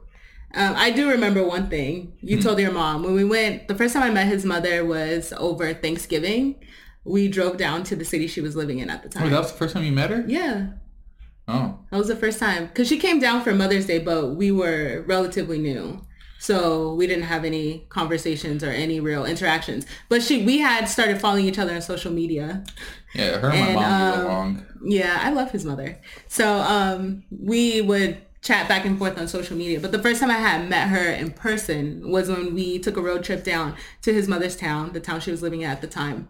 Um, 0.55 0.75
I 0.75 0.91
do 0.91 1.09
remember 1.09 1.43
one 1.43 1.67
thing 1.69 2.13
you 2.21 2.41
told 2.41 2.59
your 2.59 2.71
mom 2.71 3.03
when 3.03 3.13
we 3.15 3.23
went. 3.23 3.67
The 3.67 3.75
first 3.75 3.93
time 3.93 4.03
I 4.03 4.11
met 4.11 4.27
his 4.27 4.45
mother 4.45 4.85
was 4.85 5.33
over 5.37 5.73
Thanksgiving. 5.73 6.55
We 7.05 7.27
drove 7.27 7.57
down 7.57 7.83
to 7.85 7.95
the 7.95 8.05
city 8.05 8.27
she 8.27 8.39
was 8.41 8.55
living 8.55 8.79
in 8.79 8.89
at 8.89 9.01
the 9.03 9.09
Oh, 9.17 9.21
time. 9.21 9.31
that 9.31 9.39
was 9.39 9.51
the 9.51 9.57
first 9.57 9.73
time 9.73 9.83
you 9.83 9.91
met 9.91 10.09
her? 10.11 10.23
yeah, 10.27 10.67
Oh. 11.47 11.79
that 11.91 11.97
was 11.97 12.07
the 12.07 12.15
first 12.15 12.39
time 12.39 12.67
because 12.67 12.87
she 12.87 12.97
came 12.97 13.19
down 13.19 13.43
for 13.43 13.53
Mother's 13.53 13.85
Day, 13.87 13.99
but 13.99 14.35
we 14.35 14.51
were 14.51 15.03
relatively 15.07 15.57
new, 15.57 15.99
so 16.39 16.93
we 16.93 17.07
didn't 17.07 17.25
have 17.25 17.43
any 17.43 17.85
conversations 17.89 18.63
or 18.63 18.69
any 18.69 18.99
real 19.01 19.25
interactions. 19.25 19.85
But 20.07 20.21
she, 20.21 20.45
we 20.45 20.59
had 20.59 20.85
started 20.85 21.19
following 21.19 21.45
each 21.45 21.59
other 21.59 21.73
on 21.75 21.81
social 21.81 22.13
media. 22.13 22.63
Yeah, 23.13 23.39
her 23.39 23.49
and 23.51 23.59
my 23.59 23.65
And, 23.67 23.75
mom 23.75 23.83
get 24.11 24.19
um, 24.19 24.25
along. 24.25 24.65
Yeah, 24.85 25.17
I 25.21 25.31
love 25.31 25.51
his 25.51 25.65
mother. 25.65 25.99
So 26.29 26.47
um, 26.59 27.23
we 27.29 27.81
would 27.81 28.17
chat 28.43 28.67
back 28.67 28.85
and 28.85 28.97
forth 28.97 29.17
on 29.17 29.27
social 29.27 29.57
media. 29.57 29.79
But 29.79 29.91
the 29.91 29.99
first 30.01 30.19
time 30.19 30.29
I 30.29 30.37
had 30.37 30.69
met 30.69 30.89
her 30.89 31.11
in 31.11 31.31
person 31.31 32.11
was 32.11 32.29
when 32.29 32.53
we 32.53 32.77
took 32.77 32.97
a 32.97 33.01
road 33.01 33.23
trip 33.23 33.43
down 33.43 33.75
to 34.01 34.13
his 34.13 34.27
mother's 34.27 34.55
town, 34.55 34.91
the 34.91 34.99
town 34.99 35.21
she 35.21 35.31
was 35.31 35.41
living 35.41 35.63
at 35.63 35.77
at 35.77 35.81
the 35.81 35.87
time. 35.87 36.27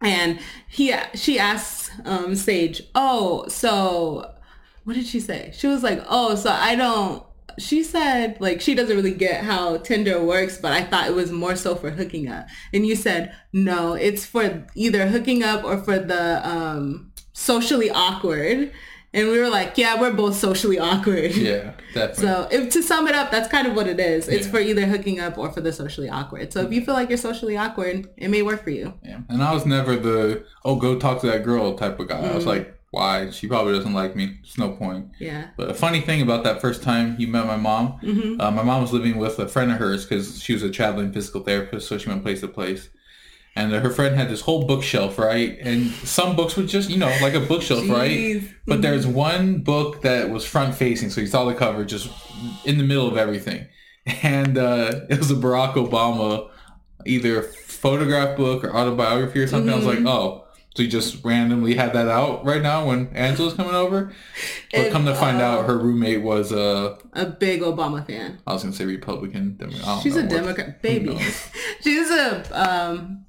And 0.00 0.40
he, 0.68 0.94
she 1.14 1.38
asked 1.38 1.92
um, 2.04 2.34
Sage, 2.34 2.82
"Oh, 2.94 3.46
so 3.48 4.34
what 4.84 4.94
did 4.94 5.06
she 5.06 5.20
say?" 5.20 5.52
She 5.54 5.66
was 5.66 5.82
like, 5.82 6.02
"Oh, 6.08 6.34
so 6.34 6.50
I 6.50 6.74
don't." 6.74 7.24
She 7.58 7.84
said 7.84 8.38
like 8.40 8.60
she 8.60 8.74
doesn't 8.74 8.96
really 8.96 9.14
get 9.14 9.44
how 9.44 9.76
Tinder 9.78 10.22
works, 10.22 10.58
but 10.58 10.72
I 10.72 10.82
thought 10.82 11.06
it 11.06 11.14
was 11.14 11.30
more 11.30 11.54
so 11.56 11.74
for 11.74 11.90
hooking 11.90 12.28
up. 12.28 12.46
And 12.72 12.86
you 12.86 12.96
said 12.96 13.34
no, 13.52 13.94
it's 13.94 14.26
for 14.26 14.66
either 14.74 15.06
hooking 15.06 15.42
up 15.42 15.62
or 15.62 15.78
for 15.78 15.98
the 15.98 16.46
um, 16.46 17.12
socially 17.32 17.90
awkward. 17.90 18.72
And 19.14 19.28
we 19.28 19.38
were 19.38 19.48
like, 19.48 19.78
yeah, 19.78 19.98
we're 20.00 20.12
both 20.12 20.34
socially 20.36 20.78
awkward. 20.78 21.34
Yeah, 21.36 21.72
definitely. 21.94 22.24
So 22.24 22.48
if 22.50 22.72
to 22.74 22.82
sum 22.82 23.06
it 23.06 23.14
up, 23.14 23.30
that's 23.30 23.48
kind 23.48 23.66
of 23.68 23.74
what 23.74 23.86
it 23.86 24.00
is. 24.00 24.28
It's 24.28 24.46
Yeah. 24.46 24.52
for 24.52 24.58
either 24.58 24.86
hooking 24.86 25.20
up 25.20 25.38
or 25.38 25.50
for 25.52 25.60
the 25.60 25.72
socially 25.72 26.08
awkward. 26.10 26.52
So 26.52 26.60
if 26.62 26.72
you 26.72 26.84
feel 26.84 26.94
like 26.94 27.08
you're 27.08 27.16
socially 27.30 27.56
awkward, 27.56 28.08
it 28.16 28.28
may 28.28 28.42
work 28.42 28.64
for 28.64 28.70
you. 28.70 28.92
Yeah. 29.02 29.20
And 29.28 29.42
I 29.42 29.54
was 29.54 29.64
never 29.64 29.94
the 29.96 30.44
oh 30.64 30.76
go 30.76 30.98
talk 30.98 31.20
to 31.20 31.28
that 31.28 31.44
girl 31.44 31.74
type 31.74 31.98
of 32.00 32.08
guy. 32.08 32.18
I 32.24 32.28
Mm. 32.30 32.34
was 32.34 32.44
like, 32.46 32.76
why? 32.90 33.30
She 33.30 33.46
probably 33.48 33.72
doesn't 33.74 33.92
like 33.94 34.14
me. 34.16 34.36
It's 34.42 34.58
no 34.58 34.70
point. 34.70 35.08
Yeah. 35.20 35.46
But 35.56 35.70
a 35.70 35.74
funny 35.74 36.00
thing 36.00 36.20
about 36.22 36.44
that 36.44 36.60
first 36.60 36.82
time 36.82 37.16
you 37.18 37.26
met 37.28 37.46
my 37.46 37.56
mom, 37.56 37.98
Mm-hmm. 38.02 38.40
uh, 38.40 38.50
my 38.50 38.62
mom 38.62 38.82
was 38.82 38.92
living 38.92 39.16
with 39.18 39.38
a 39.38 39.48
friend 39.48 39.70
of 39.72 39.78
hers 39.78 40.04
because 40.04 40.42
she 40.42 40.52
was 40.52 40.62
a 40.62 40.70
traveling 40.70 41.12
physical 41.12 41.40
therapist, 41.42 41.88
so 41.88 41.98
she 41.98 42.08
went 42.08 42.22
place 42.22 42.40
to 42.40 42.48
place. 42.48 42.88
And 43.56 43.72
her 43.72 43.90
friend 43.90 44.16
had 44.16 44.28
this 44.28 44.40
whole 44.40 44.66
bookshelf, 44.66 45.16
right? 45.18 45.56
And 45.60 45.90
some 45.90 46.34
books 46.34 46.56
were 46.56 46.64
just, 46.64 46.90
you 46.90 46.96
know, 46.96 47.16
like 47.22 47.34
a 47.34 47.40
bookshelf, 47.40 47.88
right? 47.88 48.10
Jeez. 48.10 48.52
But 48.66 48.82
there's 48.82 49.06
one 49.06 49.58
book 49.58 50.02
that 50.02 50.28
was 50.30 50.44
front 50.44 50.74
facing, 50.74 51.10
so 51.10 51.20
you 51.20 51.28
saw 51.28 51.44
the 51.44 51.54
cover 51.54 51.84
just 51.84 52.10
in 52.64 52.78
the 52.78 52.84
middle 52.84 53.06
of 53.06 53.16
everything. 53.16 53.66
and 54.22 54.58
uh, 54.58 55.02
it 55.08 55.18
was 55.18 55.30
a 55.30 55.34
Barack 55.36 55.74
Obama 55.74 56.50
either 57.06 57.42
photograph 57.42 58.36
book 58.36 58.64
or 58.64 58.74
autobiography 58.74 59.40
or 59.40 59.46
something. 59.46 59.72
I 59.72 59.76
was 59.76 59.86
like, 59.86 59.98
Mm-hmm. 59.98 60.08
oh. 60.08 60.40
So 60.76 60.82
you 60.82 60.88
just 60.88 61.24
randomly 61.24 61.76
had 61.76 61.92
that 61.92 62.08
out 62.08 62.44
right 62.44 62.60
now 62.60 62.88
when 62.88 63.06
Angela's 63.14 63.54
coming 63.54 63.76
over, 63.76 64.12
but 64.72 64.90
come 64.90 65.04
to 65.06 65.14
find 65.14 65.40
uh, 65.40 65.44
out, 65.44 65.66
her 65.66 65.78
roommate 65.78 66.22
was 66.22 66.52
uh, 66.52 66.96
A 67.12 67.26
big 67.26 67.60
Obama 67.60 68.04
fan. 68.04 68.40
I 68.44 68.54
was 68.54 68.64
gonna 68.64 68.74
say 68.74 68.84
Republican. 68.84 69.54
Demo- 69.56 70.00
She's 70.00 70.16
know 70.16 70.22
a 70.24 70.26
Democrat, 70.26 70.82
baby. 70.82 71.16
She's 71.80 72.10
a 72.10 72.42
um, 72.50 73.23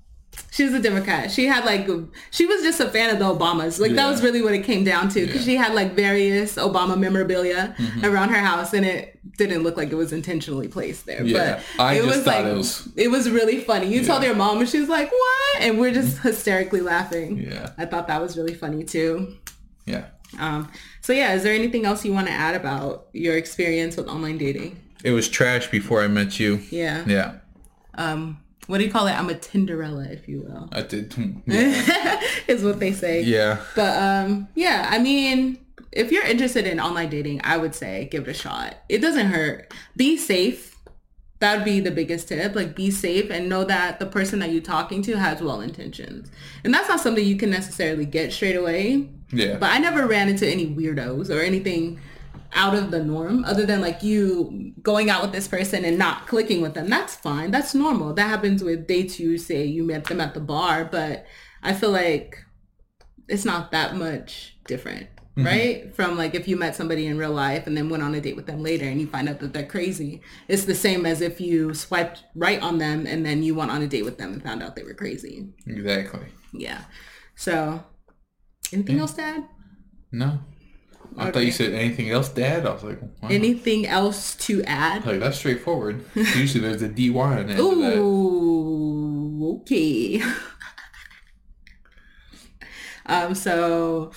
she's 0.52 0.74
a 0.74 0.80
Democrat. 0.82 1.32
She 1.32 1.46
had 1.46 1.66
like 1.66 1.88
she 2.32 2.46
was 2.46 2.62
just 2.62 2.80
a 2.80 2.90
fan 2.90 3.10
of 3.10 3.20
the 3.20 3.26
Obamas. 3.26 3.80
Like 3.80 3.94
that 3.94 4.10
was 4.10 4.22
really 4.24 4.42
what 4.42 4.54
it 4.54 4.64
came 4.64 4.84
down 4.84 5.10
to 5.10 5.26
because 5.26 5.46
Yeah. 5.48 5.54
she 5.54 5.58
had 5.58 5.74
like 5.74 5.94
various 5.94 6.56
Obama 6.56 6.98
memorabilia 6.98 7.76
Mm-hmm. 7.78 8.06
around 8.06 8.30
her 8.30 8.40
house, 8.40 8.74
and 8.74 8.86
it 8.86 9.20
didn't 9.38 9.64
look 9.64 9.76
like 9.78 9.92
it 9.92 9.96
was 9.96 10.14
intentionally 10.14 10.68
placed 10.68 11.06
there. 11.06 11.24
Yeah, 11.24 11.62
but 11.78 11.84
I 11.84 11.94
it 11.94 12.04
just 12.04 12.08
was 12.08 12.18
thought 12.26 12.44
like 12.44 12.46
it 12.46 12.58
was- 12.58 12.90
it 12.96 13.08
was 13.12 13.30
really 13.30 13.60
funny. 13.60 13.88
You 13.94 14.04
told 14.06 14.22
Yeah. 14.22 14.30
your 14.30 14.38
mom, 14.38 14.60
and 14.60 14.70
she 14.70 14.80
was 14.80 14.90
like, 14.90 15.12
"What?" 15.12 15.62
And 15.62 15.80
we're 15.80 15.94
just 15.94 16.20
hysterically 16.24 16.82
laughing. 16.82 17.38
Yeah, 17.52 17.72
I 17.78 17.86
thought 17.86 18.08
that 18.08 18.22
was 18.22 18.38
really 18.38 18.54
funny 18.54 18.84
too. 18.84 19.36
yeah. 19.86 20.06
Um, 20.40 20.70
so 21.02 21.14
yeah, 21.14 21.34
is 21.34 21.44
there 21.44 21.54
anything 21.54 21.86
else 21.86 22.04
you 22.04 22.12
want 22.12 22.28
to 22.28 22.34
add 22.34 22.56
about 22.56 23.08
your 23.14 23.38
experience 23.38 23.96
with 23.96 24.08
online 24.08 24.38
dating? 24.38 24.78
It 25.04 25.12
was 25.12 25.30
trash 25.30 25.70
before 25.70 26.02
I 26.04 26.08
met 26.08 26.40
you. 26.40 26.60
Yeah. 26.72 27.04
Yeah, 27.08 27.34
Um, 27.98 28.40
what 28.68 28.80
do 28.80 28.84
you 28.84 28.92
call 28.92 29.08
it? 29.08 29.12
I'm 29.12 29.30
a 29.30 29.36
Tinderella, 29.36 30.12
if 30.12 30.28
you 30.28 30.42
will. 30.42 30.70
I 30.72 30.82
did. 30.82 31.14
Yeah. 31.46 32.22
is 32.48 32.64
what 32.64 32.80
they 32.80 32.92
say. 32.92 33.22
yeah. 33.22 33.60
But 33.76 34.02
um, 34.02 34.48
yeah, 34.56 34.88
I 34.90 35.00
mean, 35.00 35.60
if 35.92 36.12
you're 36.12 36.26
interested 36.26 36.68
in 36.68 36.80
online 36.80 37.10
dating, 37.10 37.42
I 37.44 37.58
would 37.58 37.76
say 37.76 38.08
give 38.12 38.28
it 38.28 38.32
a 38.32 38.34
shot. 38.34 38.78
It 38.90 39.00
doesn't 39.00 39.28
hurt. 39.28 39.74
Be 39.96 40.18
safe. 40.18 40.76
That 41.40 41.58
would 41.58 41.66
be 41.66 41.80
the 41.80 41.92
biggest 41.92 42.30
tip. 42.30 42.56
Like 42.56 42.76
be 42.76 42.92
safe 42.92 43.30
and 43.30 43.50
know 43.50 43.64
that 43.66 44.00
the 44.00 44.06
person 44.06 44.40
that 44.40 44.52
you're 44.52 44.62
talking 44.62 45.02
to 45.04 45.18
has 45.18 45.42
well 45.42 45.62
intentions. 45.62 46.32
And 46.64 46.74
that's 46.74 46.88
not 46.88 47.00
something 47.00 47.26
you 47.26 47.38
can 47.38 47.50
necessarily 47.50 48.06
get 48.06 48.34
straight 48.34 48.56
away. 48.56 49.10
Yeah. 49.32 49.58
But 49.58 49.72
I 49.72 49.80
never 49.80 50.08
ran 50.08 50.30
into 50.30 50.48
any 50.48 50.68
weirdos 50.68 51.30
or 51.30 51.42
anything 51.42 52.00
out 52.56 52.74
of 52.74 52.90
the 52.90 53.04
norm 53.04 53.44
other 53.44 53.66
than 53.66 53.82
like 53.82 54.02
you 54.02 54.74
going 54.82 55.10
out 55.10 55.22
with 55.22 55.34
this 55.34 55.48
person 55.48 55.84
and 55.86 55.98
not 55.98 56.26
clicking 56.26 56.62
with 56.62 56.74
them. 56.74 56.90
That's 56.90 57.14
fine. 57.14 57.52
That's 57.52 57.76
normal. 57.76 58.14
That 58.14 58.30
happens 58.30 58.64
with 58.64 58.88
dates 58.88 59.20
you 59.20 59.38
say 59.38 59.66
you 59.66 59.84
met 59.84 60.06
them 60.06 60.22
at 60.22 60.34
the 60.34 60.40
bar, 60.40 60.86
but 60.86 61.26
I 61.62 61.74
feel 61.74 61.92
like 61.92 62.40
it's 63.28 63.46
not 63.46 63.72
that 63.72 63.96
much 63.96 64.58
different, 64.68 65.08
mm-hmm. 65.38 65.46
right? 65.46 65.96
From 65.96 66.18
like 66.18 66.34
if 66.34 66.48
you 66.48 66.56
met 66.56 66.76
somebody 66.76 67.08
in 67.08 67.18
real 67.18 67.34
life 67.34 67.68
and 67.68 67.76
then 67.76 67.90
went 67.90 68.04
on 68.04 68.16
a 68.16 68.22
date 68.22 68.38
with 68.38 68.46
them 68.46 68.64
later 68.64 68.86
and 68.86 69.02
you 69.02 69.08
find 69.08 69.28
out 69.28 69.40
that 69.42 69.52
they're 69.52 69.66
crazy. 69.66 70.22
It's 70.48 70.64
the 70.64 70.76
same 70.76 71.06
as 71.06 71.20
if 71.20 71.42
you 71.42 71.74
swiped 71.74 72.24
right 72.36 72.62
on 72.62 72.78
them 72.78 73.06
and 73.06 73.26
then 73.26 73.44
you 73.44 73.54
went 73.54 73.72
on 73.72 73.82
a 73.82 73.88
date 73.88 74.06
with 74.06 74.18
them 74.18 74.32
and 74.32 74.42
found 74.42 74.64
out 74.64 74.76
they 74.76 74.84
were 74.84 74.94
crazy. 74.94 75.50
Exactly. 75.68 76.28
Yeah. 76.54 76.86
So 77.36 77.84
anything 78.72 79.00
else 79.00 79.14
to 79.14 79.24
add? 79.24 79.48
No. 80.12 80.40
I 81.18 81.32
thought 81.32 81.46
you 81.46 81.52
said 81.52 81.74
anything 81.74 82.10
else, 82.10 82.30
Dad. 82.30 82.66
I 82.66 82.74
was 82.74 82.84
like, 82.84 83.02
wow. 83.02 83.30
Anything 83.30 83.86
else 83.86 84.36
to 84.38 84.64
add? 84.64 85.06
like 85.06 85.20
that's 85.20 85.38
straightforward. 85.38 86.06
Usually 86.16 86.62
there's 86.62 86.82
a 86.82 86.88
DY 86.88 87.20
on 87.20 87.48
the 87.48 87.54
end 87.54 87.60
of 87.60 87.78
that. 87.80 87.98
Ooh, 87.98 89.60
okay. 89.62 90.22
um, 93.06 93.36
so, 93.36 94.12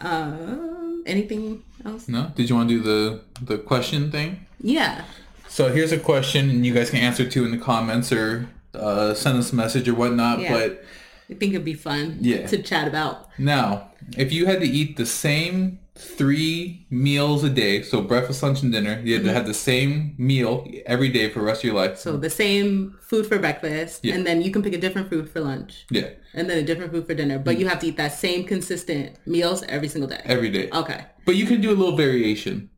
um, 0.00 1.02
anything 1.06 1.62
else? 1.84 2.08
No? 2.08 2.32
Did 2.34 2.48
you 2.48 2.56
want 2.56 2.68
to 2.68 2.76
do 2.76 2.82
the 2.82 3.22
the 3.42 3.58
question 3.58 4.10
thing? 4.10 4.46
Yeah. 4.60 5.04
So 5.48 5.72
here's 5.72 5.92
a 5.92 5.98
question, 5.98 6.50
and 6.50 6.64
you 6.64 6.74
guys 6.74 6.90
can 6.90 7.00
answer 7.00 7.28
too 7.28 7.44
in 7.44 7.50
the 7.50 7.58
comments 7.58 8.12
or 8.12 8.48
uh, 8.74 9.14
send 9.14 9.38
us 9.38 9.52
a 9.52 9.56
message 9.56 9.88
or 9.88 9.94
whatnot. 9.94 10.40
Yeah. 10.40 10.52
But 10.52 10.84
I 11.30 11.34
think 11.34 11.52
it'd 11.52 11.64
be 11.64 11.74
fun 11.74 12.18
Yeah. 12.20 12.46
to 12.46 12.62
chat 12.62 12.88
about. 12.88 13.28
now, 13.38 13.90
if 14.16 14.32
you 14.32 14.46
had 14.46 14.60
to 14.60 14.66
eat 14.66 14.96
the 14.96 15.06
same 15.06 15.78
three 15.94 16.86
meals 16.90 17.42
a 17.44 17.50
day, 17.50 17.82
so 17.82 18.00
breakfast, 18.00 18.42
lunch, 18.42 18.62
and 18.62 18.72
dinner, 18.72 19.00
you 19.04 19.14
had 19.14 19.24
to 19.24 19.32
have 19.32 19.46
the 19.46 19.52
same 19.54 20.14
meal 20.16 20.66
every 20.86 21.08
day 21.08 21.28
for 21.28 21.40
the 21.40 21.44
rest 21.44 21.60
of 21.60 21.64
your 21.64 21.74
life. 21.74 21.92
Mm-hmm. 21.92 22.00
So 22.10 22.16
the 22.16 22.30
same 22.30 22.96
food 23.00 23.26
for 23.26 23.38
breakfast, 23.38 24.00
Yeah. 24.04 24.14
and 24.14 24.26
then 24.26 24.40
you 24.40 24.50
can 24.50 24.62
pick 24.62 24.72
a 24.74 24.78
different 24.78 25.10
food 25.10 25.28
for 25.28 25.40
lunch, 25.40 25.84
Yeah, 25.90 26.10
and 26.34 26.48
then 26.48 26.56
a 26.58 26.62
different 26.62 26.92
food 26.92 27.06
for 27.06 27.14
dinner. 27.14 27.38
But 27.38 27.58
you 27.58 27.66
have 27.68 27.80
to 27.80 27.88
eat 27.88 27.96
that 27.96 28.12
same 28.12 28.44
consistent 28.44 29.16
meals 29.26 29.62
every 29.68 29.88
single 29.88 30.08
day. 30.08 30.20
every 30.24 30.50
day. 30.50 30.70
Okay. 30.72 31.04
But 31.26 31.34
you 31.36 31.46
can 31.46 31.60
do 31.60 31.70
a 31.70 31.76
little 31.76 31.96
variation. 31.96 32.70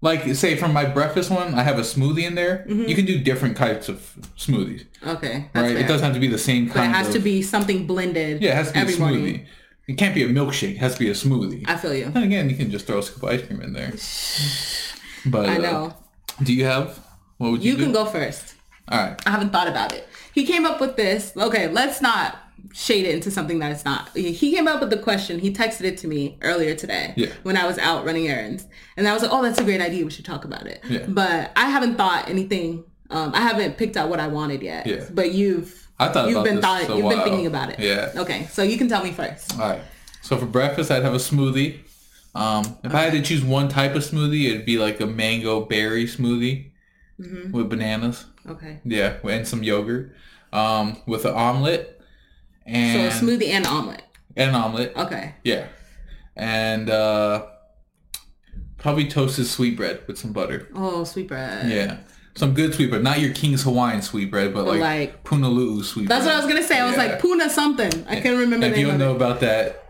Like, 0.00 0.32
say, 0.36 0.54
from 0.56 0.72
my 0.72 0.84
breakfast 0.84 1.28
one, 1.30 1.54
I 1.54 1.64
have 1.64 1.76
a 1.78 1.82
smoothie 1.82 2.22
in 2.24 2.34
there. 2.36 2.64
You 2.68 2.94
can 2.94 3.04
do 3.04 3.18
different 3.18 3.56
types 3.56 3.88
of 3.88 3.96
smoothies, 4.36 4.84
Okay. 5.04 5.50
Right? 5.54 5.72
fair. 5.74 5.76
It 5.76 5.88
doesn't 5.88 6.04
have 6.04 6.14
to 6.14 6.20
be 6.20 6.28
the 6.28 6.38
same 6.38 6.66
But 6.66 6.74
kind 6.74 6.92
it 6.92 6.96
has 6.96 7.08
of... 7.08 7.14
to 7.14 7.18
be 7.18 7.42
something 7.42 7.84
blended. 7.86 8.40
Yeah, 8.40 8.52
it 8.52 8.54
has 8.56 8.68
to 8.68 8.74
be 8.74 8.78
every 8.80 8.94
a 8.94 8.96
smoothie. 8.96 9.00
morning. 9.00 9.46
It 9.88 9.94
can't 9.98 10.14
be 10.14 10.22
a 10.22 10.28
milkshake. 10.28 10.72
It 10.72 10.78
has 10.78 10.92
to 10.94 11.00
be 11.00 11.08
a 11.08 11.14
smoothie. 11.14 11.64
I 11.66 11.76
feel 11.76 11.94
you. 11.94 12.04
And 12.14 12.22
again, 12.22 12.48
you 12.48 12.56
can 12.56 12.70
just 12.70 12.86
throw 12.86 12.98
a 12.98 13.02
scoop 13.02 13.22
of 13.24 13.28
ice 13.30 13.44
cream 13.46 13.60
in 13.60 13.72
there. 13.72 13.92
But 15.26 15.48
I 15.48 15.56
uh, 15.56 15.60
know. 15.60 15.94
do 16.42 16.52
you 16.54 16.64
have? 16.64 16.98
What 17.38 17.50
would 17.52 17.64
you, 17.64 17.72
You 17.72 17.76
do? 17.78 17.84
can 17.84 17.92
go 17.92 18.04
first. 18.06 18.54
All 18.88 18.98
right. 19.00 19.20
I 19.26 19.30
haven't 19.30 19.50
thought 19.50 19.66
about 19.68 19.92
it. 19.92 20.06
He 20.32 20.44
came 20.46 20.64
up 20.64 20.80
with 20.80 20.96
this. 20.96 21.32
Okay, 21.36 21.68
let's 21.68 22.00
not 22.00 22.38
shade 22.72 23.06
it 23.06 23.14
into 23.14 23.30
something 23.30 23.58
that 23.60 23.72
it's 23.72 23.84
not. 23.84 24.10
He 24.16 24.52
came 24.54 24.68
up 24.68 24.80
with 24.80 24.90
the 24.90 24.98
question. 24.98 25.38
He 25.38 25.52
texted 25.52 25.82
it 25.82 25.98
to 25.98 26.06
me 26.08 26.38
earlier 26.42 26.74
today 26.74 27.14
Yeah. 27.16 27.28
when 27.42 27.56
I 27.56 27.66
was 27.66 27.78
out 27.78 28.04
running 28.04 28.28
errands. 28.28 28.66
And 28.96 29.08
I 29.08 29.12
was 29.14 29.22
like, 29.22 29.32
oh, 29.32 29.42
that's 29.42 29.58
a 29.58 29.64
great 29.64 29.80
idea. 29.80 30.04
We 30.04 30.10
should 30.10 30.24
talk 30.24 30.44
about 30.44 30.66
it. 30.66 30.82
Yeah. 30.88 31.04
But 31.08 31.52
I 31.56 31.70
haven't 31.70 31.96
thought 31.96 32.28
anything. 32.28 32.84
Um, 33.10 33.32
I 33.34 33.40
haven't 33.40 33.78
picked 33.78 33.96
out 33.96 34.08
what 34.10 34.20
I 34.20 34.28
wanted 34.28 34.62
yet. 34.62 34.86
Yeah. 34.86 35.04
But 35.10 35.32
you've 35.32 35.88
I 35.98 36.08
thought 36.10 36.28
you've 36.28 36.44
been 36.44 36.60
thought 36.60 36.88
you've 36.94 37.08
been 37.08 37.22
thinking 37.22 37.46
about 37.46 37.70
it. 37.70 37.80
Yeah. 37.80 38.12
Okay, 38.14 38.46
so 38.52 38.62
you 38.62 38.76
can 38.78 38.88
tell 38.88 39.02
me 39.02 39.10
first. 39.12 39.54
All 39.58 39.68
right. 39.70 39.80
So 40.22 40.36
for 40.36 40.46
breakfast, 40.46 40.90
I'd 40.90 41.02
have 41.02 41.14
a 41.14 41.18
smoothie. 41.18 41.78
Um, 42.34 42.78
if 42.84 42.94
I 42.94 43.02
had 43.02 43.12
to 43.14 43.22
choose 43.22 43.42
one 43.42 43.68
type 43.68 43.94
of 43.96 44.02
smoothie, 44.04 44.50
it'd 44.50 44.66
be 44.66 44.78
like 44.78 45.00
a 45.00 45.06
mango 45.06 45.64
berry 45.64 46.04
smoothie 46.04 46.66
Mm-hmm. 47.20 47.50
with 47.50 47.68
bananas. 47.68 48.26
Okay. 48.48 48.78
Yeah, 48.84 49.14
and 49.24 49.48
some 49.48 49.64
yogurt. 49.64 50.14
Um, 50.52 50.96
with 51.06 51.24
an 51.24 51.34
omelet 51.34 51.97
So 52.68 52.74
and 52.74 53.06
a 53.06 53.10
smoothie 53.10 53.48
and 53.48 53.66
omelet. 53.66 54.02
and 54.36 54.50
an 54.50 54.54
omelet. 54.54 54.92
Okay. 54.96 55.34
Yeah, 55.44 55.66
and 56.36 56.90
uh, 56.90 57.46
probably 58.76 59.08
toasted 59.08 59.46
sweetbread 59.46 60.02
with 60.06 60.18
some 60.18 60.32
butter. 60.32 60.68
Oh, 60.74 61.04
sweetbread. 61.04 61.70
Yeah. 61.70 61.98
Some 62.34 62.54
good 62.54 62.72
sweetbread, 62.74 63.02
not 63.02 63.18
your 63.20 63.32
King's 63.32 63.64
Hawaiian 63.64 64.00
sweetbread, 64.00 64.54
but 64.54 64.64
like, 64.66 64.80
like- 64.80 65.24
Punaluu 65.24 65.82
sweetbread. 65.82 66.08
That's 66.20 66.24
what 66.26 66.34
I 66.34 66.38
was 66.38 66.46
gonna 66.46 66.62
say. 66.62 66.78
I 66.78 66.84
was 66.86 66.96
Yeah. 66.96 67.04
like 67.04 67.20
Puna 67.20 67.50
something. 67.50 67.90
I 68.08 68.20
can't 68.20 68.38
remember 68.38 68.66
If 68.66 68.78
you 68.78 68.86
don't 68.86 68.98
know 68.98 69.16
about 69.16 69.40
that, 69.40 69.84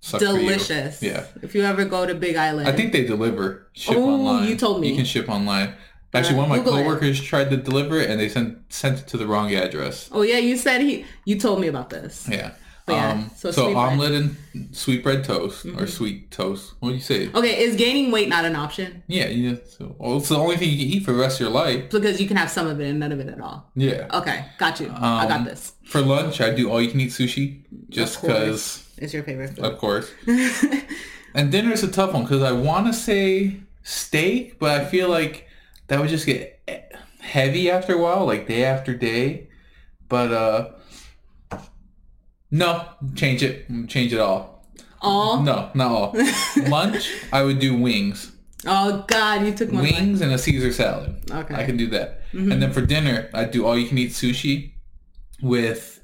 sucks 0.00 0.24
for 0.24 0.32
you. 0.32 0.38
Delicious. 0.40 1.00
Yeah. 1.02 1.24
If 1.40 1.54
you 1.54 1.62
ever 1.62 1.84
go 1.84 2.04
to 2.04 2.14
Big 2.16 2.34
Island. 2.36 2.66
I 2.68 2.72
think 2.72 2.92
they 2.92 3.04
deliver 3.04 3.68
ship 3.74 3.96
Oh, 3.96 4.10
online. 4.14 4.48
you 4.48 4.56
told 4.56 4.80
me. 4.80 4.88
you 4.90 4.96
can 4.96 5.04
ship 5.04 5.28
online. 5.28 5.74
Actually, 6.14 6.36
one 6.36 6.44
of 6.44 6.50
my 6.50 6.58
Google 6.58 6.76
it. 6.76 6.82
coworkers 6.82 7.20
tried 7.22 7.50
to 7.50 7.56
deliver 7.56 7.98
it, 7.98 8.10
and 8.10 8.20
they 8.20 8.28
sent 8.28 8.58
sent 8.72 8.98
it 9.00 9.06
to 9.08 9.16
the 9.16 9.26
wrong 9.26 9.54
address. 9.54 10.08
Oh 10.12 10.22
yeah, 10.22 10.38
you 10.38 10.56
said 10.56 10.80
he. 10.82 11.04
You 11.24 11.38
told 11.38 11.60
me 11.60 11.68
about 11.68 11.90
this. 11.90 12.28
Yeah. 12.30 12.52
Yeah, 12.88 13.12
um, 13.12 13.30
so 13.36 13.52
so. 13.52 13.68
Mm-hmm. 13.68 13.76
omelet 13.78 14.10
and 14.12 14.36
sweetbread 14.76 15.22
toast 15.22 15.64
or 15.78 15.86
sweet 15.86 16.32
toast. 16.32 16.74
What 16.80 16.88
do 16.90 16.94
you 16.96 17.00
say? 17.00 17.30
Okay, 17.32 17.60
is 17.62 17.76
gaining 17.76 18.10
weight 18.10 18.28
not 18.28 18.44
an 18.44 18.56
option? 18.56 19.04
Yeah, 19.06 19.28
yeah. 19.28 19.54
So, 19.68 19.94
well, 20.00 20.16
it's 20.16 20.28
the 20.28 20.36
only 20.36 20.56
thing 20.56 20.68
you 20.70 20.78
can 20.78 20.86
eat 20.96 21.04
for 21.04 21.12
the 21.12 21.18
rest 21.20 21.36
of 21.40 21.44
your 21.46 21.50
life. 21.50 21.90
Because 21.90 22.20
you 22.20 22.26
can 22.26 22.36
have 22.36 22.50
some 22.50 22.66
of 22.66 22.80
it 22.80 22.88
and 22.90 22.98
none 22.98 23.12
of 23.12 23.20
it 23.20 23.28
at 23.28 23.40
all. 23.40 23.70
Yeah. 23.76 24.08
Okay, 24.12 24.44
got 24.58 24.80
you. 24.80 24.88
I 24.96 25.26
got 25.28 25.30
Um, 25.30 25.44
this. 25.44 25.74
For 25.84 26.00
lunch, 26.00 26.40
I 26.40 26.50
do 26.52 26.70
all 26.70 26.82
you 26.82 26.90
can 26.90 26.98
eat 27.00 27.10
sushi, 27.10 27.62
just 27.88 28.20
because, 28.20 28.84
It's 28.98 29.14
your 29.14 29.22
favorite 29.22 29.50
food. 29.54 29.64
of 29.64 29.78
course. 29.78 30.10
and 31.34 31.52
dinner 31.52 31.72
is 31.72 31.82
a 31.84 31.90
tough 31.90 32.12
one 32.12 32.22
because 32.24 32.42
I 32.42 32.50
want 32.52 32.86
to 32.88 32.92
say 32.92 33.60
steak, 33.82 34.58
but 34.58 34.80
I 34.80 34.84
feel 34.84 35.08
like 35.08 35.46
that 35.92 36.00
would 36.00 36.08
just 36.08 36.24
get 36.24 36.58
heavy 37.20 37.70
after 37.70 37.94
a 37.94 37.98
while, 37.98 38.24
like 38.24 38.48
day 38.48 38.64
after 38.64 38.94
day. 38.94 39.48
But 40.08 40.32
uh, 40.32 40.70
no, 42.50 42.88
change 43.14 43.42
it, 43.42 43.66
change 43.88 44.14
it 44.14 44.18
all. 44.18 44.64
All. 45.02 45.42
No, 45.42 45.70
not 45.74 45.90
all. 45.90 46.16
Lunch, 46.66 47.12
I 47.30 47.42
would 47.42 47.58
do 47.58 47.76
wings. 47.76 48.32
Oh 48.64 49.04
God, 49.06 49.44
you 49.44 49.52
took 49.52 49.70
my 49.70 49.82
wings 49.82 50.22
and 50.22 50.32
a 50.32 50.38
Caesar 50.38 50.72
salad. 50.72 51.30
Okay. 51.30 51.54
I 51.54 51.66
can 51.66 51.76
do 51.76 51.88
that. 51.88 52.22
And 52.32 52.62
then 52.62 52.72
for 52.72 52.80
dinner, 52.80 53.28
I 53.34 53.44
do 53.44 53.66
all 53.66 53.76
you 53.76 53.86
can 53.86 53.98
eat 53.98 54.12
sushi 54.12 54.72
with 55.42 56.02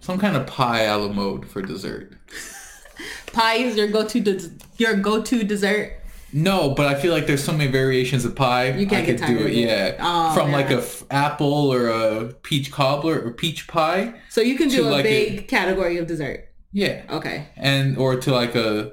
some 0.00 0.18
kind 0.18 0.36
of 0.36 0.48
pie 0.48 0.80
a 0.80 0.98
la 0.98 1.12
mode 1.12 1.48
for 1.48 1.62
dessert. 1.62 2.12
Pie 3.32 3.56
is 3.56 3.76
your 3.76 3.86
go-to. 3.86 4.20
Des- 4.20 4.50
your 4.78 4.96
go-to 4.96 5.44
dessert. 5.44 5.97
No, 6.32 6.70
but 6.70 6.86
I 6.86 6.94
feel 6.94 7.12
like 7.12 7.26
there's 7.26 7.42
so 7.42 7.52
many 7.52 7.70
variations 7.70 8.24
of 8.24 8.34
pie. 8.36 8.70
You 8.72 8.86
can't 8.86 9.02
I 9.02 9.06
get 9.06 9.18
could 9.18 9.26
tired 9.26 9.38
do 9.38 9.46
it. 9.46 9.54
Yeah, 9.54 9.96
Oh, 10.00 10.34
from 10.34 10.52
like 10.52 10.68
yeah. 10.70 10.76
a 10.76 10.80
f- 10.80 11.04
apple 11.10 11.72
or 11.72 11.88
a 11.88 12.26
peach 12.42 12.70
cobbler 12.70 13.18
or 13.20 13.32
peach 13.32 13.66
pie. 13.66 14.14
So 14.28 14.40
you 14.42 14.56
can 14.56 14.68
do 14.68 14.86
a 14.86 14.90
like 14.90 15.04
big 15.04 15.48
category 15.48 15.96
of 15.98 16.06
dessert. 16.06 16.48
Yeah, 16.72 17.02
Okay. 17.08 17.46
and 17.56 17.96
or 17.96 18.16
to 18.20 18.30
like 18.32 18.54
a 18.54 18.92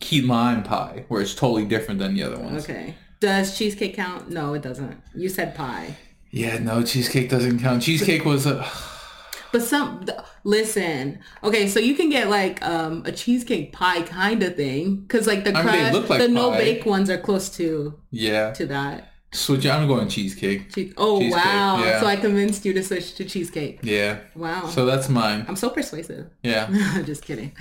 key 0.00 0.22
lime 0.22 0.62
pie, 0.64 1.04
where 1.08 1.22
it's 1.22 1.34
totally 1.34 1.64
different 1.66 2.00
than 2.00 2.14
the 2.14 2.22
other 2.24 2.38
ones. 2.38 2.64
Okay. 2.64 2.96
Does 3.20 3.56
cheesecake 3.56 3.94
count? 3.94 4.28
No, 4.30 4.52
it 4.54 4.62
doesn't. 4.62 5.00
You 5.14 5.28
said 5.28 5.54
pie. 5.54 5.96
Yeah, 6.32 6.58
no, 6.58 6.82
cheesecake 6.82 7.30
doesn't 7.30 7.60
count. 7.60 7.82
Cheesecake 7.82 8.24
was 8.24 8.44
a. 8.46 8.66
But 9.56 9.64
some 9.64 10.04
listen, 10.44 11.18
okay, 11.42 11.66
so 11.66 11.80
you 11.80 11.94
can 11.94 12.10
get 12.10 12.28
like 12.28 12.62
um 12.62 13.02
a 13.06 13.12
cheesecake 13.12 13.72
pie 13.72 14.02
kind 14.02 14.42
of 14.42 14.54
thing 14.54 14.96
because 14.96 15.26
like 15.26 15.44
the 15.44 15.56
I 15.56 15.62
mean, 15.62 16.06
like 16.08 16.20
the 16.20 16.28
no 16.28 16.50
bake 16.50 16.84
ones 16.84 17.08
are 17.08 17.16
close 17.16 17.48
to 17.56 17.94
Yeah. 18.10 18.52
to 18.52 18.66
that. 18.66 19.12
Switch. 19.32 19.64
I'm 19.66 19.88
going 19.88 20.08
cheesecake. 20.08 20.74
Che- 20.74 20.92
oh 20.98 21.20
Cheesecake, 21.20 21.42
wow! 21.44 21.78
yeah. 21.84 22.00
So 22.00 22.06
I 22.06 22.16
convinced 22.16 22.66
you 22.66 22.74
to 22.74 22.82
switch 22.82 23.14
to 23.14 23.24
cheesecake. 23.24 23.80
Yeah. 23.82 24.18
Wow, 24.34 24.66
So 24.66 24.84
that's 24.84 25.08
mine. 25.08 25.46
I'm 25.48 25.56
so 25.56 25.70
persuasive. 25.70 26.26
Yeah. 26.42 26.68
Just 27.06 27.22
kidding. 27.24 27.52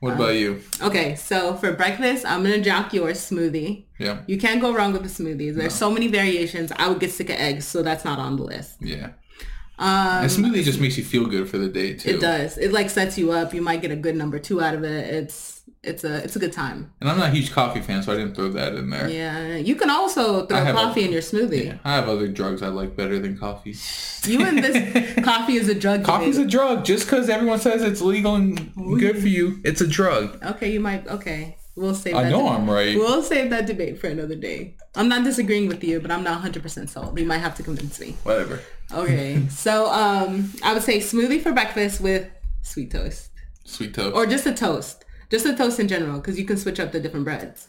What 0.00 0.14
about 0.14 0.34
you? 0.36 0.60
Okay, 0.82 1.14
so 1.16 1.54
for 1.56 1.72
breakfast, 1.72 2.24
I'm 2.26 2.42
gonna 2.42 2.60
jock 2.60 2.94
yours 2.94 3.18
smoothie. 3.30 3.84
Yeah. 3.98 4.22
You 4.26 4.38
can't 4.38 4.60
go 4.62 4.72
wrong 4.74 4.92
with 4.94 5.02
the 5.02 5.08
smoothies. 5.22 5.54
There's 5.56 5.74
so 5.74 5.90
many 5.90 6.08
variations. 6.08 6.72
I 6.76 6.88
would 6.88 7.00
get 7.00 7.12
sick 7.12 7.28
of 7.30 7.36
eggs, 7.36 7.66
so 7.66 7.82
that's 7.82 8.04
not 8.04 8.18
on 8.18 8.36
the 8.36 8.44
list. 8.44 8.76
Yeah. 8.80 9.10
Um, 9.78 10.22
and 10.22 10.30
smoothie 10.30 10.62
just 10.62 10.80
makes 10.80 10.96
you 10.96 11.04
feel 11.04 11.26
good 11.26 11.48
for 11.48 11.58
the 11.58 11.68
day 11.68 11.94
too. 11.94 12.10
it 12.10 12.20
does. 12.20 12.58
It 12.58 12.72
like 12.72 12.90
sets 12.90 13.18
you 13.18 13.32
up. 13.32 13.52
You 13.52 13.60
might 13.62 13.82
get 13.82 13.90
a 13.90 13.96
good 13.96 14.16
number 14.16 14.38
two 14.38 14.60
out 14.62 14.74
of 14.74 14.84
it. 14.84 15.12
It's 15.12 15.62
it's 15.82 16.04
a 16.04 16.22
it's 16.22 16.36
a 16.36 16.38
good 16.38 16.52
time. 16.52 16.92
And 17.00 17.10
I'm 17.10 17.18
not 17.18 17.28
a 17.30 17.32
huge 17.32 17.50
coffee 17.52 17.80
fan, 17.80 18.02
so 18.02 18.12
I 18.12 18.16
didn't 18.16 18.34
throw 18.34 18.48
that 18.50 18.74
in 18.74 18.88
there. 18.90 19.08
Yeah, 19.08 19.56
you 19.56 19.74
can 19.74 19.90
also 19.90 20.46
throw 20.46 20.62
a- 20.66 20.72
coffee 20.72 21.04
in 21.04 21.10
your 21.12 21.20
smoothie. 21.22 21.66
Yeah, 21.66 21.78
I 21.84 21.94
have 21.96 22.08
other 22.08 22.28
drugs 22.28 22.62
I 22.62 22.68
like 22.68 22.96
better 22.96 23.18
than 23.18 23.36
coffee. 23.36 23.74
You 24.26 24.42
and 24.42 24.64
this 24.64 25.14
coffee 25.24 25.56
is 25.56 25.68
a 25.68 25.74
drug. 25.74 26.02
Coffee's 26.02 26.36
debate. 26.36 26.46
a 26.48 26.50
drug. 26.50 26.84
Just 26.86 27.04
because 27.04 27.28
everyone 27.28 27.58
says 27.58 27.82
it's 27.82 28.00
legal 28.00 28.36
and 28.36 28.72
good 28.98 29.18
for 29.20 29.28
you, 29.28 29.60
it's 29.64 29.82
a 29.82 29.86
drug. 29.86 30.42
okay. 30.42 30.72
You 30.72 30.80
might 30.80 31.06
okay. 31.08 31.58
We'll 31.76 31.94
save. 31.94 32.14
I 32.14 32.24
that 32.24 32.30
know 32.30 32.42
debate. 32.44 32.52
I'm 32.52 32.70
right. 32.70 32.96
We'll 32.96 33.22
save 33.22 33.50
that 33.50 33.66
debate 33.66 33.98
for 34.00 34.06
another 34.06 34.36
day. 34.36 34.76
I'm 34.94 35.08
not 35.08 35.24
disagreeing 35.24 35.66
with 35.68 35.82
you, 35.82 35.98
but 36.00 36.10
I'm 36.10 36.22
not 36.22 36.40
100% 36.42 36.88
sold. 36.88 37.18
You 37.18 37.26
might 37.26 37.38
have 37.38 37.56
to 37.56 37.62
convince 37.64 37.98
me. 37.98 38.16
Whatever. 38.22 38.60
Okay, 38.92 39.42
so 39.50 39.86
um, 39.90 40.52
I 40.62 40.72
would 40.72 40.82
say 40.84 40.98
smoothie 40.98 41.42
for 41.42 41.52
breakfast 41.52 42.00
with 42.00 42.28
sweet 42.62 42.90
toast, 42.92 43.30
Sweet 43.64 43.92
toast. 43.94 44.14
or 44.14 44.24
just 44.26 44.46
a 44.46 44.52
toast, 44.54 45.04
just 45.30 45.46
a 45.46 45.56
toast 45.56 45.80
in 45.80 45.88
general, 45.88 46.20
because 46.20 46.38
you 46.38 46.44
can 46.44 46.56
switch 46.56 46.78
up 46.78 46.92
the 46.92 47.00
different 47.00 47.24
breads. 47.24 47.66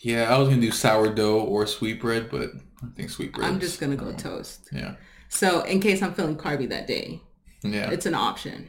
yeah, 0.00 0.34
I 0.34 0.38
was 0.38 0.48
gonna 0.48 0.60
do 0.60 0.70
sourdough 0.72 1.40
or 1.40 1.66
sweet 1.66 2.00
bread, 2.00 2.30
but 2.30 2.50
I 2.82 2.86
think 2.96 3.10
sweet 3.10 3.32
bread. 3.32 3.48
I'm 3.48 3.60
just 3.60 3.78
gonna 3.80 3.96
go 3.96 4.12
toast. 4.12 4.68
Yeah. 4.72 4.96
So 5.28 5.60
in 5.62 5.80
case 5.80 6.02
I'm 6.02 6.14
feeling 6.14 6.36
carby 6.36 6.68
that 6.70 6.86
day, 6.88 7.20
Yeah. 7.62 7.90
it's 7.90 8.06
an 8.06 8.14
option. 8.14 8.68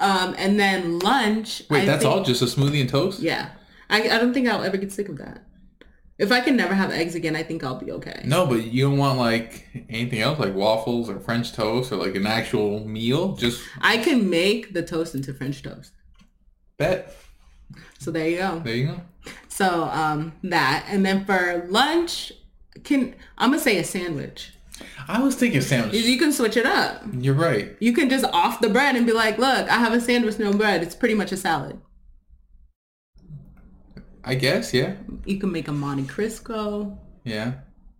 Um, 0.00 0.34
and 0.38 0.58
then 0.58 1.00
lunch. 1.00 1.62
Wait, 1.70 1.82
I 1.82 1.84
that's 1.84 2.02
think- 2.04 2.14
all? 2.14 2.24
Just 2.24 2.40
a 2.40 2.46
smoothie 2.46 2.80
and 2.80 2.88
toast? 2.88 3.20
Yeah, 3.20 3.50
I, 3.90 4.02
I 4.02 4.18
don't 4.18 4.34
think 4.34 4.48
I'll 4.48 4.62
ever 4.62 4.76
get 4.76 4.92
sick 4.92 5.08
of 5.08 5.18
that. 5.18 5.44
If 6.18 6.32
I 6.32 6.40
can 6.40 6.56
never 6.56 6.74
have 6.74 6.90
eggs 6.90 7.14
again, 7.14 7.36
I 7.36 7.44
think 7.44 7.62
I'll 7.62 7.78
be 7.78 7.92
okay. 7.92 8.22
No, 8.24 8.44
but 8.44 8.64
you 8.64 8.88
don't 8.88 8.98
want 8.98 9.18
like 9.18 9.68
anything 9.88 10.20
else, 10.20 10.38
like 10.40 10.54
waffles 10.54 11.08
or 11.08 11.20
French 11.20 11.52
toast 11.52 11.92
or 11.92 11.96
like 11.96 12.16
an 12.16 12.26
actual 12.26 12.84
meal. 12.84 13.36
Just 13.36 13.62
I 13.80 13.98
can 13.98 14.28
make 14.28 14.74
the 14.74 14.82
toast 14.82 15.14
into 15.14 15.32
French 15.32 15.62
toast. 15.62 15.92
bet. 16.76 17.14
So 18.00 18.10
there 18.10 18.28
you 18.28 18.38
go. 18.38 18.60
There 18.64 18.74
you 18.74 18.86
go. 18.88 19.00
So 19.48 19.84
um, 19.84 20.32
that, 20.42 20.86
and 20.88 21.06
then 21.06 21.24
for 21.24 21.66
lunch, 21.68 22.32
can 22.82 23.14
I'm 23.36 23.50
gonna 23.50 23.62
say 23.62 23.78
a 23.78 23.84
sandwich. 23.84 24.52
I 25.06 25.20
was 25.22 25.34
thinking 25.36 25.60
sandwich. 25.60 25.94
You 25.94 26.18
can 26.18 26.32
switch 26.32 26.56
it 26.56 26.66
up. 26.66 27.02
You're 27.12 27.34
right. 27.34 27.76
You 27.80 27.92
can 27.92 28.08
just 28.08 28.24
off 28.26 28.60
the 28.60 28.68
bread 28.68 28.94
and 28.96 29.06
be 29.06 29.12
like, 29.12 29.38
look, 29.38 29.68
I 29.68 29.78
have 29.78 29.92
a 29.92 30.00
sandwich, 30.00 30.38
no 30.38 30.52
bread. 30.52 30.82
It's 30.82 30.94
pretty 30.94 31.14
much 31.14 31.32
a 31.32 31.36
salad. 31.36 31.80
I 34.28 34.34
guess. 34.34 34.72
Yeah. 34.74 34.94
You 35.24 35.38
can 35.38 35.50
make 35.50 35.68
a 35.68 35.72
Monte 35.72 36.04
Cristo. 36.06 36.98
Yeah. 37.24 37.52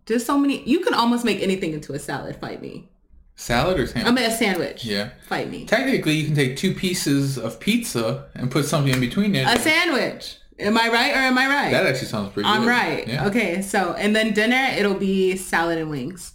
There's 0.05 0.25
so 0.25 0.37
many. 0.37 0.63
You 0.63 0.79
can 0.81 0.93
almost 0.93 1.25
make 1.25 1.41
anything 1.41 1.73
into 1.73 1.93
a 1.93 1.99
salad. 1.99 2.35
Fight 2.37 2.61
me. 2.61 2.89
Salad 3.35 3.79
or 3.79 3.87
sandwich? 3.87 4.11
I 4.11 4.11
mean 4.15 4.25
a 4.25 4.35
sandwich. 4.35 4.85
Yeah. 4.85 5.09
Fight 5.27 5.49
me. 5.49 5.65
Technically, 5.65 6.13
you 6.13 6.25
can 6.25 6.35
take 6.35 6.57
two 6.57 6.73
pieces 6.73 7.37
of 7.37 7.59
pizza 7.59 8.29
and 8.35 8.51
put 8.51 8.65
something 8.65 8.93
in 8.93 8.99
between 8.99 9.33
it. 9.35 9.47
A 9.47 9.59
sandwich. 9.59 10.37
Am 10.59 10.77
I 10.77 10.89
right 10.89 11.11
or 11.13 11.19
am 11.19 11.37
I 11.37 11.47
right? 11.47 11.71
that 11.71 11.85
actually 11.85 12.07
sounds 12.09 12.33
pretty 12.33 12.47
good. 12.49 12.53
I'm 12.55 12.63
good. 12.63 12.69
right. 12.69 13.07
Yeah. 13.07 13.27
Okay. 13.27 13.61
So 13.61 13.93
and 13.93 14.15
then 14.15 14.33
dinner, 14.33 14.67
it'll 14.77 14.93
be 14.99 15.37
salad 15.37 15.77
and 15.77 15.89
wings. 15.89 16.33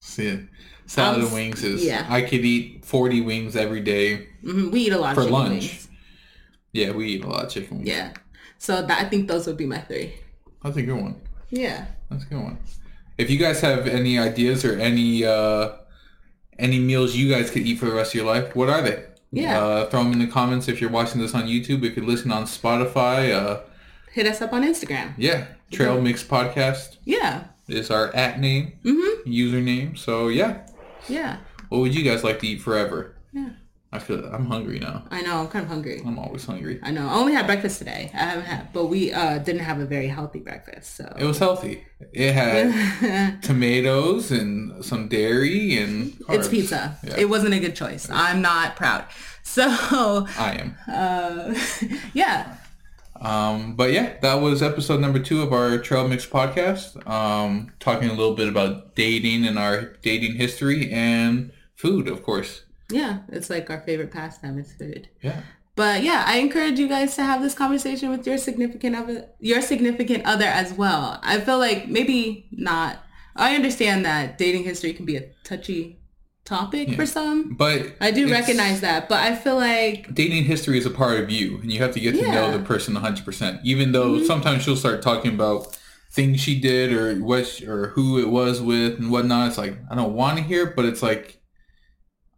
See 0.00 0.26
it. 0.26 0.40
Salad 0.86 1.18
Um, 1.20 1.24
and 1.26 1.32
wings 1.34 1.62
is. 1.62 1.84
yeah. 1.84 2.06
I 2.08 2.22
could 2.22 2.44
eat 2.44 2.84
40 2.84 3.20
wings 3.20 3.54
every 3.54 3.80
day. 3.80 4.26
hmm 4.42 4.70
We 4.70 4.80
eat 4.86 4.92
a 4.92 4.98
lot 4.98 5.14
For 5.14 5.20
of 5.22 5.26
chicken 5.28 5.38
lunch. 5.40 5.50
wings. 5.62 5.88
Yeah, 6.72 6.90
we 6.92 7.06
eat 7.08 7.24
a 7.24 7.28
lot 7.28 7.44
of 7.44 7.50
chicken 7.50 7.76
wings. 7.78 7.88
Yeah. 7.88 8.12
So 8.62 8.80
that, 8.86 9.04
I 9.04 9.08
think 9.08 9.26
those 9.26 9.46
would 9.48 9.56
be 9.56 9.66
my 9.66 9.80
three. 9.80 10.14
That's 10.62 10.76
a 10.76 10.82
good 10.82 11.00
one. 11.00 11.20
Yeah. 11.50 11.86
That's 12.08 12.22
a 12.22 12.26
good 12.28 12.42
one. 12.42 12.58
If 13.18 13.28
you 13.28 13.36
guys 13.38 13.60
have 13.60 13.88
any 13.88 14.18
ideas 14.20 14.64
or 14.64 14.78
any 14.78 15.24
uh, 15.24 15.72
any 16.60 16.78
meals 16.78 17.16
you 17.16 17.28
guys 17.28 17.50
could 17.50 17.62
eat 17.66 17.78
for 17.80 17.86
the 17.86 17.92
rest 18.00 18.12
of 18.12 18.20
your 18.20 18.26
life, 18.26 18.54
what 18.54 18.68
are 18.68 18.80
they? 18.80 19.04
Yeah. 19.32 19.58
Uh, 19.60 19.86
throw 19.90 20.04
them 20.04 20.12
in 20.12 20.20
the 20.20 20.28
comments 20.28 20.68
if 20.68 20.80
you're 20.80 20.90
watching 20.90 21.20
this 21.20 21.34
on 21.34 21.44
YouTube. 21.48 21.82
If 21.84 21.96
you 21.96 22.04
listen 22.06 22.30
on 22.30 22.44
Spotify, 22.44 23.32
uh, 23.32 23.60
Hit 24.12 24.26
us 24.28 24.40
up 24.40 24.52
on 24.52 24.62
Instagram. 24.62 25.14
yeah, 25.16 25.46
TrailMixed 25.72 26.26
Podcast 26.26 26.98
Yeah. 27.04 27.44
is 27.66 27.90
our 27.90 28.14
at 28.14 28.38
name, 28.38 28.74
Mm-hmm. 28.84 29.28
username. 29.28 29.98
So 29.98 30.28
yeah, 30.28 30.66
Yeah. 31.08 31.38
what 31.68 31.78
would 31.80 31.94
you 31.94 32.04
guys 32.04 32.22
like 32.22 32.38
to 32.40 32.46
eat 32.46 32.60
forever? 32.62 33.16
Yeah. 33.32 33.50
I 33.94 33.98
feel 33.98 34.24
I'm 34.24 34.46
hungry 34.46 34.78
now. 34.78 35.04
I 35.10 35.20
know. 35.20 35.40
I'm 35.40 35.48
kind 35.48 35.64
of 35.64 35.68
hungry. 35.68 36.00
I'm 36.04 36.18
always 36.18 36.46
hungry. 36.46 36.80
I 36.82 36.90
know. 36.92 37.06
I 37.06 37.14
only 37.14 37.34
had 37.34 37.44
breakfast 37.46 37.76
today. 37.78 38.10
I 38.14 38.18
haven't 38.18 38.44
had, 38.46 38.72
but 38.72 38.86
we 38.86 39.12
uh, 39.12 39.36
didn't 39.38 39.60
have 39.62 39.80
a 39.80 39.84
very 39.84 40.08
healthy 40.08 40.38
breakfast. 40.38 40.96
So 40.96 41.14
It 41.18 41.24
was 41.24 41.38
healthy. 41.38 41.84
It 42.12 42.32
had 42.32 43.42
tomatoes 43.42 44.30
and 44.30 44.82
some 44.82 45.08
dairy 45.08 45.76
and 45.76 46.16
it's 46.30 46.48
pizza. 46.48 46.96
Yeah. 47.04 47.16
It 47.18 47.28
wasn't 47.28 47.52
a 47.52 47.58
good 47.60 47.76
choice. 47.76 48.08
I'm 48.10 48.40
not 48.40 48.76
proud. 48.76 49.04
So 49.42 49.62
I 50.38 50.52
am. 50.62 50.76
uh, 50.88 51.54
yeah. 52.14 52.56
Um, 53.20 53.76
but 53.76 53.92
yeah, 53.92 54.14
that 54.22 54.36
was 54.40 54.62
episode 54.62 55.00
number 55.00 55.18
two 55.18 55.42
of 55.42 55.52
our 55.52 55.78
TrailMixed 55.78 56.28
podcast. 56.30 57.06
Um, 57.06 57.70
talking 57.78 58.08
a 58.08 58.14
little 58.14 58.34
bit 58.34 58.48
about 58.48 58.94
dating 58.94 59.44
and 59.46 59.58
our 59.58 59.94
dating 60.02 60.36
history 60.36 60.90
and 60.90 61.52
food, 61.74 62.08
of 62.08 62.22
course. 62.22 62.64
Yeah. 62.92 63.20
It's 63.28 63.50
like 63.50 63.70
our 63.70 63.80
favorite 63.80 64.10
pastime 64.12 64.58
is 64.58 64.72
food. 64.72 65.08
Yeah. 65.22 65.40
But 65.74 66.02
yeah, 66.02 66.24
I 66.26 66.36
encourage 66.38 66.78
you 66.78 66.88
guys 66.88 67.16
to 67.16 67.22
have 67.22 67.40
this 67.42 67.54
conversation 67.54 68.10
with 68.10 68.26
your 68.26 68.36
significant 68.38 68.94
other, 68.94 69.28
your 69.40 69.62
significant 69.62 70.26
other 70.26 70.44
as 70.44 70.72
well. 70.74 71.18
I 71.22 71.40
feel 71.40 71.58
like 71.58 71.88
maybe 71.88 72.48
not. 72.52 72.98
I 73.34 73.54
understand 73.56 74.04
that 74.04 74.36
dating 74.36 74.64
history 74.64 74.92
can 74.92 75.06
be 75.06 75.16
a 75.16 75.30
touchy 75.44 75.98
topic 76.44 76.94
for 76.94 77.06
some. 77.06 77.54
But 77.54 77.94
I 78.00 78.10
do 78.10 78.30
recognize 78.30 78.80
that, 78.82 79.08
but 79.08 79.20
I 79.20 79.34
feel 79.34 79.56
like 79.56 80.12
dating 80.14 80.44
history 80.44 80.76
is 80.76 80.84
a 80.84 80.90
part 80.90 81.20
of 81.20 81.30
you, 81.30 81.58
and 81.58 81.72
you 81.72 81.78
have 81.80 81.94
to 81.94 82.00
get 82.00 82.16
to 82.16 82.20
know 82.20 82.26
Yeah. 82.28 82.50
Mm-hmm. 82.52 82.62
the 82.62 82.66
person 82.68 82.94
100%. 82.94 83.60
Even 83.64 83.92
though 83.92 84.22
sometimes 84.24 84.64
she'll 84.64 84.76
start 84.76 85.00
talking 85.00 85.32
about 85.32 85.78
things 86.10 86.40
she 86.40 86.60
did 86.60 86.92
or 86.92 87.14
what 87.24 87.46
she- 87.46 87.66
or 87.66 87.88
who 87.88 88.18
it 88.18 88.28
was 88.28 88.60
with 88.60 88.98
and 88.98 89.10
whatnot. 89.10 89.48
It's 89.48 89.56
like 89.58 89.78
I 89.90 89.94
don't 89.94 90.12
want 90.12 90.36
to 90.36 90.42
hear, 90.44 90.66
but 90.66 90.84
it's 90.84 91.02
like 91.02 91.40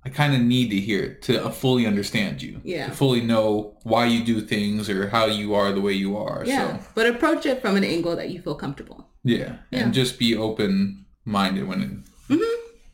I 0.05 0.11
kind 0.11 0.35
of 0.35 0.41
need 0.43 0.69
to 0.71 0.77
hear 0.81 1.03
it 1.03 1.23
to 1.23 1.47
uh, 1.47 1.51
fully 1.51 1.87
understand 1.87 2.43
you. 2.43 2.61
Yeah. 2.63 2.89
To 2.89 2.93
fully 2.93 3.23
know 3.23 3.77
why 3.85 4.05
you 4.07 4.23
do 4.25 4.41
things 4.41 4.91
or 4.91 5.09
how 5.09 5.25
you 5.27 5.55
are 5.55 5.73
the 5.73 5.81
way 5.81 5.93
you 5.95 6.17
are. 6.17 6.43
yeah, 6.47 6.79
So 6.79 6.85
but 6.95 7.07
approach 7.07 7.47
it 7.47 7.61
from 7.63 7.77
an 7.77 7.85
angle 7.85 8.15
that 8.17 8.29
you 8.31 8.41
feel 8.43 8.55
comfortable. 8.55 9.09
yeah, 9.23 9.37
Yeah. 9.39 9.45
Mm-hmm. 9.53 9.77
and 9.77 9.95
just 9.95 10.19
be 10.19 10.37
open 10.37 11.07
minded 11.25 11.67
when 11.67 12.05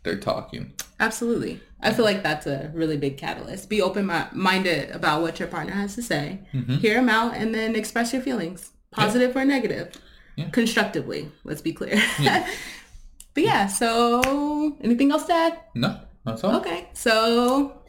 they're 0.04 0.18
talking. 0.20 0.72
Absolutely. 1.00 1.60
I 1.82 1.92
feel 1.92 2.04
like 2.04 2.22
that's 2.22 2.46
a 2.46 2.70
really 2.74 2.96
big 2.96 3.16
catalyst. 3.16 3.68
Be 3.70 3.80
open-minded 3.82 4.90
about 4.90 5.22
what 5.22 5.38
your 5.38 5.48
partner 5.48 5.72
has 5.72 5.94
to 5.94 6.02
say. 6.02 6.40
Mm-hmm. 6.52 6.74
Hear 6.76 6.94
them 6.94 7.08
out 7.08 7.34
and 7.34 7.54
then 7.54 7.74
express 7.74 8.12
your 8.12 8.20
feelings, 8.22 8.70
positive 8.92 9.34
or 9.34 9.44
negative, 9.46 9.94
Yeah. 10.36 10.50
constructively. 10.50 11.30
Let's 11.42 11.62
be 11.62 11.72
clear. 11.72 12.00
Yeah. 12.20 12.46
but 13.34 13.42
yeah, 13.44 13.66
so 13.66 14.76
anything 14.82 15.10
else 15.10 15.24
to 15.24 15.32
add? 15.32 15.58
No, 15.74 15.98
that's 16.24 16.44
all. 16.44 16.56
Okay, 16.56 16.88
so 16.92 17.80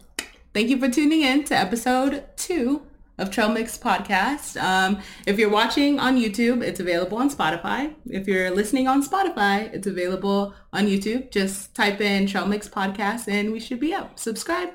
thank 0.54 0.70
you 0.70 0.80
for 0.80 0.90
tuning 0.90 1.22
in 1.22 1.44
to 1.46 1.56
episode 1.56 2.26
two 2.38 2.84
of 3.18 3.30
TrailMixed 3.30 3.80
Podcast. 3.80 4.62
Um, 4.62 5.00
if 5.28 5.38
you're 5.38 5.50
watching 5.50 6.00
on 6.00 6.18
YouTube, 6.18 6.64
it's 6.64 6.80
available 6.80 7.18
on 7.18 7.30
Spotify. 7.30 7.94
If 8.08 8.28
you're 8.28 8.50
listening 8.50 8.88
on 8.88 9.04
Spotify, 9.04 9.72
it's 9.74 9.88
available 9.88 10.54
on 10.74 10.88
YouTube. 10.88 11.32
Just 11.32 11.76
type 11.76 12.02
in 12.02 12.26
TrailMixed 12.26 12.72
Podcast 12.72 13.28
and 13.28 13.52
we 13.52 13.60
should 13.60 13.80
be 13.80 13.94
up. 13.94 14.18
Subscribe. 14.18 14.70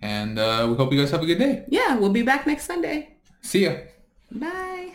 And 0.00 0.38
uh, 0.38 0.66
we 0.70 0.76
hope 0.76 0.92
you 0.92 1.00
guys 1.00 1.10
have 1.10 1.22
a 1.22 1.26
good 1.26 1.38
day. 1.38 1.64
Yeah, 1.68 1.96
we'll 1.96 2.10
be 2.10 2.22
back 2.22 2.46
next 2.46 2.66
Sunday. 2.66 3.16
See 3.42 3.64
ya. 3.64 3.74
Bye. 4.30 4.92